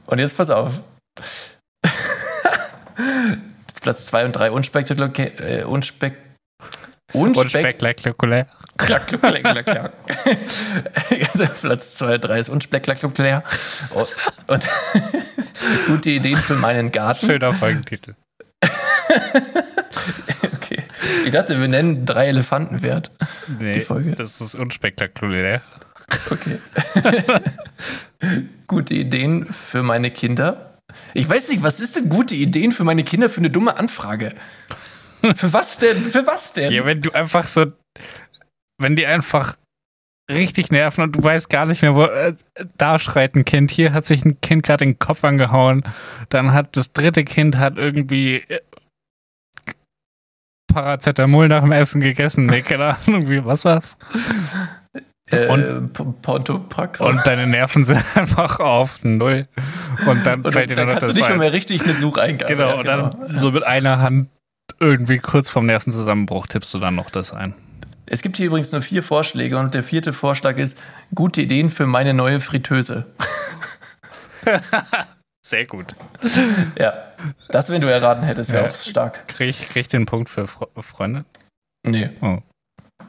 Und 0.06 0.18
jetzt 0.18 0.36
pass 0.36 0.50
auf. 0.50 0.80
Platz 3.80 4.06
2 4.06 4.24
und 4.26 4.32
3 4.32 4.50
unspektakulär. 4.50 5.40
Äh, 5.40 5.64
unspek 5.64 6.25
Und 7.12 7.36
unspek 7.36 7.76
spektakulär. 7.76 8.48
Klack, 8.76 9.06
klack, 9.06 9.20
klack, 9.40 9.42
klack, 9.42 9.64
klack. 9.66 9.92
Also 11.32 11.46
Platz 11.60 11.94
2, 11.94 12.18
3 12.18 12.40
ist 12.40 12.48
unspektakulär. 12.48 13.42
Und, 13.90 14.08
und 14.48 14.66
gute 15.86 16.10
Ideen 16.10 16.36
für 16.38 16.54
meinen 16.54 16.90
Garten. 16.92 17.26
Schöner 17.26 17.52
Folgentitel. 17.54 18.14
Okay. 20.56 20.82
Ich 21.24 21.30
dachte, 21.30 21.60
wir 21.60 21.68
nennen 21.68 22.04
drei 22.06 22.26
Elefanten 22.26 22.82
wert. 22.82 23.10
Nee, 23.58 23.74
Die 23.74 23.80
Folge. 23.80 24.12
das 24.12 24.40
ist 24.40 24.54
unspektakulär. 24.54 25.62
Okay. 26.30 26.58
gute 28.66 28.94
Ideen 28.94 29.46
für 29.52 29.82
meine 29.82 30.10
Kinder. 30.10 30.72
Ich 31.14 31.28
weiß 31.28 31.48
nicht, 31.48 31.62
was 31.62 31.80
ist 31.80 31.96
denn 31.96 32.08
gute 32.08 32.34
Ideen 32.34 32.72
für 32.72 32.84
meine 32.84 33.04
Kinder 33.04 33.28
für 33.28 33.38
eine 33.38 33.50
dumme 33.50 33.76
Anfrage? 33.76 34.34
Für 35.36 35.52
was 35.52 35.78
denn? 35.78 36.10
Für 36.10 36.26
was 36.26 36.52
denn? 36.52 36.72
Ja, 36.72 36.84
wenn 36.84 37.02
du 37.02 37.12
einfach 37.12 37.46
so, 37.48 37.66
wenn 38.80 38.96
die 38.96 39.06
einfach 39.06 39.56
richtig 40.30 40.70
nerven 40.70 41.02
und 41.04 41.12
du 41.16 41.22
weißt 41.22 41.48
gar 41.50 41.66
nicht 41.66 41.82
mehr, 41.82 41.94
wo, 41.94 42.02
äh, 42.04 42.34
da 42.76 42.98
schreit 42.98 43.34
ein 43.36 43.44
Kind, 43.44 43.70
hier 43.70 43.92
hat 43.92 44.06
sich 44.06 44.24
ein 44.24 44.40
Kind 44.40 44.64
gerade 44.64 44.84
den 44.84 44.98
Kopf 44.98 45.22
angehauen, 45.24 45.84
dann 46.30 46.52
hat 46.52 46.76
das 46.76 46.92
dritte 46.92 47.24
Kind 47.24 47.56
hat 47.58 47.78
irgendwie 47.78 48.36
äh, 48.48 48.60
Paracetamol 50.72 51.48
nach 51.48 51.62
dem 51.62 51.72
Essen 51.72 52.00
gegessen, 52.00 52.46
nee, 52.46 52.62
keine 52.62 52.96
Ahnung, 53.06 53.30
wie, 53.30 53.44
was 53.44 53.64
war's? 53.64 53.96
äh, 55.30 55.46
und-. 55.46 55.98
Und 57.00 57.26
deine 57.26 57.46
Nerven 57.46 57.84
sind 57.84 58.04
einfach 58.16 58.58
auf 58.60 59.02
null 59.04 59.46
und 60.06 60.26
dann 60.26 60.42
Und 60.42 60.52
fällt 60.52 60.70
dir 60.70 60.74
dann 60.74 60.88
noch 60.88 60.94
kannst 60.94 61.04
du 61.04 61.06
das 61.08 61.16
nicht 61.16 61.30
ein. 61.30 61.38
mehr 61.38 61.52
richtig 61.52 61.82
eine 61.82 61.94
Sucheingabe. 61.94 62.52
Genau, 62.52 62.68
Ja, 62.68 62.74
und 62.74 62.86
dann 62.86 63.38
so 63.38 63.52
mit 63.52 63.64
einer 63.64 64.00
Hand 64.00 64.28
irgendwie 64.80 65.18
kurz 65.18 65.50
vorm 65.50 65.66
Nervenzusammenbruch 65.66 66.46
tippst 66.46 66.72
du 66.74 66.78
dann 66.78 66.94
noch 66.94 67.10
das 67.10 67.32
ein. 67.32 67.54
Es 68.06 68.22
gibt 68.22 68.36
hier 68.36 68.46
übrigens 68.46 68.70
nur 68.72 68.82
vier 68.82 69.02
Vorschläge 69.02 69.58
und 69.58 69.74
der 69.74 69.82
vierte 69.82 70.12
Vorschlag 70.12 70.58
ist 70.58 70.78
gute 71.14 71.42
Ideen 71.42 71.70
für 71.70 71.86
meine 71.86 72.14
neue 72.14 72.40
Fritteuse. 72.40 73.06
Sehr 75.46 75.66
gut. 75.66 75.94
Ja, 76.78 77.12
das, 77.48 77.70
wenn 77.70 77.80
du 77.80 77.90
erraten 77.90 78.24
hättest, 78.24 78.50
wäre 78.52 78.64
Ja. 78.66 78.70
auch 78.70 78.76
stark. 78.76 79.28
Krieg 79.28 79.50
ich, 79.50 79.68
krieg 79.68 79.82
ich 79.82 79.88
den 79.88 80.06
Punkt 80.06 80.28
für 80.28 80.46
Fre 80.46 80.68
Freunde? 80.82 81.24
Nee. 81.84 82.10
Oh. 82.20 82.38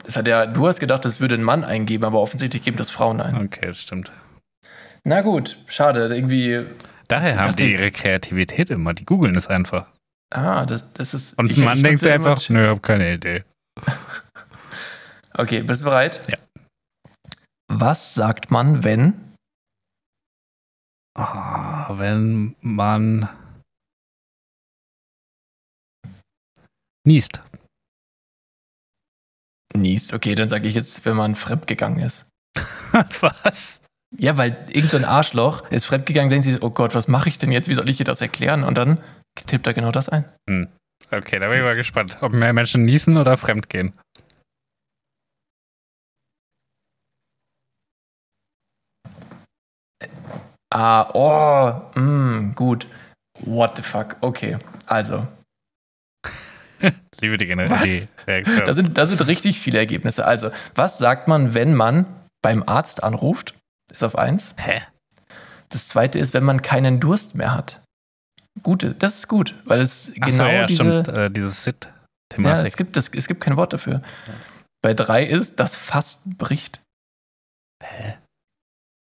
Das 0.04 0.16
hat 0.16 0.26
ja, 0.28 0.46
du 0.46 0.66
hast 0.66 0.78
gedacht, 0.80 1.04
das 1.04 1.20
würde 1.20 1.34
ein 1.34 1.42
Mann 1.42 1.64
eingeben, 1.64 2.04
aber 2.04 2.20
offensichtlich 2.20 2.62
geben 2.62 2.76
das 2.76 2.90
Frauen 2.90 3.20
ein. 3.20 3.36
Okay, 3.44 3.66
das 3.66 3.80
stimmt. 3.80 4.12
Na 5.04 5.20
gut, 5.22 5.58
schade. 5.66 6.14
Irgendwie, 6.14 6.64
Daher 7.08 7.38
haben 7.40 7.56
die 7.56 7.72
ihre 7.72 7.90
Kreativität 7.90 8.70
immer. 8.70 8.94
Die 8.94 9.04
googeln 9.04 9.34
es 9.36 9.48
einfach. 9.48 9.88
Ah, 10.30 10.66
das, 10.66 10.84
das 10.94 11.14
ist. 11.14 11.38
Und 11.38 11.50
ich- 11.50 11.58
man 11.58 11.76
ich 11.76 11.82
denkt 11.82 12.02
sich 12.02 12.12
einfach, 12.12 12.48
nö, 12.48 12.66
hab 12.68 12.82
keine 12.82 13.14
Idee. 13.14 13.44
Okay, 15.34 15.62
bist 15.62 15.82
du 15.82 15.84
bereit? 15.84 16.26
Ja. 16.28 16.36
Was 17.70 18.14
sagt 18.14 18.50
man, 18.50 18.82
wenn? 18.82 19.34
Ah, 21.16 21.96
wenn 21.96 22.56
man 22.60 23.28
niest. 27.06 27.40
Niest. 29.76 30.12
Okay, 30.12 30.34
dann 30.34 30.48
sage 30.48 30.66
ich 30.66 30.74
jetzt, 30.74 31.04
wenn 31.04 31.14
man 31.16 31.36
fremdgegangen 31.36 32.00
ist. 32.00 32.26
Was? 33.20 33.80
Ja, 34.16 34.36
weil 34.38 34.52
irgendein 34.68 34.88
so 34.88 34.96
ein 34.96 35.04
Arschloch 35.04 35.70
ist 35.70 35.84
fremdgegangen, 35.84 36.30
denkt 36.30 36.46
sich, 36.46 36.62
oh 36.62 36.70
Gott, 36.70 36.94
was 36.94 37.06
mache 37.06 37.28
ich 37.28 37.38
denn 37.38 37.52
jetzt? 37.52 37.68
Wie 37.68 37.74
soll 37.74 37.88
ich 37.90 38.00
ihr 38.00 38.06
das 38.06 38.22
erklären? 38.22 38.64
Und 38.64 38.76
dann 38.78 39.00
tippt 39.46 39.66
er 39.66 39.74
genau 39.74 39.92
das 39.92 40.08
ein. 40.08 40.24
Okay, 41.10 41.38
da 41.38 41.48
bin 41.48 41.58
ich 41.58 41.64
mal 41.64 41.76
gespannt, 41.76 42.18
ob 42.20 42.32
mehr 42.32 42.52
Menschen 42.52 42.82
niesen 42.82 43.16
oder 43.16 43.36
fremdgehen. 43.36 43.92
Ah, 50.70 51.08
oh, 51.14 51.98
mm, 51.98 52.54
gut. 52.54 52.86
What 53.40 53.76
the 53.76 53.82
fuck? 53.82 54.16
Okay, 54.20 54.58
also, 54.86 55.26
Liebe 57.20 57.36
die, 57.36 57.46
Gener 57.46 57.68
Was? 57.68 57.82
die 57.82 58.06
Reaktion. 58.26 58.64
da 58.64 58.74
sind, 58.74 58.98
da 58.98 59.06
sind 59.06 59.26
richtig 59.26 59.60
viele 59.60 59.78
Ergebnisse. 59.78 60.24
Also, 60.24 60.50
was 60.74 60.98
sagt 60.98 61.28
man, 61.28 61.54
wenn 61.54 61.74
man 61.74 62.06
beim 62.42 62.62
Arzt 62.66 63.02
anruft? 63.02 63.54
Ist 63.92 64.04
auf 64.04 64.16
eins. 64.16 64.54
Hä? 64.58 64.82
Das 65.70 65.88
zweite 65.88 66.18
ist, 66.18 66.34
wenn 66.34 66.44
man 66.44 66.62
keinen 66.62 67.00
Durst 67.00 67.34
mehr 67.34 67.54
hat. 67.54 67.80
Gute, 68.62 68.94
das 68.94 69.18
ist 69.18 69.28
gut, 69.28 69.54
weil 69.64 69.80
es 69.80 70.10
Ach 70.20 70.26
genau 70.26 70.30
so, 70.30 70.42
ja, 70.44 70.66
diese. 70.66 70.82
stimmt. 70.82 71.08
Äh, 71.08 71.30
dieses 71.30 71.64
Ja, 71.64 71.72
Sit-Thematik. 71.72 72.66
es 72.68 72.76
gibt, 72.76 72.96
es, 72.96 73.08
es 73.14 73.28
gibt 73.28 73.40
kein 73.40 73.56
Wort 73.56 73.72
dafür. 73.72 74.02
Bei 74.82 74.94
drei 74.94 75.24
ist, 75.24 75.58
das 75.58 75.76
Fasten 75.76 76.36
bricht. 76.36 76.80
Hä? 77.82 78.14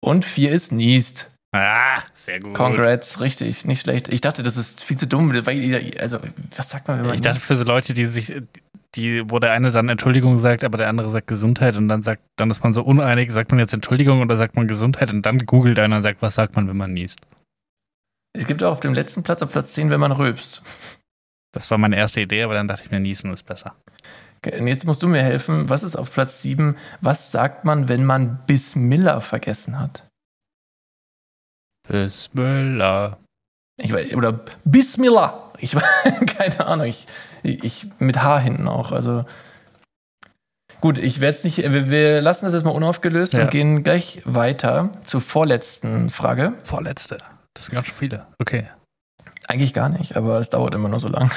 Und 0.04 0.24
vier 0.24 0.52
ist 0.52 0.72
niest. 0.72 1.30
ah, 1.54 2.02
sehr 2.14 2.40
gut. 2.40 2.54
Congrats, 2.54 3.20
richtig, 3.20 3.64
nicht 3.64 3.80
schlecht. 3.82 4.08
Ich 4.08 4.20
dachte, 4.20 4.42
das 4.42 4.56
ist 4.56 4.84
viel 4.84 4.96
zu 4.96 5.06
dumm, 5.06 5.32
weil 5.46 5.96
also, 5.98 6.20
was 6.56 6.70
sagt 6.70 6.88
man, 6.88 6.98
wenn 6.98 7.06
man. 7.06 7.14
Ich 7.14 7.20
dachte 7.20 7.40
für 7.40 7.56
so 7.56 7.64
Leute, 7.64 7.92
die 7.94 8.06
sich, 8.06 8.32
die, 8.94 9.28
wo 9.30 9.38
der 9.38 9.52
eine 9.52 9.70
dann 9.72 9.88
Entschuldigung 9.88 10.38
sagt, 10.38 10.62
aber 10.64 10.78
der 10.78 10.88
andere 10.88 11.10
sagt 11.10 11.26
Gesundheit 11.26 11.76
und 11.76 11.88
dann 11.88 12.02
sagt, 12.02 12.22
dann 12.36 12.50
ist 12.50 12.62
man 12.62 12.72
so 12.72 12.82
uneinig, 12.82 13.30
sagt 13.32 13.50
man 13.50 13.58
jetzt 13.58 13.74
Entschuldigung 13.74 14.20
oder 14.22 14.36
sagt 14.36 14.56
man 14.56 14.68
Gesundheit 14.68 15.10
und 15.10 15.26
dann 15.26 15.38
googelt 15.46 15.78
einer 15.78 15.96
und 15.96 16.02
sagt, 16.02 16.22
was 16.22 16.34
sagt 16.36 16.54
man, 16.56 16.68
wenn 16.68 16.76
man 16.76 16.92
niest. 16.92 17.18
Es 18.38 18.46
gibt 18.46 18.62
auch 18.62 18.72
auf 18.72 18.80
dem 18.80 18.94
letzten 18.94 19.22
Platz, 19.22 19.42
auf 19.42 19.50
Platz 19.52 19.74
10, 19.74 19.90
wenn 19.90 20.00
man 20.00 20.12
rülpst. 20.12 20.62
Das 21.52 21.70
war 21.70 21.78
meine 21.78 21.96
erste 21.96 22.20
Idee, 22.20 22.42
aber 22.42 22.54
dann 22.54 22.68
dachte 22.68 22.84
ich 22.84 22.90
mir, 22.90 23.00
niesen 23.00 23.32
ist 23.32 23.44
besser. 23.44 23.74
Und 24.46 24.68
jetzt 24.68 24.84
musst 24.84 25.02
du 25.02 25.08
mir 25.08 25.22
helfen, 25.22 25.68
was 25.68 25.82
ist 25.82 25.96
auf 25.96 26.12
Platz 26.12 26.42
7? 26.42 26.76
Was 27.00 27.32
sagt 27.32 27.64
man, 27.64 27.88
wenn 27.88 28.04
man 28.04 28.38
Bismillah 28.46 29.20
vergessen 29.20 29.78
hat? 29.78 30.04
Bismillah. 31.88 33.18
Ich 33.80 33.92
weiß, 33.92 34.14
oder 34.14 34.32
Bismillah. 34.64 35.52
Ich 35.58 35.74
weiß, 35.74 35.84
keine 36.26 36.66
Ahnung. 36.66 36.86
Ich, 36.86 37.06
ich 37.42 37.86
mit 37.98 38.22
H 38.22 38.38
hinten 38.40 38.68
auch. 38.68 38.92
Also 38.92 39.24
gut, 40.80 40.98
ich 40.98 41.20
werde 41.20 41.36
es 41.36 41.44
nicht. 41.44 41.58
Wir, 41.58 41.90
wir 41.90 42.20
lassen 42.20 42.44
das 42.44 42.54
jetzt 42.54 42.64
mal 42.64 42.70
unaufgelöst 42.70 43.32
Ja. 43.32 43.44
und 43.44 43.50
gehen 43.50 43.82
gleich 43.82 44.22
weiter 44.24 44.90
zur 45.04 45.20
vorletzten 45.20 46.10
Frage. 46.10 46.52
Vorletzte. 46.64 47.18
Das 47.58 47.64
sind 47.64 47.74
ganz 47.74 47.88
schön 47.88 47.96
viele. 47.96 48.24
Okay. 48.38 48.70
Eigentlich 49.48 49.74
gar 49.74 49.88
nicht, 49.88 50.16
aber 50.16 50.38
es 50.38 50.48
dauert 50.48 50.76
immer 50.76 50.88
nur 50.88 51.00
so 51.00 51.08
lang. 51.08 51.32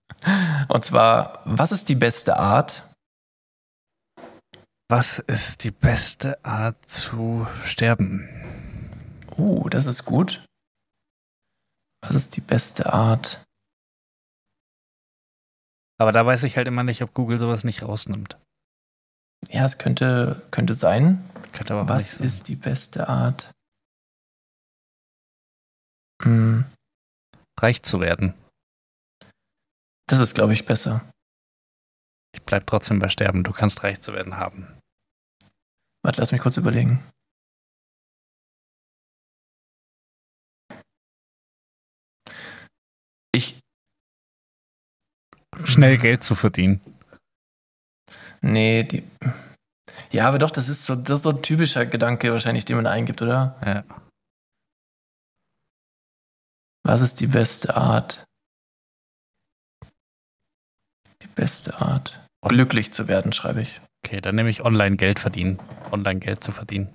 Und 0.68 0.82
zwar, 0.82 1.42
was 1.44 1.72
ist 1.72 1.90
die 1.90 1.94
beste 1.94 2.38
Art? 2.38 2.88
Was 4.88 5.18
ist 5.18 5.64
die 5.64 5.70
beste 5.70 6.42
Art 6.42 6.88
zu 6.88 7.46
sterben? 7.64 8.26
Uh, 9.36 9.68
das 9.68 9.84
ist 9.84 10.06
gut. 10.06 10.42
Was 12.00 12.14
ist 12.14 12.36
die 12.36 12.40
beste 12.40 12.90
Art? 12.90 13.44
Aber 16.00 16.12
da 16.12 16.24
weiß 16.24 16.44
ich 16.44 16.56
halt 16.56 16.66
immer 16.66 16.82
nicht, 16.82 17.02
ob 17.02 17.12
Google 17.12 17.38
sowas 17.38 17.62
nicht 17.62 17.82
rausnimmt. 17.82 18.38
Ja, 19.50 19.66
es 19.66 19.76
könnte, 19.76 20.40
könnte 20.50 20.72
sein. 20.72 21.22
Könnte 21.52 21.74
aber 21.74 21.90
Was 21.90 22.20
ist 22.20 22.48
die 22.48 22.56
beste 22.56 23.06
Art? 23.06 23.52
Hm, 26.22 26.64
Reich 27.60 27.82
zu 27.82 28.00
werden. 28.00 28.34
das 30.08 30.18
ist, 30.18 30.34
glaube 30.34 30.52
ich, 30.52 30.66
besser. 30.66 31.08
Ich 32.34 32.42
bleib 32.42 32.66
trotzdem 32.66 32.98
bei 32.98 33.08
Sterben. 33.08 33.44
Du 33.44 33.52
kannst 33.52 33.82
reich 33.82 34.00
zu 34.00 34.12
werden 34.12 34.36
haben. 34.36 34.66
Warte, 36.04 36.20
lass 36.20 36.32
mich 36.32 36.40
kurz 36.40 36.56
überlegen. 36.56 37.02
Ich. 43.34 43.60
Schnell 45.64 45.98
Geld 45.98 46.24
zu 46.24 46.34
verdienen. 46.34 46.80
Nee, 48.40 48.82
die. 48.82 49.04
Ja, 50.10 50.28
aber 50.28 50.38
doch, 50.38 50.50
das 50.50 50.68
ist 50.68 50.84
so, 50.84 50.94
das 50.96 51.20
ist 51.20 51.22
so 51.24 51.30
ein 51.30 51.42
typischer 51.42 51.86
Gedanke 51.86 52.32
wahrscheinlich, 52.32 52.64
den 52.64 52.76
man 52.76 52.86
eingibt, 52.86 53.22
oder? 53.22 53.56
Ja. 53.64 53.84
Was 56.84 57.00
ist 57.00 57.20
die 57.20 57.26
beste 57.26 57.76
Art? 57.76 58.24
Die 61.22 61.28
beste 61.28 61.80
Art. 61.80 62.20
Glücklich 62.44 62.92
zu 62.92 63.06
werden, 63.06 63.32
schreibe 63.32 63.62
ich. 63.62 63.80
Okay, 64.04 64.20
dann 64.20 64.34
nehme 64.34 64.50
ich 64.50 64.64
online 64.64 64.96
Geld 64.96 65.20
verdienen. 65.20 65.60
Online 65.92 66.18
Geld 66.18 66.42
zu 66.42 66.50
verdienen. 66.50 66.94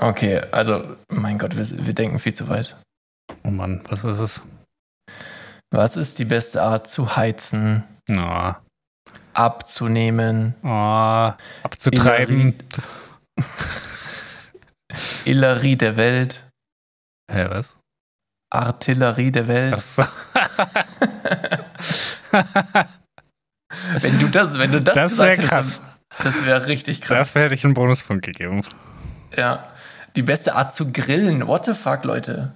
Okay, 0.00 0.40
also, 0.52 0.96
mein 1.08 1.38
Gott, 1.38 1.56
wir, 1.56 1.86
wir 1.86 1.94
denken 1.94 2.18
viel 2.18 2.34
zu 2.34 2.48
weit. 2.48 2.76
Oh 3.44 3.50
Mann, 3.50 3.84
was 3.88 4.04
ist 4.04 4.20
es? 4.20 4.42
Was 5.70 5.96
ist 5.96 6.18
die 6.18 6.24
beste 6.24 6.62
Art 6.62 6.88
zu 6.88 7.16
heizen, 7.16 7.84
Oh, 8.08 8.52
abzunehmen, 9.34 10.54
oh, 10.62 11.32
abzutreiben. 11.62 12.54
Illerie 15.24 15.76
der 15.76 15.96
Welt, 15.96 16.46
Hä, 17.30 17.46
was? 17.50 17.76
Artillerie 18.50 19.32
der 19.32 19.48
Welt? 19.48 19.74
Achso. 19.74 20.04
Wenn 24.00 24.18
du 24.20 24.28
das, 24.28 24.56
wenn 24.58 24.70
du 24.70 24.80
das, 24.80 24.94
Das 24.94 25.10
gesagt 25.12 25.20
wär 25.28 25.36
hättest, 25.36 25.80
krass. 25.80 25.80
Das 26.22 26.44
wäre 26.44 26.66
richtig 26.66 27.00
krass. 27.00 27.18
Dafür 27.18 27.42
hätte 27.42 27.54
ich 27.54 27.64
einen 27.64 27.74
Bonuspunkt 27.74 28.24
gegeben. 28.24 28.62
Ja. 29.36 29.72
Die 30.14 30.22
beste 30.22 30.54
Art 30.54 30.74
zu 30.74 30.92
grillen. 30.92 31.46
What 31.46 31.64
the 31.66 31.74
fuck, 31.74 32.04
Leute? 32.04 32.54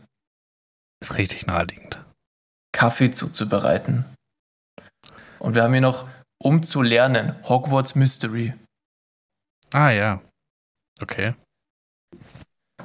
Ist 1.02 1.16
richtig 1.18 1.46
naheliegend. 1.46 1.98
Kaffee 2.72 3.10
zuzubereiten. 3.10 4.04
Und 5.40 5.54
wir 5.56 5.64
haben 5.64 5.72
hier 5.72 5.80
noch, 5.80 6.08
um 6.40 6.62
zu 6.62 6.80
lernen, 6.80 7.34
Hogwarts 7.48 7.94
Mystery. 7.96 8.54
Ah 9.72 9.90
ja. 9.90 10.20
Okay. 11.02 11.34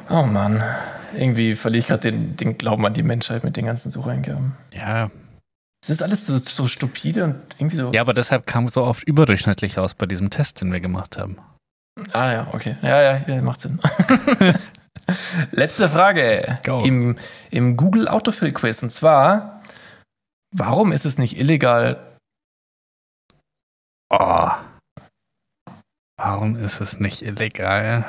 Oh 0.09 0.23
Mann. 0.23 0.63
Irgendwie 1.13 1.55
verliere 1.55 1.79
ich 1.79 1.87
gerade 1.87 2.11
den, 2.11 2.35
den 2.35 2.57
Glauben 2.57 2.85
an 2.85 2.93
die 2.93 3.03
Menschheit 3.03 3.43
mit 3.43 3.57
den 3.57 3.65
ganzen 3.65 3.89
Sucheingaben. 3.89 4.55
Ja. 4.71 5.09
Es 5.81 5.89
ist 5.89 6.01
alles 6.01 6.25
so, 6.25 6.37
so 6.37 6.67
stupide 6.67 7.23
und 7.23 7.35
irgendwie 7.57 7.75
so. 7.75 7.91
Ja, 7.91 8.01
aber 8.01 8.13
deshalb 8.13 8.47
kam 8.47 8.69
so 8.69 8.83
oft 8.83 9.03
überdurchschnittlich 9.03 9.77
raus 9.77 9.93
bei 9.93 10.05
diesem 10.05 10.29
Test, 10.29 10.61
den 10.61 10.71
wir 10.71 10.79
gemacht 10.79 11.17
haben. 11.17 11.37
Ah 12.11 12.31
ja, 12.31 12.47
okay. 12.53 12.75
Ja, 12.81 13.01
ja, 13.01 13.25
ja 13.27 13.41
macht 13.41 13.61
Sinn. 13.61 13.79
Letzte 15.51 15.87
Frage 15.87 16.59
Go. 16.65 16.81
im, 16.83 17.17
im 17.51 17.77
Google 17.77 18.07
Autofill 18.07 18.51
Quiz. 18.51 18.81
Und 18.81 18.91
zwar, 18.91 19.61
warum 20.51 20.91
ist 20.91 21.05
es 21.05 21.17
nicht 21.17 21.37
illegal? 21.37 22.17
Oh. 24.09 24.49
Warum 26.17 26.55
ist 26.55 26.79
es 26.79 26.99
nicht 26.99 27.21
illegal? 27.21 28.05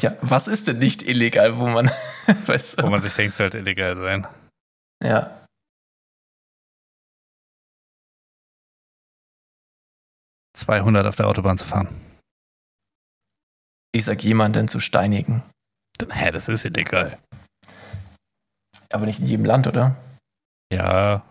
Ja, 0.00 0.16
was 0.22 0.48
ist 0.48 0.66
denn 0.66 0.78
nicht 0.78 1.02
illegal, 1.02 1.58
wo 1.58 1.68
man, 1.68 1.86
weißt 2.46 2.78
Wo 2.78 2.82
du? 2.82 2.90
man 2.90 3.02
sich 3.02 3.14
denkt, 3.14 3.34
sollte 3.34 3.58
illegal 3.58 3.96
sein. 3.96 4.26
Ja.– 5.02 5.36
200 10.56 11.06
auf 11.06 11.16
der 11.16 11.26
Autobahn 11.28 11.56
zu 11.58 11.64
fahren. 11.64 11.88
Ich 13.92 14.04
sag 14.04 14.22
jemanden 14.22 14.68
zu 14.68 14.78
steinigen. 14.80 15.42
Hä, 16.10 16.30
das 16.30 16.48
ist 16.48 16.64
illegal. 16.64 17.18
Aber 18.92 19.06
nicht 19.06 19.20
in 19.20 19.26
jedem 19.26 19.44
Land, 19.44 19.66
oder? 19.66 19.96
Ja. 20.72 21.28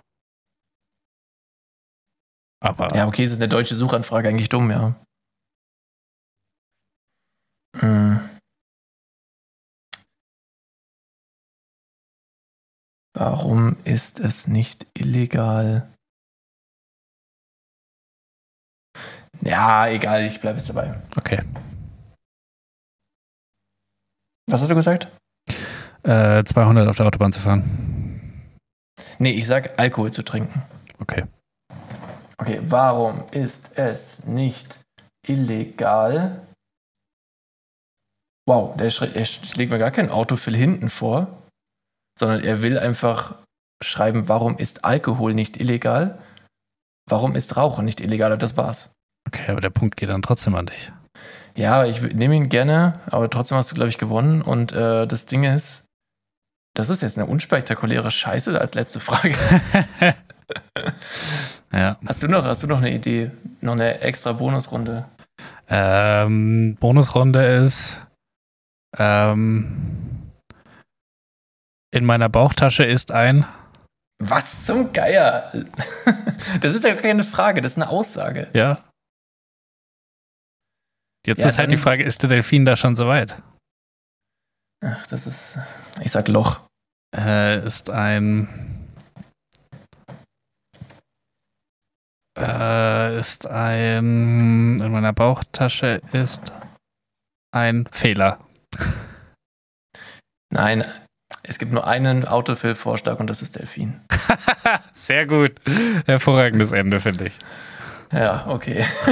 Aber 2.62 2.94
Ja, 2.96 3.08
okay, 3.08 3.24
es 3.24 3.32
ist 3.32 3.38
eine 3.38 3.48
deutsche 3.50 3.76
Suchanfrage 3.76 4.30
eigentlich 4.30 4.50
dumm, 4.50 4.70
ja. 4.72 4.96
Hm. 7.78 8.20
Warum 13.14 13.76
ist 13.84 14.20
es 14.20 14.48
nicht 14.48 14.88
illegal? 14.94 15.90
Ja, 19.42 19.88
egal, 19.88 20.24
ich 20.26 20.42
bleibe 20.42 20.58
jetzt 20.58 20.70
dabei. 20.70 21.02
okay. 21.18 21.42
Was 24.50 24.62
hast 24.62 24.70
du 24.70 24.76
gesagt? 24.76 25.08
Äh, 26.04 26.44
200 26.44 26.88
auf 26.88 26.98
der 26.98 27.06
Autobahn 27.06 27.32
zu 27.32 27.40
fahren. 27.40 28.44
Nee, 29.20 29.32
ich 29.32 29.46
sag 29.46 29.78
Alkohol 29.78 30.12
zu 30.12 30.24
trinken. 30.24 30.64
Okay. 31.00 31.26
Okay, 32.38 32.60
warum 32.64 33.24
ist 33.32 33.78
es 33.78 34.26
nicht 34.26 34.80
illegal? 35.28 36.42
Wow, 38.50 38.76
der 38.76 38.88
er 38.88 39.26
schlägt 39.26 39.70
mir 39.70 39.78
gar 39.78 39.92
kein 39.92 40.10
Autofill 40.10 40.56
hinten 40.56 40.90
vor, 40.90 41.28
sondern 42.18 42.44
er 42.44 42.64
will 42.64 42.80
einfach 42.80 43.36
schreiben, 43.80 44.28
warum 44.28 44.58
ist 44.58 44.84
Alkohol 44.84 45.36
nicht 45.36 45.60
illegal? 45.60 46.18
Warum 47.08 47.36
ist 47.36 47.58
Rauchen 47.58 47.86
nicht 47.86 48.02
illegal? 48.02 48.32
Und 48.32 48.42
das 48.42 48.58
war's. 48.58 48.90
Okay, 49.28 49.52
aber 49.52 49.62
der 49.62 49.70
Punkt 49.70 49.98
geht 49.98 50.10
dann 50.10 50.24
trotzdem 50.24 50.56
an 50.56 50.66
dich. 50.66 50.92
Ja, 51.56 51.86
ich 51.86 52.02
nehme 52.02 52.34
ihn 52.34 52.50
gerne, 52.50 53.00
aber 53.12 53.30
trotzdem 53.30 53.56
hast 53.56 53.70
du, 53.70 53.76
glaube 53.76 53.90
ich, 53.90 54.00
gewonnen. 54.00 54.42
Und 54.42 54.72
äh, 54.72 55.06
das 55.06 55.28
Ding 55.28 55.44
ist, 55.44 55.86
das 56.76 56.90
ist 56.90 57.04
jetzt 57.04 57.20
eine 57.20 57.28
unspektakuläre 57.28 58.10
Scheiße 58.10 58.60
als 58.60 58.74
letzte 58.74 59.00
Frage. 59.00 59.36
ja. 61.72 61.98
Hast 62.04 62.24
du 62.24 62.28
noch, 62.28 62.46
hast 62.46 62.64
du 62.64 62.68
noch 62.68 62.80
eine 62.80 62.96
Idee? 62.96 63.30
Noch 63.62 63.74
eine 63.74 64.02
extra 64.02 64.34
Bonusrunde? 64.34 65.06
Ähm, 65.70 66.78
Bonusrunde 66.80 67.46
ist 67.46 68.02
ähm, 68.98 70.32
in 71.92 72.06
meiner 72.06 72.30
Bauchtasche 72.30 72.84
ist 72.84 73.12
ein 73.12 73.46
Was 74.22 74.66
zum 74.66 74.92
Geier? 74.94 75.52
Das 76.62 76.74
ist 76.74 76.84
ja 76.84 76.96
keine 76.96 77.24
Frage, 77.24 77.62
das 77.62 77.74
ist 77.74 77.78
eine 77.78 77.90
Aussage. 77.90 78.50
ja. 78.54 78.84
Jetzt 81.28 81.40
Ja, 81.42 81.50
ist 81.50 81.58
halt 81.60 81.70
die 81.70 81.78
Frage, 81.78 82.02
ist 82.04 82.22
der 82.24 82.30
Delfin 82.30 82.64
da 82.66 82.78
schon 82.78 82.96
soweit? 82.96 83.38
Ach, 84.84 85.06
das 85.08 85.28
ist. 85.28 85.60
Ich 86.02 86.12
sag 86.12 86.28
Loch. 86.30 86.62
Äh, 87.16 87.66
ist 87.68 87.90
ein 87.90 88.48
äh, 92.38 93.20
ist 93.20 93.46
ein 93.48 94.80
in 94.82 94.92
meiner 94.92 95.14
Bauchtasche 95.14 96.00
ist 96.14 96.54
ein 97.52 97.86
Fehler. 97.92 98.40
Nein, 100.52 100.84
es 101.44 101.60
gibt 101.60 101.72
nur 101.72 101.88
einen 101.88 102.26
Autofill-Vorschlag 102.26 103.20
und 103.20 103.28
das 103.28 103.42
ist 103.42 103.56
Delfin. 103.56 104.02
Sehr 104.94 105.26
gut. 105.26 105.54
Hervorragendes 106.06 106.72
Ende, 106.72 107.00
finde 107.00 107.28
ich. 107.28 107.38
Ja, 108.12 108.48
okay. 108.48 108.84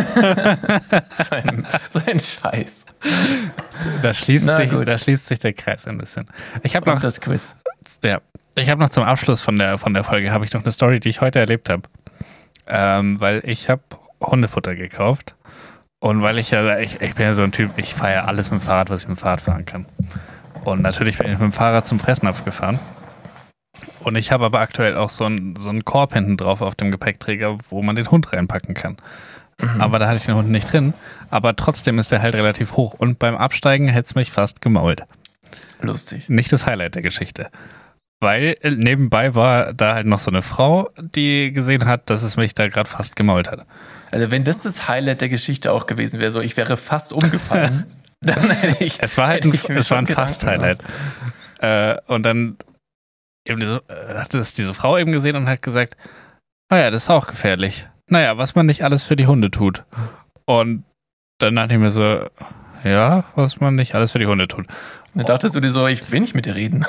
so, 1.11 1.35
ein, 1.35 1.67
so 1.91 2.01
ein 2.05 2.19
Scheiß. 2.19 2.85
Da 4.01 4.13
schließt, 4.13 4.47
Na 4.47 4.55
sich, 4.55 4.71
gut. 4.71 4.87
da 4.87 4.97
schließt 4.97 5.27
sich 5.27 5.37
der 5.39 5.53
Kreis 5.53 5.87
ein 5.87 5.99
bisschen. 5.99 6.27
Ich 6.63 6.75
habe 6.75 6.89
noch, 6.89 6.99
das 6.99 7.21
Quiz. 7.21 7.55
ja, 8.03 8.21
ich 8.55 8.69
habe 8.69 8.81
noch 8.81 8.89
zum 8.89 9.03
Abschluss 9.03 9.41
von 9.41 9.59
der, 9.59 9.77
von 9.77 9.93
der 9.93 10.03
Folge 10.03 10.31
habe 10.31 10.45
ich 10.45 10.53
noch 10.53 10.63
eine 10.63 10.71
Story, 10.71 10.99
die 10.99 11.09
ich 11.09 11.21
heute 11.21 11.37
erlebt 11.37 11.69
habe. 11.69 11.83
Ähm, 12.67 13.19
weil 13.19 13.41
ich 13.45 13.69
habe 13.69 13.83
Hundefutter 14.19 14.75
gekauft 14.75 15.35
und 15.99 16.21
weil 16.21 16.37
ich 16.37 16.51
ja, 16.51 16.79
ich, 16.79 17.01
ich 17.01 17.15
bin 17.15 17.25
ja 17.25 17.33
so 17.33 17.43
ein 17.43 17.51
Typ, 17.51 17.71
ich 17.77 17.93
fahre 17.93 18.13
ja 18.13 18.25
alles 18.25 18.51
mit 18.51 18.61
dem 18.61 18.65
Fahrrad, 18.65 18.89
was 18.89 19.03
ich 19.03 19.07
mit 19.07 19.17
dem 19.17 19.21
Fahrrad 19.21 19.41
fahren 19.41 19.65
kann. 19.65 19.85
Und 20.63 20.81
natürlich 20.81 21.17
bin 21.17 21.27
ich 21.27 21.33
mit 21.33 21.41
dem 21.41 21.51
Fahrrad 21.51 21.87
zum 21.87 21.99
Fressnapf 21.99 22.45
gefahren. 22.45 22.79
Und 24.01 24.15
ich 24.15 24.31
habe 24.31 24.45
aber 24.45 24.59
aktuell 24.59 24.95
auch 24.97 25.09
so 25.09 25.25
einen 25.25 25.55
so 25.55 25.69
einen 25.69 25.85
Korb 25.85 26.13
hinten 26.13 26.37
drauf 26.37 26.61
auf 26.61 26.75
dem 26.75 26.91
Gepäckträger, 26.91 27.57
wo 27.69 27.81
man 27.81 27.95
den 27.95 28.09
Hund 28.09 28.31
reinpacken 28.31 28.73
kann. 28.73 28.97
Mhm. 29.59 29.81
aber 29.81 29.97
da 29.97 30.05
hatte 30.05 30.17
ich 30.17 30.25
den 30.25 30.35
Hund 30.35 30.49
nicht 30.49 30.71
drin. 30.71 30.93
Aber 31.29 31.55
trotzdem 31.55 31.97
ist 31.99 32.11
der 32.11 32.21
halt 32.21 32.35
relativ 32.35 32.73
hoch. 32.73 32.93
Und 32.93 33.19
beim 33.19 33.35
Absteigen 33.35 33.87
hätte 33.87 34.05
es 34.05 34.15
mich 34.15 34.31
fast 34.31 34.61
gemault. 34.61 35.03
Lustig. 35.81 36.29
Nicht 36.29 36.51
das 36.51 36.65
Highlight 36.65 36.95
der 36.95 37.01
Geschichte. 37.01 37.49
Weil 38.19 38.55
äh, 38.61 38.71
nebenbei 38.71 39.35
war 39.35 39.73
da 39.73 39.95
halt 39.95 40.07
noch 40.07 40.19
so 40.19 40.31
eine 40.31 40.41
Frau, 40.41 40.89
die 40.99 41.51
gesehen 41.53 41.85
hat, 41.85 42.09
dass 42.09 42.23
es 42.23 42.37
mich 42.37 42.55
da 42.55 42.67
gerade 42.67 42.89
fast 42.89 43.15
gemault 43.15 43.49
hat. 43.49 43.65
Also 44.11 44.31
wenn 44.31 44.43
das 44.43 44.61
das 44.61 44.87
Highlight 44.87 45.21
der 45.21 45.29
Geschichte 45.29 45.71
auch 45.71 45.85
gewesen 45.85 46.19
wäre, 46.19 46.31
so 46.31 46.39
ich 46.39 46.57
wäre 46.57 46.77
fast 46.77 47.13
umgefallen, 47.13 47.85
dann 48.21 48.49
hätte 48.49 48.83
ich. 48.83 49.01
Es 49.01 49.17
war 49.17 49.27
halt 49.27 49.45
ein, 49.45 49.53
es 49.75 49.91
war 49.91 49.97
ein 49.97 50.07
Fast-Highlight. 50.07 50.79
Äh, 51.59 51.97
und 52.07 52.23
dann 52.23 52.57
eben 53.47 53.59
diese, 53.59 53.83
äh, 53.87 54.15
hat 54.15 54.33
es 54.35 54.53
diese 54.53 54.73
Frau 54.73 54.97
eben 54.97 55.11
gesehen 55.11 55.35
und 55.35 55.47
hat 55.47 55.61
gesagt, 55.61 55.97
ah 56.69 56.77
ja, 56.77 56.91
das 56.91 57.03
ist 57.03 57.09
auch 57.09 57.27
gefährlich. 57.27 57.87
Naja, 58.09 58.37
was 58.37 58.55
man 58.55 58.65
nicht 58.65 58.83
alles 58.83 59.03
für 59.03 59.15
die 59.15 59.27
Hunde 59.27 59.51
tut. 59.51 59.83
Und 60.45 60.83
dann 61.39 61.55
dachte 61.55 61.73
ich 61.73 61.79
mir 61.79 61.91
so, 61.91 62.25
ja, 62.83 63.25
was 63.35 63.59
man 63.59 63.75
nicht 63.75 63.95
alles 63.95 64.11
für 64.11 64.19
die 64.19 64.27
Hunde 64.27 64.47
tut. 64.47 64.67
Dann 65.13 65.25
dachtest 65.25 65.55
du 65.55 65.59
dir 65.59 65.71
so, 65.71 65.87
ich 65.87 66.11
will 66.11 66.19
nicht 66.19 66.35
mit 66.35 66.45
dir 66.45 66.55
reden. 66.55 66.85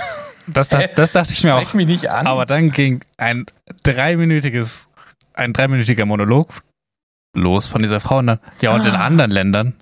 Das, 0.46 0.68
dacht, 0.68 0.90
das 0.96 1.10
dachte 1.10 1.32
ich 1.32 1.42
mir 1.42 1.54
auch. 1.54 1.60
Sprech 1.60 1.74
mich 1.74 1.86
nicht 1.86 2.10
an. 2.10 2.26
Aber 2.26 2.46
dann 2.46 2.70
ging 2.70 3.00
ein 3.16 3.46
dreiminütiges, 3.82 4.88
ein 5.34 5.52
dreiminütiger 5.52 6.06
Monolog 6.06 6.52
los 7.38 7.66
von 7.66 7.82
dieser 7.82 8.00
Frau. 8.00 8.18
Und 8.18 8.26
dann, 8.26 8.38
ja, 8.60 8.72
und 8.74 8.86
in 8.86 8.94
Ah. 8.94 9.04
anderen 9.06 9.30
Ländern, 9.30 9.74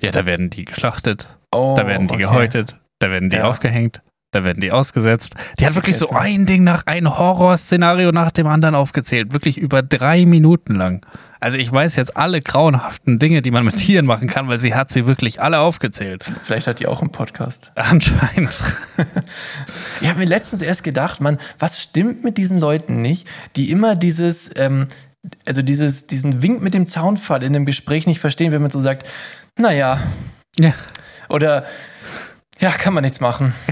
ja, 0.00 0.10
da 0.12 0.24
werden 0.26 0.50
die 0.50 0.64
geschlachtet, 0.64 1.36
oh, 1.52 1.74
da 1.76 1.86
werden 1.86 2.06
die 2.08 2.14
okay. 2.14 2.22
gehäutet, 2.24 2.76
da 2.98 3.10
werden 3.10 3.30
die 3.30 3.36
Ja. 3.36 3.44
aufgehängt, 3.44 4.00
da 4.32 4.44
werden 4.44 4.60
die 4.60 4.72
ausgesetzt. 4.72 5.34
Die 5.58 5.66
hat 5.66 5.74
wirklich 5.74 5.96
so 5.98 6.10
ein 6.10 6.46
Ding 6.46 6.62
nach, 6.64 6.86
ein 6.86 7.18
Horrorszenario 7.18 8.12
nach 8.12 8.30
dem 8.30 8.46
anderen 8.46 8.74
aufgezählt. 8.74 9.32
Wirklich 9.32 9.58
über 9.58 9.82
drei 9.82 10.24
Minuten 10.24 10.74
lang. 10.76 11.04
Also 11.42 11.56
ich 11.56 11.72
weiß 11.72 11.96
jetzt 11.96 12.16
alle 12.18 12.40
grauenhaften 12.42 13.18
Dinge, 13.18 13.40
die 13.40 13.50
man 13.50 13.64
mit 13.64 13.76
Tieren 13.76 14.04
machen 14.04 14.28
kann, 14.28 14.46
weil 14.48 14.58
sie 14.58 14.74
hat 14.74 14.90
sie 14.90 15.06
wirklich 15.06 15.40
alle 15.40 15.58
aufgezählt. 15.60 16.22
Vielleicht 16.42 16.66
hat 16.66 16.80
die 16.80 16.86
auch 16.86 17.00
einen 17.00 17.12
Podcast. 17.12 17.72
Anscheinend. 17.76 18.56
Ich 20.02 20.08
habe 20.08 20.18
mir 20.18 20.26
letztens 20.26 20.60
erst 20.62 20.84
gedacht, 20.84 21.20
man, 21.22 21.38
was 21.58 21.82
stimmt 21.82 22.24
mit 22.24 22.36
diesen 22.38 22.60
Leuten 22.60 23.00
nicht, 23.00 23.26
die 23.56 23.70
immer 23.70 23.96
dieses, 23.96 24.50
ähm, 24.56 24.86
also 25.44 25.62
dieses, 25.62 26.06
diesen 26.06 26.42
Wink 26.42 26.62
mit 26.62 26.74
dem 26.74 26.86
Zaunfall 26.86 27.42
in 27.42 27.52
dem 27.52 27.66
Gespräch 27.66 28.06
nicht 28.06 28.20
verstehen, 28.20 28.52
wenn 28.52 28.62
man 28.62 28.70
so 28.70 28.78
sagt, 28.80 29.06
naja, 29.58 30.00
Ja. 30.58 30.72
oder 31.28 31.66
ja, 32.58 32.70
kann 32.72 32.94
man 32.94 33.02
nichts 33.04 33.20
machen. 33.20 33.52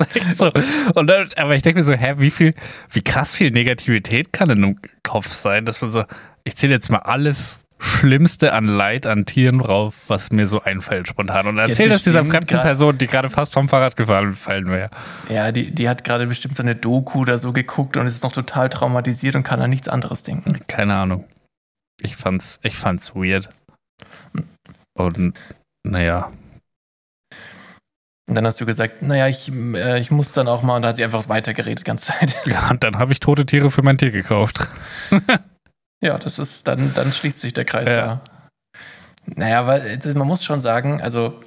Das 0.00 0.06
ist 0.10 0.16
echt 0.16 0.36
so. 0.36 0.52
Und 0.94 1.08
dann, 1.08 1.28
aber 1.36 1.56
ich 1.56 1.62
denke 1.62 1.80
mir 1.80 1.84
so, 1.84 1.92
hä, 1.92 2.14
wie 2.18 2.30
viel, 2.30 2.54
wie 2.92 3.02
krass 3.02 3.34
viel 3.34 3.50
Negativität 3.50 4.32
kann 4.32 4.48
in 4.48 4.62
einem 4.62 4.80
Kopf 5.02 5.32
sein, 5.32 5.64
dass 5.64 5.80
man 5.80 5.90
so, 5.90 6.04
ich 6.44 6.54
zähle 6.54 6.74
jetzt 6.74 6.88
mal 6.88 6.98
alles 6.98 7.58
Schlimmste 7.80 8.52
an 8.52 8.66
Leid 8.66 9.06
an 9.06 9.24
Tieren 9.24 9.58
drauf, 9.60 10.04
was 10.08 10.30
mir 10.32 10.46
so 10.46 10.60
einfällt 10.62 11.08
spontan. 11.08 11.46
Und 11.46 11.58
erzähl 11.58 11.88
das 11.88 12.02
dieser 12.02 12.24
fremden 12.24 12.60
Person, 12.60 12.98
die 12.98 13.06
gerade 13.06 13.30
fast 13.30 13.54
vom 13.54 13.68
Fahrrad 13.68 13.96
gefahren 13.96 14.32
fallen 14.34 14.68
wäre. 14.68 14.90
Ja, 15.28 15.52
die, 15.52 15.70
die 15.70 15.88
hat 15.88 16.04
gerade 16.04 16.26
bestimmt 16.26 16.56
so 16.56 16.62
eine 16.62 16.74
Doku 16.74 17.20
oder 17.20 17.38
so 17.38 17.52
geguckt 17.52 17.96
und 17.96 18.06
ist 18.06 18.24
noch 18.24 18.32
total 18.32 18.68
traumatisiert 18.68 19.36
und 19.36 19.44
kann 19.44 19.60
an 19.60 19.70
nichts 19.70 19.88
anderes 19.88 20.22
denken. 20.22 20.58
Keine 20.66 20.94
Ahnung. 20.94 21.24
Ich 22.00 22.16
fand's, 22.16 22.60
ich 22.62 22.76
fand's 22.76 23.14
weird. 23.14 23.48
Und 24.94 25.34
naja, 25.84 26.30
Und 28.28 28.34
dann 28.34 28.44
hast 28.44 28.60
du 28.60 28.66
gesagt, 28.66 29.00
naja, 29.00 29.26
ich, 29.26 29.50
äh, 29.50 29.98
ich 29.98 30.10
muss 30.10 30.32
dann 30.32 30.48
auch 30.48 30.62
mal, 30.62 30.76
und 30.76 30.82
da 30.82 30.88
hat 30.88 30.96
sie 30.96 31.04
einfach 31.04 31.28
weitergeredet 31.28 31.80
die 31.80 31.84
ganze 31.84 32.12
Zeit. 32.12 32.36
ja, 32.44 32.68
und 32.70 32.84
dann 32.84 32.98
habe 32.98 33.12
ich 33.12 33.20
tote 33.20 33.46
Tiere 33.46 33.70
für 33.70 33.82
mein 33.82 33.96
Tier 33.96 34.10
gekauft. 34.10 34.66
Ja, 36.00 36.18
das 36.18 36.38
ist, 36.38 36.66
dann, 36.68 36.92
dann 36.94 37.12
schließt 37.12 37.40
sich 37.40 37.52
der 37.52 37.64
Kreis 37.64 37.88
Ja. 37.88 37.96
da. 37.96 38.20
Naja, 39.26 39.66
weil 39.66 39.98
man 40.14 40.26
muss 40.26 40.44
schon 40.44 40.60
sagen, 40.60 41.02
also 41.02 41.40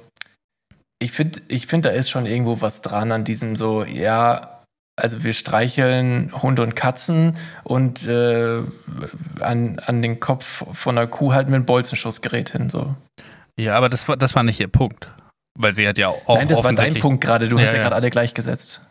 ich 1.00 1.10
finde, 1.12 1.40
ich 1.48 1.66
find, 1.66 1.84
da 1.84 1.90
ist 1.90 2.10
schon 2.10 2.26
irgendwo 2.26 2.60
was 2.60 2.80
dran 2.80 3.10
an 3.10 3.24
diesem 3.24 3.56
so, 3.56 3.84
ja, 3.84 4.60
also 4.94 5.24
wir 5.24 5.32
streicheln 5.32 6.30
Hunde 6.42 6.62
und 6.62 6.76
Katzen 6.76 7.36
und 7.64 8.06
äh, 8.06 8.62
an, 9.40 9.80
an 9.80 10.02
den 10.02 10.20
Kopf 10.20 10.64
von 10.72 10.96
einer 10.96 11.08
Kuh 11.08 11.32
halten 11.32 11.50
wir 11.50 11.58
ein 11.58 11.66
Bolzenschussgerät 11.66 12.50
hin. 12.50 12.68
So. 12.68 12.94
Ja, 13.58 13.74
aber 13.76 13.88
das 13.88 14.06
war, 14.06 14.16
das 14.16 14.34
war 14.36 14.42
nicht 14.44 14.60
ihr 14.60 14.68
Punkt. 14.68 15.08
Weil 15.58 15.72
sie 15.74 15.86
hat 15.88 15.98
ja 15.98 16.08
auch 16.08 16.36
Nein, 16.36 16.48
das 16.48 16.62
war 16.62 16.72
dein 16.72 16.94
Punkt 16.94 17.22
gerade, 17.24 17.48
du 17.48 17.56
Ja, 17.58 17.64
hast 17.64 17.72
ja, 17.72 17.78
ja. 17.78 17.82
gerade 17.84 17.96
alle 17.96 18.10
gleichgesetzt. 18.10 18.82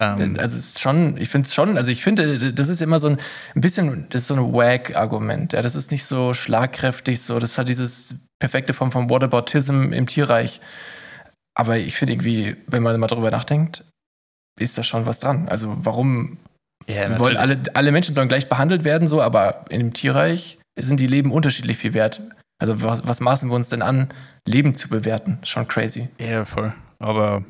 Ähm, 0.00 0.36
Also 0.38 0.56
es 0.56 0.66
ist 0.68 0.80
schon, 0.80 1.16
ich 1.16 1.28
finde 1.28 1.46
es 1.46 1.54
schon, 1.54 1.76
also 1.76 1.90
ich 1.90 2.02
finde, 2.02 2.52
das 2.52 2.68
ist 2.68 2.82
immer 2.82 2.98
so 2.98 3.08
ein, 3.08 3.16
ein 3.54 3.60
bisschen, 3.60 4.06
das 4.10 4.22
ist 4.22 4.28
so 4.28 4.34
ein 4.34 4.52
Wag-Argument. 4.52 5.52
Ja, 5.52 5.62
das 5.62 5.74
ist 5.74 5.90
nicht 5.90 6.04
so 6.04 6.34
schlagkräftig, 6.34 7.20
so, 7.22 7.38
das 7.38 7.58
hat 7.58 7.68
dieses 7.68 8.26
perfekte 8.40 8.74
Form 8.74 8.92
von 8.92 9.08
Whataboutism 9.10 9.92
im 9.92 10.06
Tierreich. 10.06 10.60
Aber 11.56 11.78
ich 11.78 11.96
finde 11.96 12.14
irgendwie, 12.14 12.56
wenn 12.66 12.82
man 12.82 12.98
mal 12.98 13.06
drüber 13.06 13.30
nachdenkt, 13.30 13.84
ist 14.60 14.76
da 14.76 14.82
schon 14.82 15.06
was 15.06 15.20
dran. 15.20 15.48
Also 15.48 15.76
warum, 15.78 16.38
ja, 16.86 17.08
wir 17.08 17.18
wollen 17.18 17.36
alle, 17.36 17.62
alle 17.74 17.92
Menschen 17.92 18.14
sollen 18.14 18.28
gleich 18.28 18.48
behandelt 18.48 18.84
werden, 18.84 19.06
so, 19.06 19.22
aber 19.22 19.64
in 19.70 19.78
dem 19.78 19.92
Tierreich 19.92 20.58
sind 20.78 20.98
die 20.98 21.06
Leben 21.06 21.32
unterschiedlich 21.32 21.78
viel 21.78 21.94
wert. 21.94 22.20
Also 22.60 22.82
was, 22.82 23.06
was 23.06 23.20
maßen 23.20 23.48
wir 23.48 23.54
uns 23.54 23.68
denn 23.68 23.82
an, 23.82 24.12
Leben 24.46 24.74
zu 24.74 24.88
bewerten? 24.88 25.38
Schon 25.42 25.68
crazy. 25.68 26.08
Ja, 26.18 26.44
voll. 26.44 26.72
Aber 26.98 27.44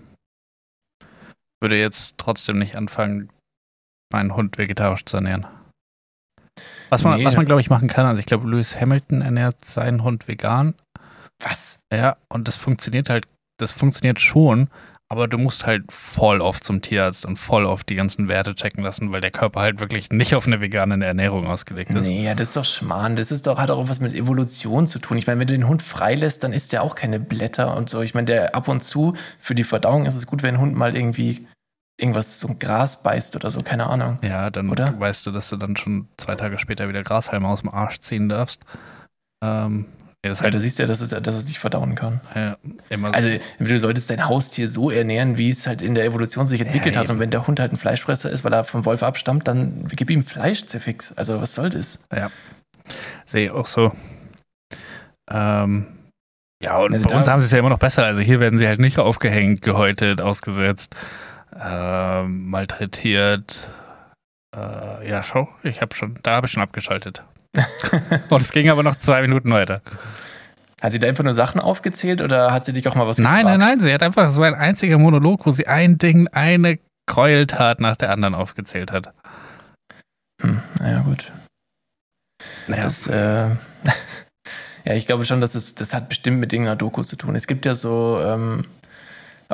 würde 1.61 1.79
jetzt 1.79 2.19
trotzdem 2.19 2.59
nicht 2.59 2.77
anfangen, 2.77 3.31
meinen 4.13 4.35
Hund 4.35 4.59
vegetarisch 4.59 5.05
zu 5.05 5.17
ernähren. 5.17 5.47
Was 6.91 7.03
man, 7.03 7.19
Nee. 7.19 7.25
was 7.25 7.37
man 7.37 7.47
glaube 7.47 7.61
ich, 7.61 7.71
machen 7.71 7.89
kann, 7.89 8.07
also 8.07 8.21
ich 8.21 8.27
glaube, 8.27 8.49
Lewis 8.49 8.81
Hamilton 8.81 9.23
ernährt 9.23 9.65
seinen 9.65 10.03
Hund 10.05 10.29
vegan. 10.29 10.75
Was? 11.43 11.79
Ja, 11.93 12.17
und 12.29 12.47
das 12.47 12.57
funktioniert 12.57 13.11
halt, 13.11 13.27
das 13.59 13.73
funktioniert 13.73 14.21
schon, 14.21 14.69
aber 15.15 15.29
du 15.29 15.39
musst 15.39 15.65
halt 15.65 15.93
voll 15.93 16.41
oft 16.41 16.65
zum 16.65 16.83
Tierarzt 16.83 17.25
und 17.25 17.37
voll 17.37 17.67
oft 17.67 17.89
die 17.89 17.95
ganzen 17.95 18.27
Werte 18.27 18.57
checken 18.57 18.83
lassen, 18.83 19.13
weil 19.13 19.21
der 19.21 19.31
Körper 19.31 19.61
halt 19.61 19.79
wirklich 19.79 20.11
nicht 20.11 20.35
auf 20.35 20.49
eine 20.49 20.61
vegane 20.61 21.05
Ernährung 21.05 21.47
ausgelegt 21.47 21.91
ist. 21.91 22.05
Nee, 22.05 22.25
ja, 22.25 22.35
das 22.35 22.49
ist 22.49 22.57
doch 22.57 22.65
Schmarrn. 22.65 23.15
Das 23.15 23.31
ist 23.31 23.47
doch, 23.47 23.59
hat 23.59 23.71
auch 23.71 23.89
was 23.89 24.01
mit 24.01 24.13
Evolution 24.13 24.89
zu 24.89 24.99
tun. 24.99 25.17
Ich 25.17 25.29
meine, 25.29 25.39
wenn 25.39 25.47
du 25.47 25.53
den 25.53 25.69
Hund 25.69 25.83
freilässt, 25.83 26.43
dann 26.43 26.53
isst 26.53 26.73
der 26.73 26.83
auch 26.83 26.97
keine 26.97 27.21
Blätter 27.21 27.77
und 27.77 27.89
so. 27.89 28.01
Ich 28.01 28.13
meine, 28.15 28.25
der 28.25 28.57
ab 28.57 28.67
und 28.67 28.83
zu, 28.83 29.15
für 29.39 29.55
die 29.55 29.63
Verdauung 29.63 30.05
ist 30.05 30.17
es 30.17 30.27
gut, 30.27 30.43
wenn 30.43 30.57
ein 30.57 30.61
Hund 30.61 30.75
mal 30.75 30.97
irgendwie 30.97 31.47
irgendwas 31.97 32.41
so 32.41 32.49
ein 32.49 32.59
Gras 32.59 33.05
beißt 33.05 33.37
oder 33.37 33.53
so, 33.53 33.61
keine 33.61 33.87
Ahnung. 33.87 34.19
Ja, 34.23 34.51
dann 34.51 34.69
Oder? 34.69 34.99
weißt 34.99 35.27
du, 35.27 35.31
dass 35.31 35.49
du 35.49 35.57
dann 35.57 35.77
schon 35.77 36.09
zwei 36.17 36.35
Tage 36.35 36.59
später 36.59 36.89
wieder 36.89 37.05
Grashalme 37.05 37.47
aus 37.47 37.61
dem 37.61 37.71
Arsch 37.71 38.01
ziehen 38.01 38.29
darfst. 38.29 38.63
Ähm, 39.45 39.87
ja, 40.25 40.31
das 40.31 40.39
Ja, 40.39 40.45
halt 40.45 40.55
du 40.55 40.61
siehst 40.61 40.79
ja, 40.79 40.87
dass 40.87 41.01
es, 41.01 41.11
dass 41.11 41.35
es 41.35 41.47
nicht 41.47 41.59
verdauen 41.59 41.95
kann. 41.95 42.21
ja, 42.35 42.57
so. 42.91 43.07
Also, 43.07 43.29
du 43.59 43.79
solltest 43.79 44.09
dein 44.11 44.27
Haustier 44.27 44.69
so 44.69 44.91
ernähren, 44.91 45.37
wie 45.37 45.51
es 45.51 45.67
halt 45.67 45.83
in 45.83 45.95
der 45.95 46.05
Evolution 46.05 46.47
sich 46.47 46.61
entwickelt 46.63 46.95
Ja, 46.95 47.03
hat. 47.03 47.11
Und 47.11 47.19
wenn 47.19 47.31
der 47.31 47.47
Hund 47.47 47.61
halt 47.61 47.73
ein 47.73 47.77
Fleischfresser 47.77 48.31
ist, 48.31 48.43
weil 48.43 48.55
er 48.55 48.65
vom 48.65 48.87
Wolf 48.87 49.03
abstammt, 49.03 49.47
dann 49.47 49.87
gib 49.89 50.11
ihm 50.11 50.25
Fleisch, 50.25 50.65
fix. 50.67 51.13
Also, 51.13 51.41
was 51.41 51.55
soll 51.55 51.71
das? 51.71 51.99
Sehe 53.27 53.47
ich 53.47 53.51
auch 53.51 53.67
so. 53.67 53.93
Ähm, 55.31 55.87
ja, 56.63 56.79
und 56.79 56.95
Also 56.95 57.09
bei 57.09 57.17
uns 57.17 57.29
haben 57.29 57.41
sie 57.41 57.47
es 57.47 57.53
ja 57.53 57.59
immer 57.59 57.69
noch 57.69 57.79
besser. 57.79 58.07
Also 58.07 58.23
hier 58.23 58.41
werden 58.41 58.59
sie 58.59 58.67
halt 58.67 58.81
nicht 58.81 58.99
aufgehängt, 58.99 59.61
gehäutet, 59.61 60.23
ausgesetzt, 60.23 60.97
ähm, 61.63 62.49
malträtiert. 62.49 63.69
Äh, 64.57 65.09
ja, 65.09 65.23
schau, 65.23 65.49
ich 65.63 65.83
habe 65.83 65.95
schon, 65.95 66.19
da 66.23 66.33
habe 66.37 66.47
ich 66.47 66.53
schon 66.53 66.63
abgeschaltet. 66.63 67.23
und 68.29 68.43
es 68.43 68.53
ging 68.53 68.69
aber 68.71 68.83
noch 68.83 68.97
zwei 68.97 69.23
Minuten 69.23 69.51
weiter. 69.53 69.83
Hat 70.81 70.93
sie 70.93 70.99
da 70.99 71.09
einfach 71.09 71.25
nur 71.25 71.35
Sachen 71.35 71.61
aufgezählt 71.61 72.21
oder 72.21 72.53
hat 72.53 72.65
sie 72.65 72.73
dich 72.73 72.87
auch 72.89 72.95
mal 72.95 73.07
was 73.07 73.19
Nein, 73.19 73.43
gefragt? 73.43 73.59
nein, 73.59 73.69
nein, 73.69 73.81
sie 73.81 73.93
hat 73.95 74.03
einfach 74.03 74.29
so 74.31 74.43
ein 74.43 74.55
einziger 74.55 74.99
Monolog, 74.99 75.47
wo 75.47 75.51
sie 75.51 75.67
ein 75.67 75.97
Ding, 75.99 76.29
eine 76.29 76.79
Gräueltat 77.07 77.81
nach 77.81 77.97
der 77.97 78.11
anderen 78.11 78.35
aufgezählt 78.35 78.93
hat. 78.93 79.13
Hm, 80.43 80.61
naja, 80.81 81.01
gut. 81.01 81.33
Naja, 82.67 82.83
Das, 82.85 83.07
äh, 83.07 83.49
ja, 84.85 84.93
ich 84.95 85.07
glaube 85.07 85.25
schon, 85.25 85.41
dass 85.41 85.55
es, 85.55 85.75
das 85.75 85.95
hat 85.95 86.09
bestimmt 86.09 86.39
mit 86.41 86.53
irgendeiner 86.53 86.77
Doku 86.77 87.03
zu 87.03 87.17
tun. 87.17 87.35
Es 87.35 87.47
gibt 87.47 87.65
ja 87.65 87.75
so 87.75 88.21
ähm, 88.23 88.65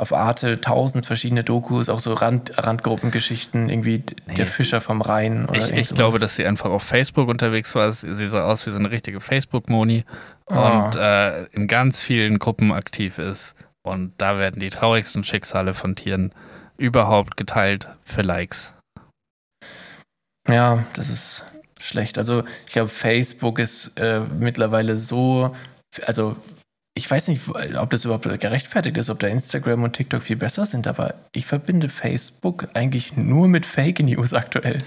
auf 0.01 0.13
Arte 0.13 0.59
tausend 0.59 1.05
verschiedene 1.05 1.43
Dokus, 1.43 1.87
auch 1.87 1.99
so 1.99 2.13
Rand, 2.13 2.51
Randgruppengeschichten, 2.57 3.69
irgendwie 3.69 4.03
Nee. 4.27 4.33
der 4.33 4.47
Fischer 4.47 4.81
vom 4.81 5.01
Rhein 5.01 5.45
oder 5.47 5.59
ich, 5.59 5.71
ich 5.71 5.89
glaube, 5.93 6.17
dass 6.17 6.35
sie 6.35 6.45
einfach 6.45 6.71
auf 6.71 6.81
Facebook 6.83 7.29
unterwegs 7.29 7.75
war. 7.75 7.91
Sie 7.91 8.27
sah 8.27 8.45
aus 8.45 8.65
wie 8.65 8.71
so 8.71 8.79
eine 8.79 8.89
richtige 8.89 9.21
Facebook-Moni 9.21 10.03
Ah. 10.47 10.85
und 10.85 10.95
äh, 10.95 11.43
in 11.53 11.67
ganz 11.67 12.01
vielen 12.01 12.39
Gruppen 12.39 12.71
aktiv 12.71 13.19
ist. 13.19 13.55
Und 13.83 14.13
da 14.17 14.37
werden 14.39 14.59
die 14.59 14.69
traurigsten 14.69 15.23
Schicksale 15.23 15.73
von 15.75 15.95
Tieren 15.95 16.33
überhaupt 16.77 17.37
geteilt 17.37 17.87
für 18.01 18.23
Likes. 18.23 18.73
Ja, 20.49 20.83
das 20.93 21.09
ist 21.09 21.45
schlecht. 21.79 22.17
Also 22.17 22.43
ich 22.65 22.73
glaube, 22.73 22.89
Facebook 22.89 23.59
ist 23.59 23.97
äh, 23.99 24.21
mittlerweile 24.21 24.97
so, 24.97 25.55
also 26.05 26.35
ich 26.93 27.09
weiß 27.09 27.29
nicht, 27.29 27.47
ob 27.77 27.89
das 27.89 28.05
überhaupt 28.05 28.23
gerechtfertigt 28.39 28.97
ist, 28.97 29.09
ob 29.09 29.19
da 29.19 29.27
Instagram 29.27 29.83
und 29.83 29.93
TikTok 29.93 30.21
viel 30.21 30.35
besser 30.35 30.65
sind, 30.65 30.87
aber 30.87 31.15
ich 31.31 31.45
verbinde 31.45 31.87
Facebook 31.89 32.67
eigentlich 32.73 33.15
nur 33.15 33.47
mit 33.47 33.65
Fake 33.65 33.99
News 33.99 34.33
aktuell. 34.33 34.83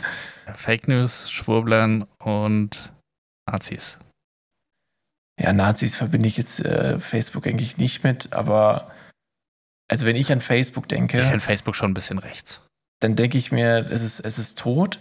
Fake 0.55 0.87
News, 0.89 1.31
Schwurblern 1.31 2.07
und 2.23 2.93
Nazis. 3.51 3.99
Ja, 5.41 5.53
Nazis 5.53 5.97
verbinde 5.97 6.29
ich 6.29 6.37
jetzt 6.37 6.61
äh, 6.61 7.01
Facebook 7.01 7.47
eigentlich 7.47 7.79
nicht 7.79 8.05
mit, 8.05 8.33
aber 8.33 8.93
also 9.91 10.07
wenn 10.07 10.17
ich 10.17 10.31
an 10.31 10.41
Facebook 10.41 10.89
denke, 10.89 11.21
Ich 11.21 11.27
finde 11.27 11.41
Facebook 11.41 11.75
schon 11.75 11.91
ein 11.91 11.95
bisschen 11.95 12.19
rechts. 12.19 12.61
dann 13.01 13.17
denke 13.17 13.39
ich 13.39 13.51
mir, 13.51 13.91
es 13.91 14.03
ist, 14.03 14.21
es 14.21 14.39
ist 14.39 14.59
tot. 14.59 15.01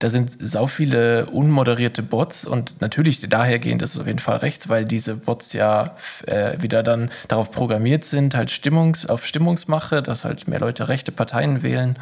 Da 0.00 0.08
sind 0.08 0.38
sau 0.40 0.66
viele 0.66 1.26
unmoderierte 1.26 2.02
Bots 2.02 2.46
und 2.46 2.80
natürlich 2.80 3.20
dahergehend 3.20 3.82
ist 3.82 3.92
es 3.94 4.00
auf 4.00 4.06
jeden 4.06 4.18
Fall 4.18 4.38
rechts, 4.38 4.70
weil 4.70 4.86
diese 4.86 5.14
Bots 5.14 5.52
ja 5.52 5.94
äh, 6.26 6.60
wieder 6.60 6.82
dann 6.82 7.10
darauf 7.28 7.50
programmiert 7.50 8.04
sind, 8.04 8.34
halt 8.34 8.50
Stimmungs, 8.50 9.04
auf 9.04 9.26
Stimmungsmache, 9.26 10.02
dass 10.02 10.24
halt 10.24 10.48
mehr 10.48 10.58
Leute 10.58 10.88
rechte 10.88 11.12
Parteien 11.12 11.62
wählen. 11.62 11.98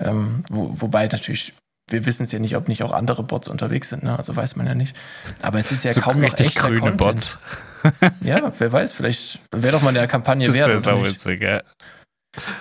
Ähm, 0.00 0.44
wo, 0.50 0.70
wobei 0.80 1.08
natürlich, 1.08 1.52
wir 1.90 2.06
wissen 2.06 2.22
es 2.22 2.30
ja 2.30 2.38
nicht, 2.38 2.54
ob 2.56 2.68
nicht 2.68 2.84
auch 2.84 2.92
andere 2.92 3.24
Bots 3.24 3.48
unterwegs 3.48 3.88
sind, 3.88 4.04
ne? 4.04 4.16
also 4.16 4.36
weiß 4.36 4.54
man 4.54 4.68
ja 4.68 4.76
nicht. 4.76 4.96
Aber 5.42 5.58
es 5.58 5.72
ist 5.72 5.82
ja 5.84 5.92
so 5.92 6.02
kaum 6.02 6.20
noch 6.20 6.32
echter 6.38 6.44
grüne 6.68 6.78
Content. 6.80 6.98
Bots. 6.98 7.38
Ja, 8.22 8.52
wer 8.58 8.72
weiß, 8.72 8.92
vielleicht 8.92 9.40
wäre 9.52 9.72
doch 9.72 9.82
mal 9.82 9.96
eine 9.96 10.06
Kampagne 10.06 10.46
Das 10.46 10.54
wert. 10.54 10.68
wäre 10.68 10.78
oder 10.78 10.84
sau 10.84 10.98
nicht? 10.98 11.10
witzig, 11.10 11.42
ja. 11.42 11.62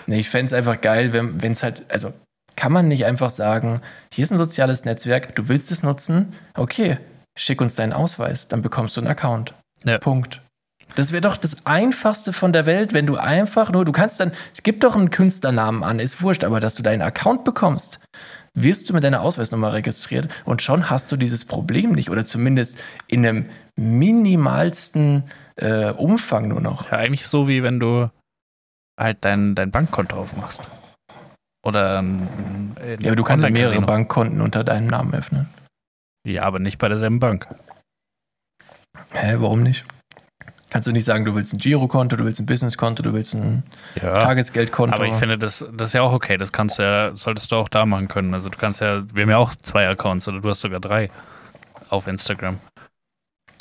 Nee, 0.07 0.19
ich 0.19 0.29
fände 0.29 0.47
es 0.47 0.53
einfach 0.53 0.81
geil, 0.81 1.13
wenn 1.13 1.51
es 1.51 1.61
halt, 1.61 1.83
also 1.91 2.13
kann 2.65 2.71
man 2.71 2.87
nicht 2.87 3.05
einfach 3.05 3.29
sagen, 3.29 3.79
hier 4.11 4.23
ist 4.23 4.31
ein 4.31 4.39
soziales 4.39 4.85
Netzwerk, 4.85 5.35
du 5.35 5.49
willst 5.49 5.71
es 5.71 5.83
nutzen, 5.83 6.33
okay, 6.55 6.97
schick 7.37 7.61
uns 7.61 7.75
deinen 7.75 7.93
Ausweis, 7.93 8.47
dann 8.47 8.63
bekommst 8.63 8.97
du 8.97 9.01
einen 9.01 9.07
Account. 9.07 9.53
Ja. 9.83 9.99
Punkt. 9.99 10.41
Das 10.95 11.11
wäre 11.11 11.21
doch 11.21 11.37
das 11.37 11.67
Einfachste 11.67 12.33
von 12.33 12.53
der 12.53 12.65
Welt, 12.65 12.91
wenn 12.95 13.05
du 13.05 13.17
einfach 13.17 13.71
nur, 13.71 13.85
du 13.85 13.91
kannst 13.91 14.19
dann, 14.19 14.31
gib 14.63 14.81
doch 14.81 14.95
einen 14.95 15.11
Künstlernamen 15.11 15.83
an, 15.83 15.99
ist 15.99 16.23
wurscht, 16.23 16.43
aber 16.43 16.59
dass 16.59 16.73
du 16.73 16.81
deinen 16.81 17.03
Account 17.03 17.43
bekommst, 17.43 17.99
wirst 18.55 18.89
du 18.89 18.93
mit 18.93 19.03
deiner 19.03 19.21
Ausweisnummer 19.21 19.73
registriert 19.73 20.27
und 20.43 20.63
schon 20.63 20.89
hast 20.89 21.11
du 21.11 21.17
dieses 21.17 21.45
Problem 21.45 21.91
nicht 21.91 22.09
oder 22.09 22.25
zumindest 22.25 22.81
in 23.05 23.27
einem 23.27 23.45
minimalsten 23.75 25.25
äh, 25.57 25.91
Umfang 25.91 26.47
nur 26.47 26.61
noch. 26.61 26.89
Ja, 26.89 26.97
eigentlich 26.97 27.27
so 27.27 27.47
wie 27.47 27.61
wenn 27.61 27.79
du 27.79 28.09
halt 28.99 29.19
dein, 29.21 29.53
dein 29.53 29.69
Bankkonto 29.69 30.15
aufmachst. 30.15 30.67
Oder 31.65 31.99
ein, 31.99 32.27
ein 32.79 32.97
Ja, 33.01 33.09
aber 33.09 33.15
du 33.15 33.23
kannst 33.23 33.43
ja 33.43 33.49
mehrere. 33.49 33.81
Bankkonten 33.81 34.39
unter 34.39 34.63
deinem 34.63 34.87
Namen 34.87 35.13
öffnen. 35.13 35.49
Ja, 36.25 36.43
aber 36.43 36.59
nicht 36.59 36.77
bei 36.77 36.87
derselben 36.87 37.19
Bank. 37.19 37.47
Hä, 39.11 39.35
warum 39.39 39.63
nicht? 39.63 39.83
Kannst 40.69 40.87
du 40.87 40.91
nicht 40.91 41.05
sagen, 41.05 41.23
du 41.25 41.33
willst 41.35 41.53
ein 41.53 41.57
Girokonto, 41.57 42.17
du 42.17 42.25
willst 42.25 42.39
ein 42.41 42.45
Businesskonto, 42.45 43.01
du 43.01 43.13
willst 43.13 43.33
ein 43.33 43.63
Ja. 44.01 44.19
Tagesgeldkonto? 44.19 44.95
Aber 44.95 45.05
ich 45.05 45.13
finde, 45.13 45.37
das, 45.37 45.65
das 45.73 45.89
ist 45.89 45.93
ja 45.93 46.01
auch 46.01 46.11
okay. 46.11 46.37
Das 46.37 46.51
kannst 46.51 46.79
du 46.79 46.83
ja, 46.83 47.15
solltest 47.15 47.51
du 47.51 47.55
auch 47.55 47.69
da 47.69 47.85
machen 47.85 48.07
können. 48.07 48.33
Also 48.33 48.49
du 48.49 48.57
kannst 48.57 48.81
ja, 48.81 49.03
wir 49.13 49.23
haben 49.23 49.29
ja 49.29 49.37
auch 49.37 49.55
zwei 49.55 49.87
Accounts 49.87 50.27
oder 50.27 50.41
du 50.41 50.49
hast 50.49 50.61
sogar 50.61 50.79
drei 50.79 51.09
auf 51.89 52.07
Instagram. 52.07 52.57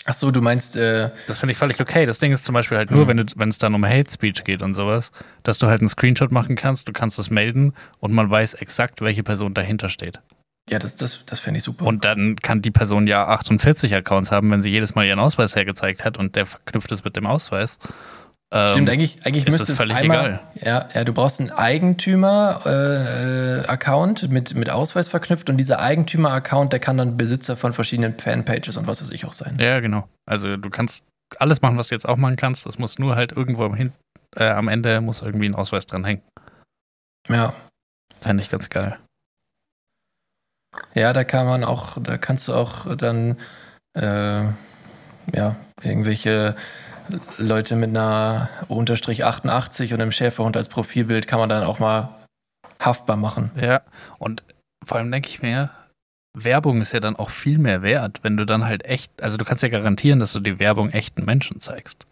Ach 0.07 0.15
so, 0.15 0.31
du 0.31 0.43
meinst, 0.43 0.77
äh, 0.77 1.11
Das 1.27 1.39
finde 1.39 1.53
ich 1.53 1.59
völlig 1.59 1.81
okay. 1.81 2.05
Das 2.05 2.19
Ding 2.19 2.33
ist 2.33 2.45
zum 2.45 2.53
Beispiel 2.53 2.77
halt 2.77 2.91
nur, 2.91 3.07
Mhm. 3.07 3.27
wenn, 3.37 3.49
es 3.49 3.59
dann 3.59 3.75
um 3.75 3.87
Hate 3.87 4.11
Speech 4.11 4.45
geht 4.45 4.61
und 4.61 4.75
sowas, 4.75 5.13
dass 5.45 5.59
du 5.59 5.67
halt 5.67 5.81
einen 5.81 5.89
Screenshot 5.89 6.31
machen 6.31 6.57
kannst, 6.57 6.89
du 6.89 6.93
kannst 6.93 7.19
das 7.19 7.31
melden 7.31 7.73
und 8.01 8.13
man 8.13 8.29
weiß 8.31 8.55
exakt, 8.55 9.01
welche 9.01 9.23
Person 9.23 9.55
dahinter 9.55 9.89
steht. 9.89 10.21
ja, 10.71 10.79
das, 10.79 10.97
das, 10.97 11.25
das 11.27 11.41
fände 11.41 11.59
ich 11.59 11.65
super. 11.65 11.85
Und 11.87 12.05
dann 12.05 12.37
kann 12.37 12.61
die 12.63 12.71
Person 12.71 13.07
ja 13.07 13.27
48 13.29 13.95
Accounts 13.95 14.31
haben, 14.31 14.51
wenn 14.51 14.63
sie 14.63 14.71
jedes 14.71 14.95
Mal 14.95 15.05
ihren 15.07 15.19
Ausweis 15.21 15.55
hergezeigt 15.57 16.05
hat 16.05 16.17
und 16.19 16.37
der 16.37 16.47
verknüpft 16.47 16.91
ist 16.93 17.05
mit 17.05 17.17
dem 17.17 17.27
Ausweis. 17.27 17.79
Stimmt, 18.55 18.89
Ähm, 18.89 18.93
eigentlich, 18.93 19.19
eigentlich 19.25 19.47
ist 19.47 19.51
müsste 19.51 19.63
das 19.63 19.71
es 19.71 19.79
völlig 19.79 19.97
einmal, 19.97 20.27
egal. 20.27 20.41
Ja, 20.63 20.89
ja, 20.95 21.03
du 21.03 21.13
brauchst 21.13 21.41
einen 21.41 21.51
Eigentümer-Account 21.51 24.31
mit, 24.31 24.55
mit 24.55 24.71
Ausweis 24.71 25.09
verknüpft 25.09 25.51
und 25.51 25.57
dieser 25.57 25.81
Eigentümer-Account, 25.81 26.73
der 26.73 26.79
kann 26.79 26.97
dann 26.97 27.17
Besitzer 27.17 27.57
von 27.57 27.73
verschiedenen 27.73 28.17
Fanpages 28.17 28.77
und 28.77 28.87
was 28.87 29.01
weiß 29.01 29.11
ich 29.11 29.25
auch 29.25 29.33
sein. 29.33 29.57
Ja, 29.59 29.81
genau. 29.81 30.09
Also 30.25 30.57
du 30.57 30.71
kannst 30.71 31.05
alles 31.39 31.63
machen, 31.63 31.77
was 31.79 31.89
du 31.89 31.97
jetzt 31.97 32.09
auch 32.09 32.17
machen 32.17 32.37
kannst. 32.37 32.65
Das 32.65 32.79
muss 32.79 33.01
nur 33.01 33.17
halt 33.17 33.33
irgendwo 33.33 33.65
am, 33.65 33.75
Hin 33.75 33.93
äh, 34.37 34.49
am 34.49 34.69
Ende 34.69 35.01
muss 35.01 35.23
irgendwie 35.23 35.49
ein 35.49 35.57
Ausweis 35.57 35.87
dran 35.87 36.05
hängen. 36.05 36.23
Ja. 37.29 37.55
Fände 38.21 38.41
ich 38.41 38.51
ganz 38.51 38.71
geil. 38.71 38.97
Ja, 40.95 41.13
da 41.13 41.25
kann 41.25 41.47
man 41.47 41.65
auch, 41.65 41.99
da 42.01 42.19
kannst 42.19 42.47
du 42.47 42.55
auch 42.55 42.95
dann 42.95 43.37
äh, 43.95 44.45
ja, 45.33 45.57
irgendwelche 45.83 46.55
Leute 47.39 47.77
mit 47.77 47.91
einer 47.91 48.49
Unterstrich 48.69 49.25
88 49.25 49.93
und 49.93 50.01
einem 50.01 50.13
Schäferhund 50.13 50.57
als 50.57 50.69
Profilbild 50.69 51.29
kann 51.29 51.39
man 51.39 51.49
dann 51.49 51.65
auch 51.65 51.79
mal 51.79 52.09
haftbar 52.81 53.17
machen. 53.17 53.51
Ja, 53.61 53.83
und 54.19 54.43
vor 54.85 54.99
allem 54.99 55.11
denke 55.11 55.29
ich 55.29 55.43
mir, 55.43 55.71
Werbung 56.37 56.81
ist 56.81 56.93
ja 56.93 57.01
dann 57.01 57.17
auch 57.17 57.31
viel 57.31 57.59
mehr 57.59 57.83
wert, 57.83 58.21
wenn 58.23 58.37
du 58.37 58.45
dann 58.45 58.65
halt 58.65 58.85
echt, 58.85 59.23
also 59.23 59.37
du 59.37 59.45
kannst 59.45 59.63
ja 59.63 59.69
garantieren, 59.69 60.21
dass 60.21 60.33
du 60.33 60.41
die 60.41 60.59
Werbung 60.59 60.91
echten 60.91 61.25
Menschen 61.25 61.61
zeigst. 61.61 62.07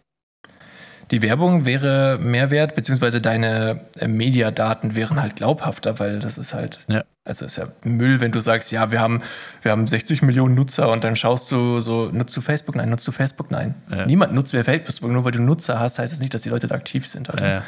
Die 1.13 1.21
Werbung 1.21 1.65
wäre 1.65 2.17
mehr 2.19 2.49
wert, 2.49 2.73
beziehungsweise 2.73 3.21
deine 3.21 3.81
äh, 3.99 4.07
Mediadaten 4.07 4.95
wären 4.95 5.21
halt 5.21 5.35
glaubhafter, 5.35 5.99
weil 5.99 6.17
das 6.17 6.39
ist 6.39 6.55
halt, 6.55 6.79
Ja. 6.87 7.03
also 7.23 7.45
ist 7.45 7.55
ja 7.57 7.67
Müll, 7.83 8.19
wenn 8.19 8.31
du 8.31 8.39
sagst, 8.39 8.71
ja, 8.71 8.89
wir 8.89 8.99
haben, 8.99 9.21
wir 9.61 9.69
haben 9.71 9.85
60 9.85 10.23
Millionen 10.23 10.55
Nutzer 10.55 10.91
und 10.91 11.03
dann 11.03 11.15
schaust 11.15 11.51
du 11.51 11.79
so, 11.81 12.09
nutzt 12.11 12.35
du 12.35 12.41
Facebook? 12.41 12.75
Nein, 12.75 12.89
nutzt 12.89 13.07
du 13.07 13.11
Facebook? 13.11 13.51
Nein. 13.51 13.75
Ja. 13.91 14.07
Niemand 14.07 14.33
nutzt 14.33 14.53
mehr 14.55 14.65
Facebook, 14.65 15.11
nur 15.11 15.23
weil 15.23 15.31
du 15.33 15.39
Nutzer 15.43 15.79
hast, 15.79 15.99
heißt 15.99 16.11
es 16.11 16.19
nicht, 16.19 16.33
dass 16.33 16.41
die 16.41 16.49
Leute 16.49 16.65
da 16.65 16.73
aktiv 16.73 17.07
sind. 17.07 17.29
Also. 17.29 17.45
Äh, 17.45 17.61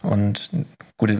Und 0.00 0.48
gut, 0.96 1.10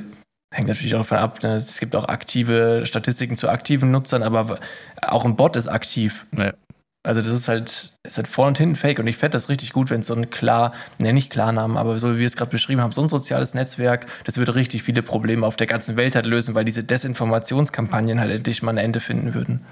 hängt 0.54 0.68
natürlich 0.68 0.94
auch 0.94 1.00
davon 1.00 1.18
ab, 1.18 1.42
ne? 1.42 1.56
es 1.56 1.78
gibt 1.78 1.94
auch 1.94 2.08
aktive 2.08 2.86
Statistiken 2.86 3.36
zu 3.36 3.50
aktiven 3.50 3.90
Nutzern, 3.90 4.22
aber 4.22 4.58
auch 5.02 5.26
ein 5.26 5.36
Bot 5.36 5.56
ist 5.56 5.68
aktiv. 5.68 6.24
Ja. 6.34 6.54
Also 7.03 7.22
das 7.22 7.32
ist 7.32 7.48
halt, 7.48 7.96
ist 8.07 8.18
halt 8.18 8.28
vorne 8.28 8.48
und 8.48 8.59
hinten 8.59 8.76
fake 8.76 8.98
und 8.98 9.07
ich 9.07 9.16
fände 9.16 9.32
das 9.32 9.48
richtig 9.48 9.72
gut, 9.72 9.88
wenn 9.88 10.01
es 10.01 10.07
so 10.07 10.14
ein 10.14 10.28
klar, 10.28 10.74
ne 10.98 11.14
nicht 11.14 11.30
Klarnamen, 11.30 11.78
aber 11.78 11.98
so 11.98 12.14
wie 12.14 12.18
wir 12.18 12.26
es 12.26 12.36
gerade 12.36 12.51
beschrieben 12.51 12.82
haben, 12.82 12.92
so 12.92 13.01
ein 13.01 13.09
soziales 13.09 13.55
Netzwerk, 13.55 14.07
das 14.24 14.36
würde 14.36 14.55
richtig 14.55 14.82
viele 14.82 15.03
Probleme 15.03 15.46
auf 15.46 15.57
der 15.57 15.66
ganzen 15.66 15.96
Welt 15.96 16.14
halt 16.14 16.26
lösen, 16.26 16.55
weil 16.55 16.66
diese 16.66 16.84
Desinformationskampagnen 16.84 18.20
halt 18.20 18.30
endlich 18.30 18.62
mal 18.62 18.72
ein 18.72 18.78
Ende 18.78 19.01
finden 19.01 19.32
würden. 19.32 19.64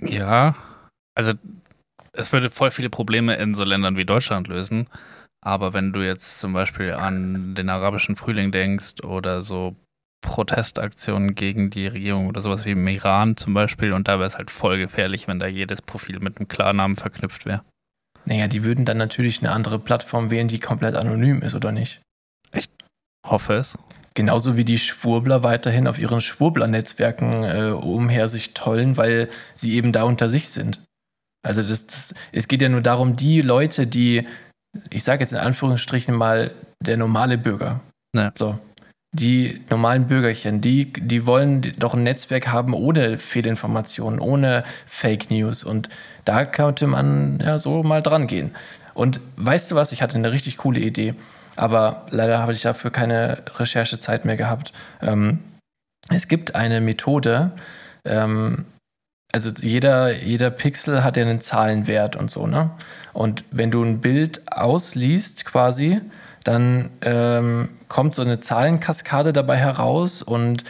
ja, 0.00 0.54
also 1.14 1.32
es 2.12 2.32
würde 2.32 2.50
voll 2.50 2.70
viele 2.70 2.90
Probleme 2.90 3.34
in 3.36 3.54
so 3.54 3.64
Ländern 3.64 3.96
wie 3.96 4.04
Deutschland 4.04 4.48
lösen. 4.48 4.88
Aber 5.44 5.74
wenn 5.74 5.92
du 5.92 6.00
jetzt 6.00 6.40
zum 6.40 6.54
Beispiel 6.54 6.92
an 6.92 7.54
den 7.54 7.68
arabischen 7.68 8.16
Frühling 8.16 8.50
denkst 8.50 9.04
oder 9.04 9.42
so 9.42 9.76
Protestaktionen 10.24 11.34
gegen 11.34 11.70
die 11.70 11.86
Regierung 11.86 12.26
oder 12.26 12.40
sowas 12.40 12.64
wie 12.64 12.70
im 12.72 12.86
Iran 12.88 13.36
zum 13.36 13.54
Beispiel, 13.54 13.92
und 13.92 14.08
da 14.08 14.18
wäre 14.18 14.26
es 14.26 14.36
halt 14.38 14.50
voll 14.50 14.78
gefährlich, 14.78 15.28
wenn 15.28 15.38
da 15.38 15.46
jedes 15.46 15.82
Profil 15.82 16.18
mit 16.20 16.38
einem 16.38 16.48
Klarnamen 16.48 16.96
verknüpft 16.96 17.46
wäre. 17.46 17.62
Naja, 18.24 18.48
die 18.48 18.64
würden 18.64 18.86
dann 18.86 18.96
natürlich 18.96 19.40
eine 19.40 19.52
andere 19.52 19.78
Plattform 19.78 20.30
wählen, 20.30 20.48
die 20.48 20.58
komplett 20.58 20.96
anonym 20.96 21.42
ist, 21.42 21.54
oder 21.54 21.72
nicht? 21.72 22.00
Hoffe 23.26 23.54
es. 23.54 23.78
Genauso 24.14 24.56
wie 24.56 24.64
die 24.64 24.78
Schwurbler 24.78 25.42
weiterhin 25.42 25.86
auf 25.88 25.98
ihren 25.98 26.20
Schwurbler-Netzwerken 26.20 27.42
äh, 27.42 27.70
umher 27.70 28.28
sich 28.28 28.54
tollen, 28.54 28.96
weil 28.96 29.28
sie 29.54 29.74
eben 29.74 29.92
da 29.92 30.04
unter 30.04 30.28
sich 30.28 30.50
sind. 30.50 30.82
Also 31.42 31.62
das, 31.62 31.86
das, 31.86 32.14
es 32.32 32.48
geht 32.48 32.62
ja 32.62 32.68
nur 32.68 32.80
darum, 32.80 33.16
die 33.16 33.40
Leute, 33.40 33.86
die, 33.86 34.26
ich 34.90 35.04
sage 35.04 35.22
jetzt 35.22 35.32
in 35.32 35.38
Anführungsstrichen 35.38 36.14
mal, 36.14 36.52
der 36.80 36.96
normale 36.96 37.38
Bürger, 37.38 37.80
Ja. 38.14 38.32
so, 38.38 38.58
die 39.14 39.60
normalen 39.70 40.08
Bürgerchen, 40.08 40.60
die, 40.60 40.92
die 40.92 41.24
wollen 41.24 41.62
doch 41.78 41.94
ein 41.94 42.02
Netzwerk 42.02 42.48
haben 42.48 42.74
ohne 42.74 43.18
Fehlinformationen, 43.18 44.18
ohne 44.18 44.64
Fake 44.86 45.30
News. 45.30 45.62
Und 45.62 45.88
da 46.24 46.44
könnte 46.44 46.88
man 46.88 47.38
ja 47.40 47.58
so 47.60 47.84
mal 47.84 48.02
dran 48.02 48.26
gehen. 48.26 48.50
Und 48.92 49.20
weißt 49.36 49.70
du 49.70 49.76
was, 49.76 49.92
ich 49.92 50.02
hatte 50.02 50.16
eine 50.16 50.32
richtig 50.32 50.56
coole 50.56 50.80
Idee, 50.80 51.14
aber 51.54 52.06
leider 52.10 52.38
habe 52.38 52.52
ich 52.52 52.62
dafür 52.62 52.90
keine 52.90 53.42
Recherchezeit 53.56 54.24
mehr 54.24 54.36
gehabt. 54.36 54.72
Ähm, 55.00 55.38
es 56.10 56.26
gibt 56.26 56.56
eine 56.56 56.80
Methode, 56.80 57.52
ähm, 58.04 58.64
also 59.32 59.50
jeder, 59.60 60.12
jeder 60.12 60.50
Pixel 60.50 61.02
hat 61.02 61.16
ja 61.16 61.24
einen 61.24 61.40
Zahlenwert 61.40 62.14
und 62.14 62.30
so, 62.30 62.46
ne? 62.46 62.70
Und 63.12 63.44
wenn 63.50 63.70
du 63.70 63.82
ein 63.82 64.00
Bild 64.00 64.42
ausliest 64.52 65.44
quasi, 65.44 66.00
dann 66.44 66.90
ähm, 67.00 67.70
kommt 67.88 68.14
so 68.14 68.22
eine 68.22 68.38
Zahlenkaskade 68.38 69.32
dabei 69.32 69.56
heraus 69.56 70.22
und 70.22 70.64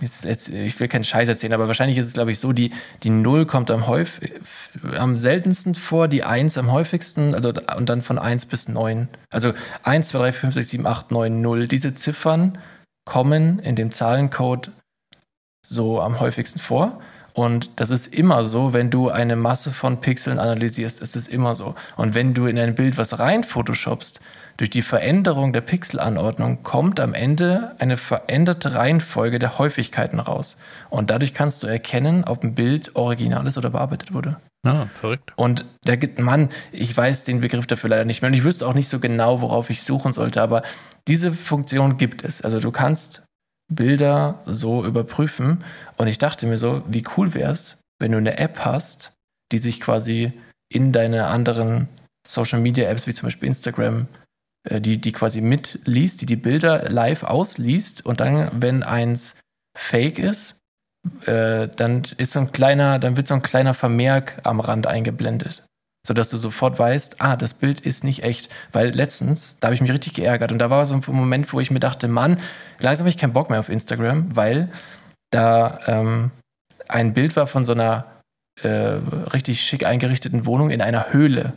jetzt, 0.00 0.24
jetzt, 0.24 0.48
ich 0.50 0.78
will 0.78 0.88
keinen 0.88 1.04
Scheiß 1.04 1.28
erzählen, 1.28 1.54
aber 1.54 1.66
wahrscheinlich 1.66 1.98
ist 1.98 2.06
es, 2.06 2.12
glaube 2.12 2.32
ich, 2.32 2.38
so, 2.38 2.52
die, 2.52 2.72
die 3.02 3.10
0 3.10 3.46
kommt 3.46 3.70
am, 3.70 3.86
häuf, 3.86 4.20
am 4.96 5.18
seltensten 5.18 5.74
vor, 5.74 6.06
die 6.08 6.22
1 6.24 6.58
am 6.58 6.70
häufigsten, 6.70 7.34
also 7.34 7.52
und 7.76 7.88
dann 7.88 8.02
von 8.02 8.18
1 8.18 8.46
bis 8.46 8.68
9. 8.68 9.08
Also 9.30 9.52
1, 9.82 10.08
2, 10.08 10.18
3, 10.18 10.32
4, 10.32 10.40
5, 10.40 10.54
6, 10.54 10.68
7, 10.68 10.86
8, 10.86 11.10
9, 11.10 11.40
0. 11.40 11.68
Diese 11.68 11.94
Ziffern 11.94 12.58
kommen 13.06 13.58
in 13.58 13.74
dem 13.74 13.90
Zahlencode 13.90 14.70
so 15.66 16.00
am 16.00 16.20
häufigsten 16.20 16.58
vor. 16.58 17.00
Und 17.34 17.70
das 17.76 17.90
ist 17.90 18.12
immer 18.12 18.44
so, 18.44 18.72
wenn 18.72 18.90
du 18.90 19.10
eine 19.10 19.36
Masse 19.36 19.72
von 19.72 20.00
Pixeln 20.00 20.38
analysierst, 20.38 21.00
ist 21.00 21.14
es 21.14 21.28
immer 21.28 21.54
so. 21.54 21.74
Und 21.96 22.14
wenn 22.14 22.34
du 22.34 22.46
in 22.46 22.58
ein 22.58 22.74
Bild 22.74 22.98
was 22.98 23.18
rein 23.18 23.44
photoshopst, 23.44 24.20
durch 24.58 24.70
die 24.70 24.82
Veränderung 24.82 25.52
der 25.52 25.60
Pixelanordnung 25.60 26.64
kommt 26.64 26.98
am 26.98 27.14
Ende 27.14 27.76
eine 27.78 27.96
veränderte 27.96 28.74
Reihenfolge 28.74 29.38
der 29.38 29.56
Häufigkeiten 29.58 30.18
raus. 30.18 30.56
Und 30.90 31.10
dadurch 31.10 31.32
kannst 31.32 31.62
du 31.62 31.68
erkennen, 31.68 32.24
ob 32.24 32.42
ein 32.42 32.54
Bild 32.54 32.96
original 32.96 33.46
ist 33.46 33.56
oder 33.56 33.70
bearbeitet 33.70 34.12
wurde. 34.12 34.36
Ah, 34.66 34.86
verrückt. 34.86 35.32
Und 35.36 35.64
da 35.84 35.94
gibt, 35.94 36.18
Mann, 36.18 36.48
ich 36.72 36.94
weiß 36.94 37.22
den 37.22 37.40
Begriff 37.40 37.68
dafür 37.68 37.90
leider 37.90 38.04
nicht 38.04 38.20
mehr. 38.20 38.30
Und 38.30 38.34
ich 38.34 38.42
wüsste 38.42 38.66
auch 38.66 38.74
nicht 38.74 38.88
so 38.88 38.98
genau, 38.98 39.40
worauf 39.40 39.70
ich 39.70 39.84
suchen 39.84 40.12
sollte, 40.12 40.42
aber 40.42 40.62
diese 41.06 41.32
Funktion 41.32 41.96
gibt 41.96 42.24
es. 42.24 42.42
Also 42.42 42.58
du 42.58 42.72
kannst 42.72 43.22
Bilder 43.72 44.42
so 44.44 44.84
überprüfen. 44.84 45.62
Und 45.96 46.08
ich 46.08 46.18
dachte 46.18 46.46
mir 46.46 46.58
so, 46.58 46.82
wie 46.88 47.04
cool 47.16 47.34
wäre 47.34 47.52
es, 47.52 47.80
wenn 48.00 48.10
du 48.10 48.18
eine 48.18 48.38
App 48.38 48.58
hast, 48.64 49.12
die 49.52 49.58
sich 49.58 49.80
quasi 49.80 50.32
in 50.68 50.90
deine 50.90 51.28
anderen 51.28 51.88
Social 52.26 52.60
Media 52.60 52.88
Apps, 52.88 53.06
wie 53.06 53.14
zum 53.14 53.28
Beispiel 53.28 53.48
Instagram, 53.48 54.08
die, 54.68 55.00
die 55.00 55.12
quasi 55.12 55.40
mitliest, 55.40 56.20
die 56.20 56.26
die 56.26 56.36
Bilder 56.36 56.88
live 56.88 57.22
ausliest 57.22 58.04
und 58.04 58.20
dann, 58.20 58.50
wenn 58.52 58.82
eins 58.82 59.36
fake 59.76 60.18
ist, 60.18 60.58
äh, 61.26 61.68
dann 61.68 62.02
ist 62.16 62.32
so 62.32 62.40
ein 62.40 62.52
kleiner, 62.52 62.98
dann 62.98 63.16
wird 63.16 63.26
so 63.26 63.34
ein 63.34 63.42
kleiner 63.42 63.74
Vermerk 63.74 64.40
am 64.44 64.60
Rand 64.60 64.86
eingeblendet. 64.86 65.64
Sodass 66.06 66.30
du 66.30 66.36
sofort 66.36 66.78
weißt, 66.78 67.20
ah, 67.20 67.36
das 67.36 67.54
Bild 67.54 67.80
ist 67.80 68.04
nicht 68.04 68.22
echt. 68.22 68.50
Weil 68.72 68.90
letztens, 68.90 69.56
da 69.60 69.66
habe 69.66 69.74
ich 69.74 69.80
mich 69.80 69.92
richtig 69.92 70.14
geärgert. 70.14 70.52
Und 70.52 70.58
da 70.58 70.70
war 70.70 70.86
so 70.86 70.94
ein 70.94 71.02
Moment, 71.06 71.52
wo 71.52 71.60
ich 71.60 71.70
mir 71.70 71.80
dachte, 71.80 72.08
Mann, 72.08 72.38
langsam 72.78 73.04
habe 73.04 73.10
ich 73.10 73.18
keinen 73.18 73.32
Bock 73.32 73.50
mehr 73.50 73.60
auf 73.60 73.68
Instagram, 73.68 74.34
weil 74.34 74.70
da 75.30 75.80
ähm, 75.86 76.30
ein 76.88 77.12
Bild 77.12 77.36
war 77.36 77.46
von 77.46 77.64
so 77.64 77.72
einer 77.72 78.06
äh, 78.62 78.68
richtig 78.68 79.60
schick 79.60 79.84
eingerichteten 79.84 80.46
Wohnung 80.46 80.70
in 80.70 80.80
einer 80.80 81.12
Höhle. 81.12 81.52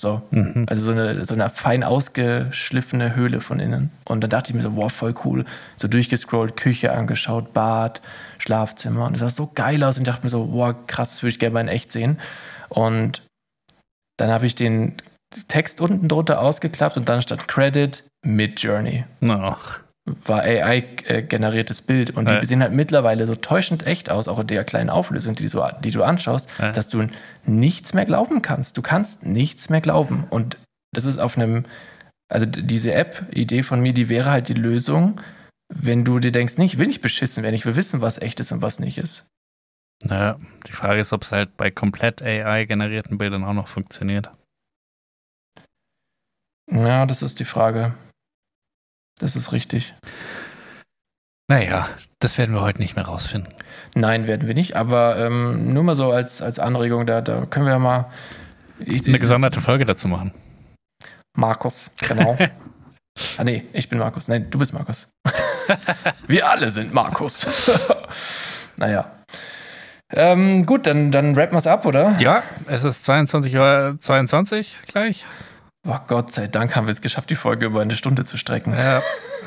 So. 0.00 0.22
Mhm. 0.30 0.64
Also 0.66 0.86
so 0.86 0.92
eine, 0.92 1.26
so 1.26 1.34
eine 1.34 1.50
fein 1.50 1.84
ausgeschliffene 1.84 3.14
Höhle 3.14 3.42
von 3.42 3.60
innen. 3.60 3.90
Und 4.06 4.22
dann 4.22 4.30
dachte 4.30 4.50
ich 4.50 4.54
mir 4.56 4.62
so, 4.62 4.74
wow, 4.74 4.90
voll 4.90 5.14
cool. 5.26 5.44
So 5.76 5.88
durchgescrollt, 5.88 6.56
Küche 6.56 6.92
angeschaut, 6.92 7.52
Bad, 7.52 8.00
Schlafzimmer. 8.38 9.04
Und 9.04 9.12
das 9.12 9.20
sah 9.20 9.28
so 9.28 9.50
geil 9.54 9.84
aus. 9.84 9.98
Und 9.98 10.04
ich 10.04 10.08
dachte 10.08 10.24
mir 10.24 10.30
so, 10.30 10.52
wow, 10.52 10.74
krass, 10.86 11.10
das 11.10 11.22
würde 11.22 11.32
ich 11.32 11.38
gerne 11.38 11.52
mal 11.52 11.60
in 11.60 11.68
echt 11.68 11.92
sehen. 11.92 12.18
Und 12.70 13.22
dann 14.16 14.30
habe 14.30 14.46
ich 14.46 14.54
den 14.54 14.94
Text 15.48 15.82
unten 15.82 16.08
drunter 16.08 16.40
ausgeklappt 16.40 16.96
und 16.96 17.08
dann 17.08 17.20
stand 17.20 17.46
Credit 17.46 18.02
Mid 18.24 18.60
Journey. 18.62 19.04
Ach, 19.28 19.80
War 20.06 20.42
AI-generiertes 20.42 21.82
Bild. 21.82 22.10
Und 22.10 22.28
die 22.30 22.34
Ja. 22.34 22.44
sehen 22.44 22.62
halt 22.62 22.72
mittlerweile 22.72 23.26
so 23.26 23.34
täuschend 23.34 23.86
echt 23.86 24.10
aus, 24.10 24.28
auch 24.28 24.38
in 24.40 24.46
der 24.46 24.64
kleinen 24.64 24.90
Auflösung, 24.90 25.34
die, 25.34 25.46
so, 25.48 25.66
die 25.84 25.90
du 25.90 26.02
anschaust, 26.02 26.48
Ja. 26.58 26.72
dass 26.72 26.88
du 26.88 27.06
nichts 27.44 27.94
mehr 27.94 28.06
glauben 28.06 28.42
kannst. 28.42 28.76
Du 28.76 28.82
kannst 28.82 29.24
nichts 29.24 29.68
mehr 29.68 29.80
glauben. 29.80 30.24
Und 30.30 30.56
das 30.92 31.04
ist 31.04 31.18
auf 31.18 31.36
einem, 31.36 31.64
also 32.28 32.46
diese 32.46 32.92
App-Idee 32.94 33.62
von 33.62 33.80
mir, 33.80 33.92
die 33.92 34.08
wäre 34.08 34.30
halt 34.30 34.48
die 34.48 34.54
Lösung, 34.54 35.20
wenn 35.72 36.04
du 36.04 36.18
dir 36.18 36.32
denkst, 36.32 36.56
nee, 36.56 36.64
ich 36.64 36.78
will 36.78 36.88
nicht 36.88 37.02
beschissen 37.02 37.44
werden, 37.44 37.54
ich 37.54 37.64
will 37.66 37.76
wissen, 37.76 38.00
was 38.00 38.18
echt 38.18 38.40
ist 38.40 38.50
und 38.52 38.62
was 38.62 38.80
nicht 38.80 38.98
ist. 38.98 39.26
naja, 40.02 40.38
die 40.66 40.72
Frage 40.72 40.98
ist, 41.00 41.12
ob 41.12 41.22
es 41.22 41.30
halt 41.30 41.56
bei 41.58 41.70
komplett 41.70 42.22
AI-generierten 42.22 43.18
Bildern 43.18 43.44
auch 43.44 43.52
noch 43.52 43.68
funktioniert. 43.68 44.30
Ja, 46.70 47.04
das 47.06 47.22
ist 47.22 47.38
die 47.40 47.44
Frage. 47.44 47.94
Das 49.20 49.36
ist 49.36 49.52
richtig. 49.52 49.94
Naja, 51.48 51.88
das 52.20 52.38
werden 52.38 52.54
wir 52.54 52.62
heute 52.62 52.78
nicht 52.78 52.96
mehr 52.96 53.04
rausfinden. 53.04 53.52
Nein, 53.94 54.26
werden 54.26 54.48
wir 54.48 54.54
nicht, 54.54 54.76
aber 54.76 55.18
ähm, 55.18 55.74
nur 55.74 55.82
mal 55.82 55.94
so 55.94 56.10
als, 56.10 56.40
als 56.40 56.58
Anregung, 56.58 57.06
da, 57.06 57.20
da 57.20 57.44
können 57.44 57.66
wir 57.66 57.72
ja 57.72 57.78
mal. 57.78 58.06
Ich, 58.78 59.06
Eine 59.06 59.18
gesonderte 59.18 59.60
Folge 59.60 59.84
dazu 59.84 60.08
machen. 60.08 60.32
Markus, 61.36 61.90
genau. 61.98 62.38
ah, 63.36 63.44
nee, 63.44 63.64
ich 63.74 63.88
bin 63.88 63.98
Markus. 63.98 64.28
Nein, 64.28 64.50
du 64.50 64.58
bist 64.58 64.72
Markus. 64.72 65.10
wir 66.26 66.48
alle 66.48 66.70
sind 66.70 66.94
Markus. 66.94 67.46
naja. 68.78 69.10
Ähm, 70.12 70.64
gut, 70.64 70.86
dann, 70.86 71.12
dann 71.12 71.34
rappen 71.34 71.52
wir 71.52 71.58
es 71.58 71.66
ab, 71.66 71.84
oder? 71.84 72.16
Ja, 72.18 72.42
es 72.68 72.84
ist 72.84 73.04
22 73.04 73.54
Uhr 73.54 73.96
22 74.00 74.78
gleich. 74.86 75.26
Oh, 75.88 75.98
Gott 76.06 76.30
sei 76.30 76.46
Dank 76.46 76.76
haben 76.76 76.86
wir 76.86 76.92
es 76.92 77.00
geschafft, 77.00 77.30
die 77.30 77.36
Folge 77.36 77.66
über 77.66 77.80
eine 77.80 77.96
Stunde 77.96 78.24
zu 78.24 78.36
strecken. 78.36 78.74
Ja, 78.74 79.02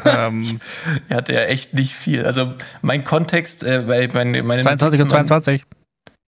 ähm, 0.05 0.59
Er 1.09 1.17
hatte 1.17 1.33
ja 1.33 1.41
echt 1.41 1.73
nicht 1.73 1.93
viel. 1.93 2.25
Also 2.25 2.53
mein 2.81 3.03
Kontext, 3.03 3.63
äh, 3.63 3.83
bei 3.87 4.07
meine, 4.07 4.41
meine 4.41 4.63
22 4.63 4.99
und 5.01 5.05
Notizen 5.07 5.15
waren- 5.15 5.27
22. 5.27 5.65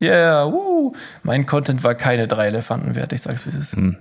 Ja, 0.02 0.12
yeah, 0.12 0.46
uh, 0.46 0.94
mein 1.24 1.46
Content 1.46 1.84
war 1.84 1.96
keine 1.96 2.28
drei 2.28 2.48
Elefanten 2.48 2.96
wert, 2.96 3.14
ich 3.14 3.22
sag's 3.22 3.46
wie 3.46 3.50
es 3.52 3.56
ist. 3.56 3.74
Hm. 3.74 3.96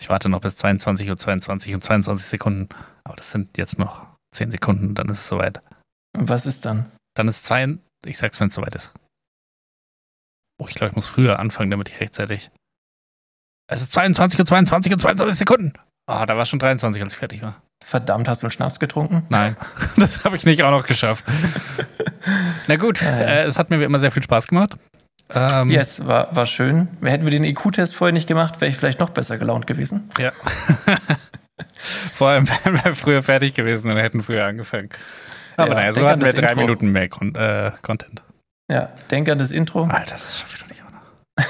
Ich 0.00 0.08
warte 0.08 0.30
noch 0.30 0.40
bis 0.40 0.56
22 0.56 1.10
Uhr 1.10 1.16
22 1.16 1.74
und 1.74 1.82
22 1.82 2.26
Sekunden. 2.26 2.68
Aber 3.04 3.14
das 3.16 3.30
sind 3.30 3.58
jetzt 3.58 3.78
noch 3.78 4.06
10 4.34 4.50
Sekunden, 4.50 4.94
dann 4.94 5.10
ist 5.10 5.18
es 5.18 5.28
soweit. 5.28 5.60
Und 6.16 6.30
was 6.30 6.46
ist 6.46 6.64
dann? 6.64 6.90
Dann 7.14 7.28
ist 7.28 7.44
zwei. 7.44 7.76
Ich 8.06 8.16
sag's, 8.16 8.40
wenn 8.40 8.48
es 8.48 8.54
soweit 8.54 8.74
ist. 8.74 8.92
Oh, 10.58 10.66
ich 10.68 10.74
glaube, 10.74 10.90
ich 10.92 10.96
muss 10.96 11.06
früher 11.06 11.38
anfangen, 11.38 11.70
damit 11.70 11.90
ich 11.90 12.00
rechtzeitig. 12.00 12.50
Es 13.68 13.80
ist 13.82 13.92
22 13.92 14.40
und 14.40 14.46
22 14.46 14.92
und 14.92 14.98
22 14.98 15.38
Sekunden. 15.38 15.72
Ah, 16.06 16.26
da 16.26 16.36
war 16.36 16.46
schon 16.46 16.58
23, 16.58 17.02
als 17.02 17.12
ich 17.12 17.18
fertig 17.18 17.42
war. 17.42 17.62
Verdammt, 17.84 18.28
hast 18.28 18.42
du 18.42 18.46
einen 18.46 18.52
Schnaps 18.52 18.78
getrunken? 18.78 19.24
Nein, 19.28 19.56
das 19.96 20.24
habe 20.24 20.36
ich 20.36 20.44
nicht 20.44 20.62
auch 20.62 20.70
noch 20.70 20.86
geschafft. 20.86 21.24
Na 22.66 22.76
gut, 22.76 23.00
ja. 23.02 23.08
äh, 23.10 23.42
es 23.44 23.58
hat 23.58 23.70
mir 23.70 23.82
immer 23.82 23.98
sehr 23.98 24.10
viel 24.10 24.22
Spaß 24.22 24.46
gemacht. 24.48 24.74
Ähm, 25.34 25.70
Yes, 25.70 26.04
war, 26.06 26.34
war 26.34 26.46
schön. 26.46 26.88
Hätten 27.02 27.24
wir 27.24 27.30
den 27.30 27.44
IQ-Test 27.44 27.94
vorher 27.94 28.12
nicht 28.12 28.28
gemacht, 28.28 28.60
wäre 28.60 28.70
ich 28.70 28.76
vielleicht 28.76 29.00
noch 29.00 29.10
besser 29.10 29.38
gelaunt 29.38 29.66
gewesen. 29.66 30.10
Ja. 30.18 30.32
Vor 32.14 32.28
allem 32.28 32.48
wären 32.48 32.84
wir 32.84 32.94
früher 32.94 33.22
fertig 33.22 33.54
gewesen 33.54 33.90
und 33.90 33.96
hätten 33.96 34.22
früher 34.22 34.44
angefangen. 34.44 34.90
Aber 35.56 35.68
Ja, 35.68 35.74
naja, 35.74 35.92
so 35.92 36.06
hatten 36.08 36.22
wir 36.24 36.32
drei 36.32 36.48
Intro. 36.50 36.60
Minuten 36.60 36.92
mehr 36.92 37.08
Kon 37.08 37.34
äh, 37.34 37.72
Content. 37.82 38.22
Ja, 38.70 38.90
denk 39.10 39.28
an 39.28 39.38
das 39.38 39.50
Intro. 39.50 39.84
Alter, 39.84 40.14
das 40.16 40.40
schaffe 40.40 40.56
ich 40.56 40.62
doch 40.62 40.68
nicht 40.68 40.82
auch 40.82 40.90
noch. 40.90 41.46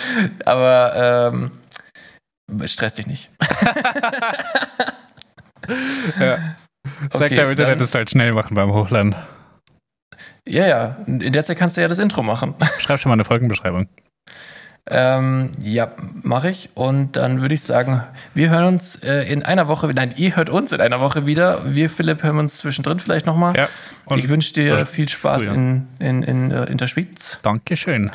Aber 0.44 1.32
ähm, 1.32 1.50
stress 2.66 2.94
dich 2.94 3.06
nicht. 3.06 3.30
Ja. 6.20 6.38
Sag 7.10 7.32
Okay, 7.32 7.34
Internet 7.34 7.58
dann- 7.58 7.78
das 7.78 7.94
halt 7.94 8.10
schnell 8.10 8.32
machen 8.32 8.54
beim 8.54 8.72
Hochladen. 8.72 9.16
Ja, 10.48 10.66
ja, 10.68 10.96
in 11.06 11.32
der 11.32 11.44
Zeit 11.44 11.58
kannst 11.58 11.76
du 11.76 11.80
ja 11.80 11.88
das 11.88 11.98
Intro 11.98 12.22
machen. 12.22 12.54
Schreib 12.78 13.00
schon 13.00 13.10
mal 13.10 13.14
eine 13.14 13.24
Folgenbeschreibung. 13.24 13.88
Ähm, 14.88 15.50
ja, 15.60 15.90
mache 16.22 16.48
ich. 16.50 16.70
Und 16.74 17.16
dann 17.16 17.40
würde 17.40 17.54
ich 17.54 17.62
sagen, 17.62 18.04
wir 18.34 18.50
hören 18.50 18.66
uns 18.66 18.94
äh, 19.02 19.22
in 19.24 19.42
einer 19.42 19.66
Woche, 19.66 19.88
nein, 19.88 20.14
ihr 20.16 20.36
hört 20.36 20.48
uns 20.48 20.70
in 20.70 20.80
einer 20.80 21.00
Woche 21.00 21.26
wieder. 21.26 21.62
Wir, 21.74 21.90
Philipp, 21.90 22.22
hören 22.22 22.38
uns 22.38 22.58
zwischendrin 22.58 23.00
vielleicht 23.00 23.26
nochmal. 23.26 23.56
Ja. 23.56 23.68
Ich 24.14 24.28
wünsche 24.28 24.52
dir 24.52 24.86
viel 24.86 25.08
Spaß 25.08 25.42
früher. 25.46 25.54
in, 25.54 25.88
in, 25.98 26.22
in, 26.22 26.50
äh, 26.52 26.66
in 26.66 26.78
der 26.78 26.86
Schweiz. 26.86 27.40
Dankeschön. 27.42 28.12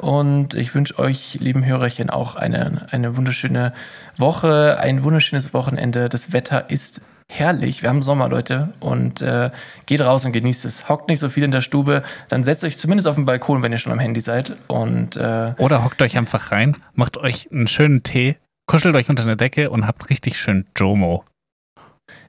Und 0.00 0.54
ich 0.54 0.74
wünsche 0.74 0.98
euch, 0.98 1.34
lieben 1.40 1.62
Hörerchen, 1.64 2.08
auch 2.08 2.34
eine, 2.34 2.86
eine 2.90 3.18
wunderschöne 3.18 3.74
Woche, 4.16 4.78
ein 4.80 5.04
wunderschönes 5.04 5.52
Wochenende. 5.52 6.08
Das 6.08 6.32
Wetter 6.32 6.70
ist 6.70 7.02
herrlich. 7.30 7.82
Wir 7.82 7.90
haben 7.90 8.00
Sommer, 8.00 8.30
Leute. 8.30 8.72
Und 8.80 9.20
äh, 9.20 9.50
geht 9.84 10.00
raus 10.00 10.24
und 10.24 10.32
genießt 10.32 10.64
es. 10.64 10.88
Hockt 10.88 11.10
nicht 11.10 11.18
so 11.18 11.28
viel 11.28 11.44
in 11.44 11.50
der 11.50 11.60
Stube. 11.60 12.02
Dann 12.28 12.44
setzt 12.44 12.64
euch 12.64 12.78
zumindest 12.78 13.06
auf 13.08 13.16
den 13.16 13.26
Balkon, 13.26 13.62
wenn 13.62 13.72
ihr 13.72 13.78
schon 13.78 13.92
am 13.92 13.98
Handy 13.98 14.22
seid. 14.22 14.56
Und 14.68 15.16
äh, 15.16 15.52
Oder 15.58 15.84
hockt 15.84 16.00
euch 16.00 16.16
einfach 16.16 16.50
rein, 16.50 16.78
macht 16.94 17.18
euch 17.18 17.52
einen 17.52 17.68
schönen 17.68 18.02
Tee, 18.02 18.38
kuschelt 18.66 18.96
euch 18.96 19.10
unter 19.10 19.22
eine 19.24 19.36
Decke 19.36 19.68
und 19.68 19.86
habt 19.86 20.08
richtig 20.08 20.40
schön 20.40 20.64
Jomo. 20.78 21.24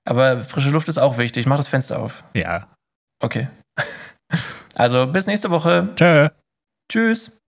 aber 0.04 0.44
frische 0.44 0.72
Luft 0.72 0.90
ist 0.90 0.98
auch 0.98 1.18
wichtig. 1.18 1.46
Mach 1.46 1.56
das 1.56 1.70
Fenster 1.70 2.00
auf. 2.00 2.26
Ja. 2.34 2.68
Okay. 3.24 3.48
Also 4.74 5.06
bis 5.06 5.28
nächste 5.28 5.52
Woche. 5.52 5.90
Tschö. 5.96 6.30
Tschüss. 6.90 7.41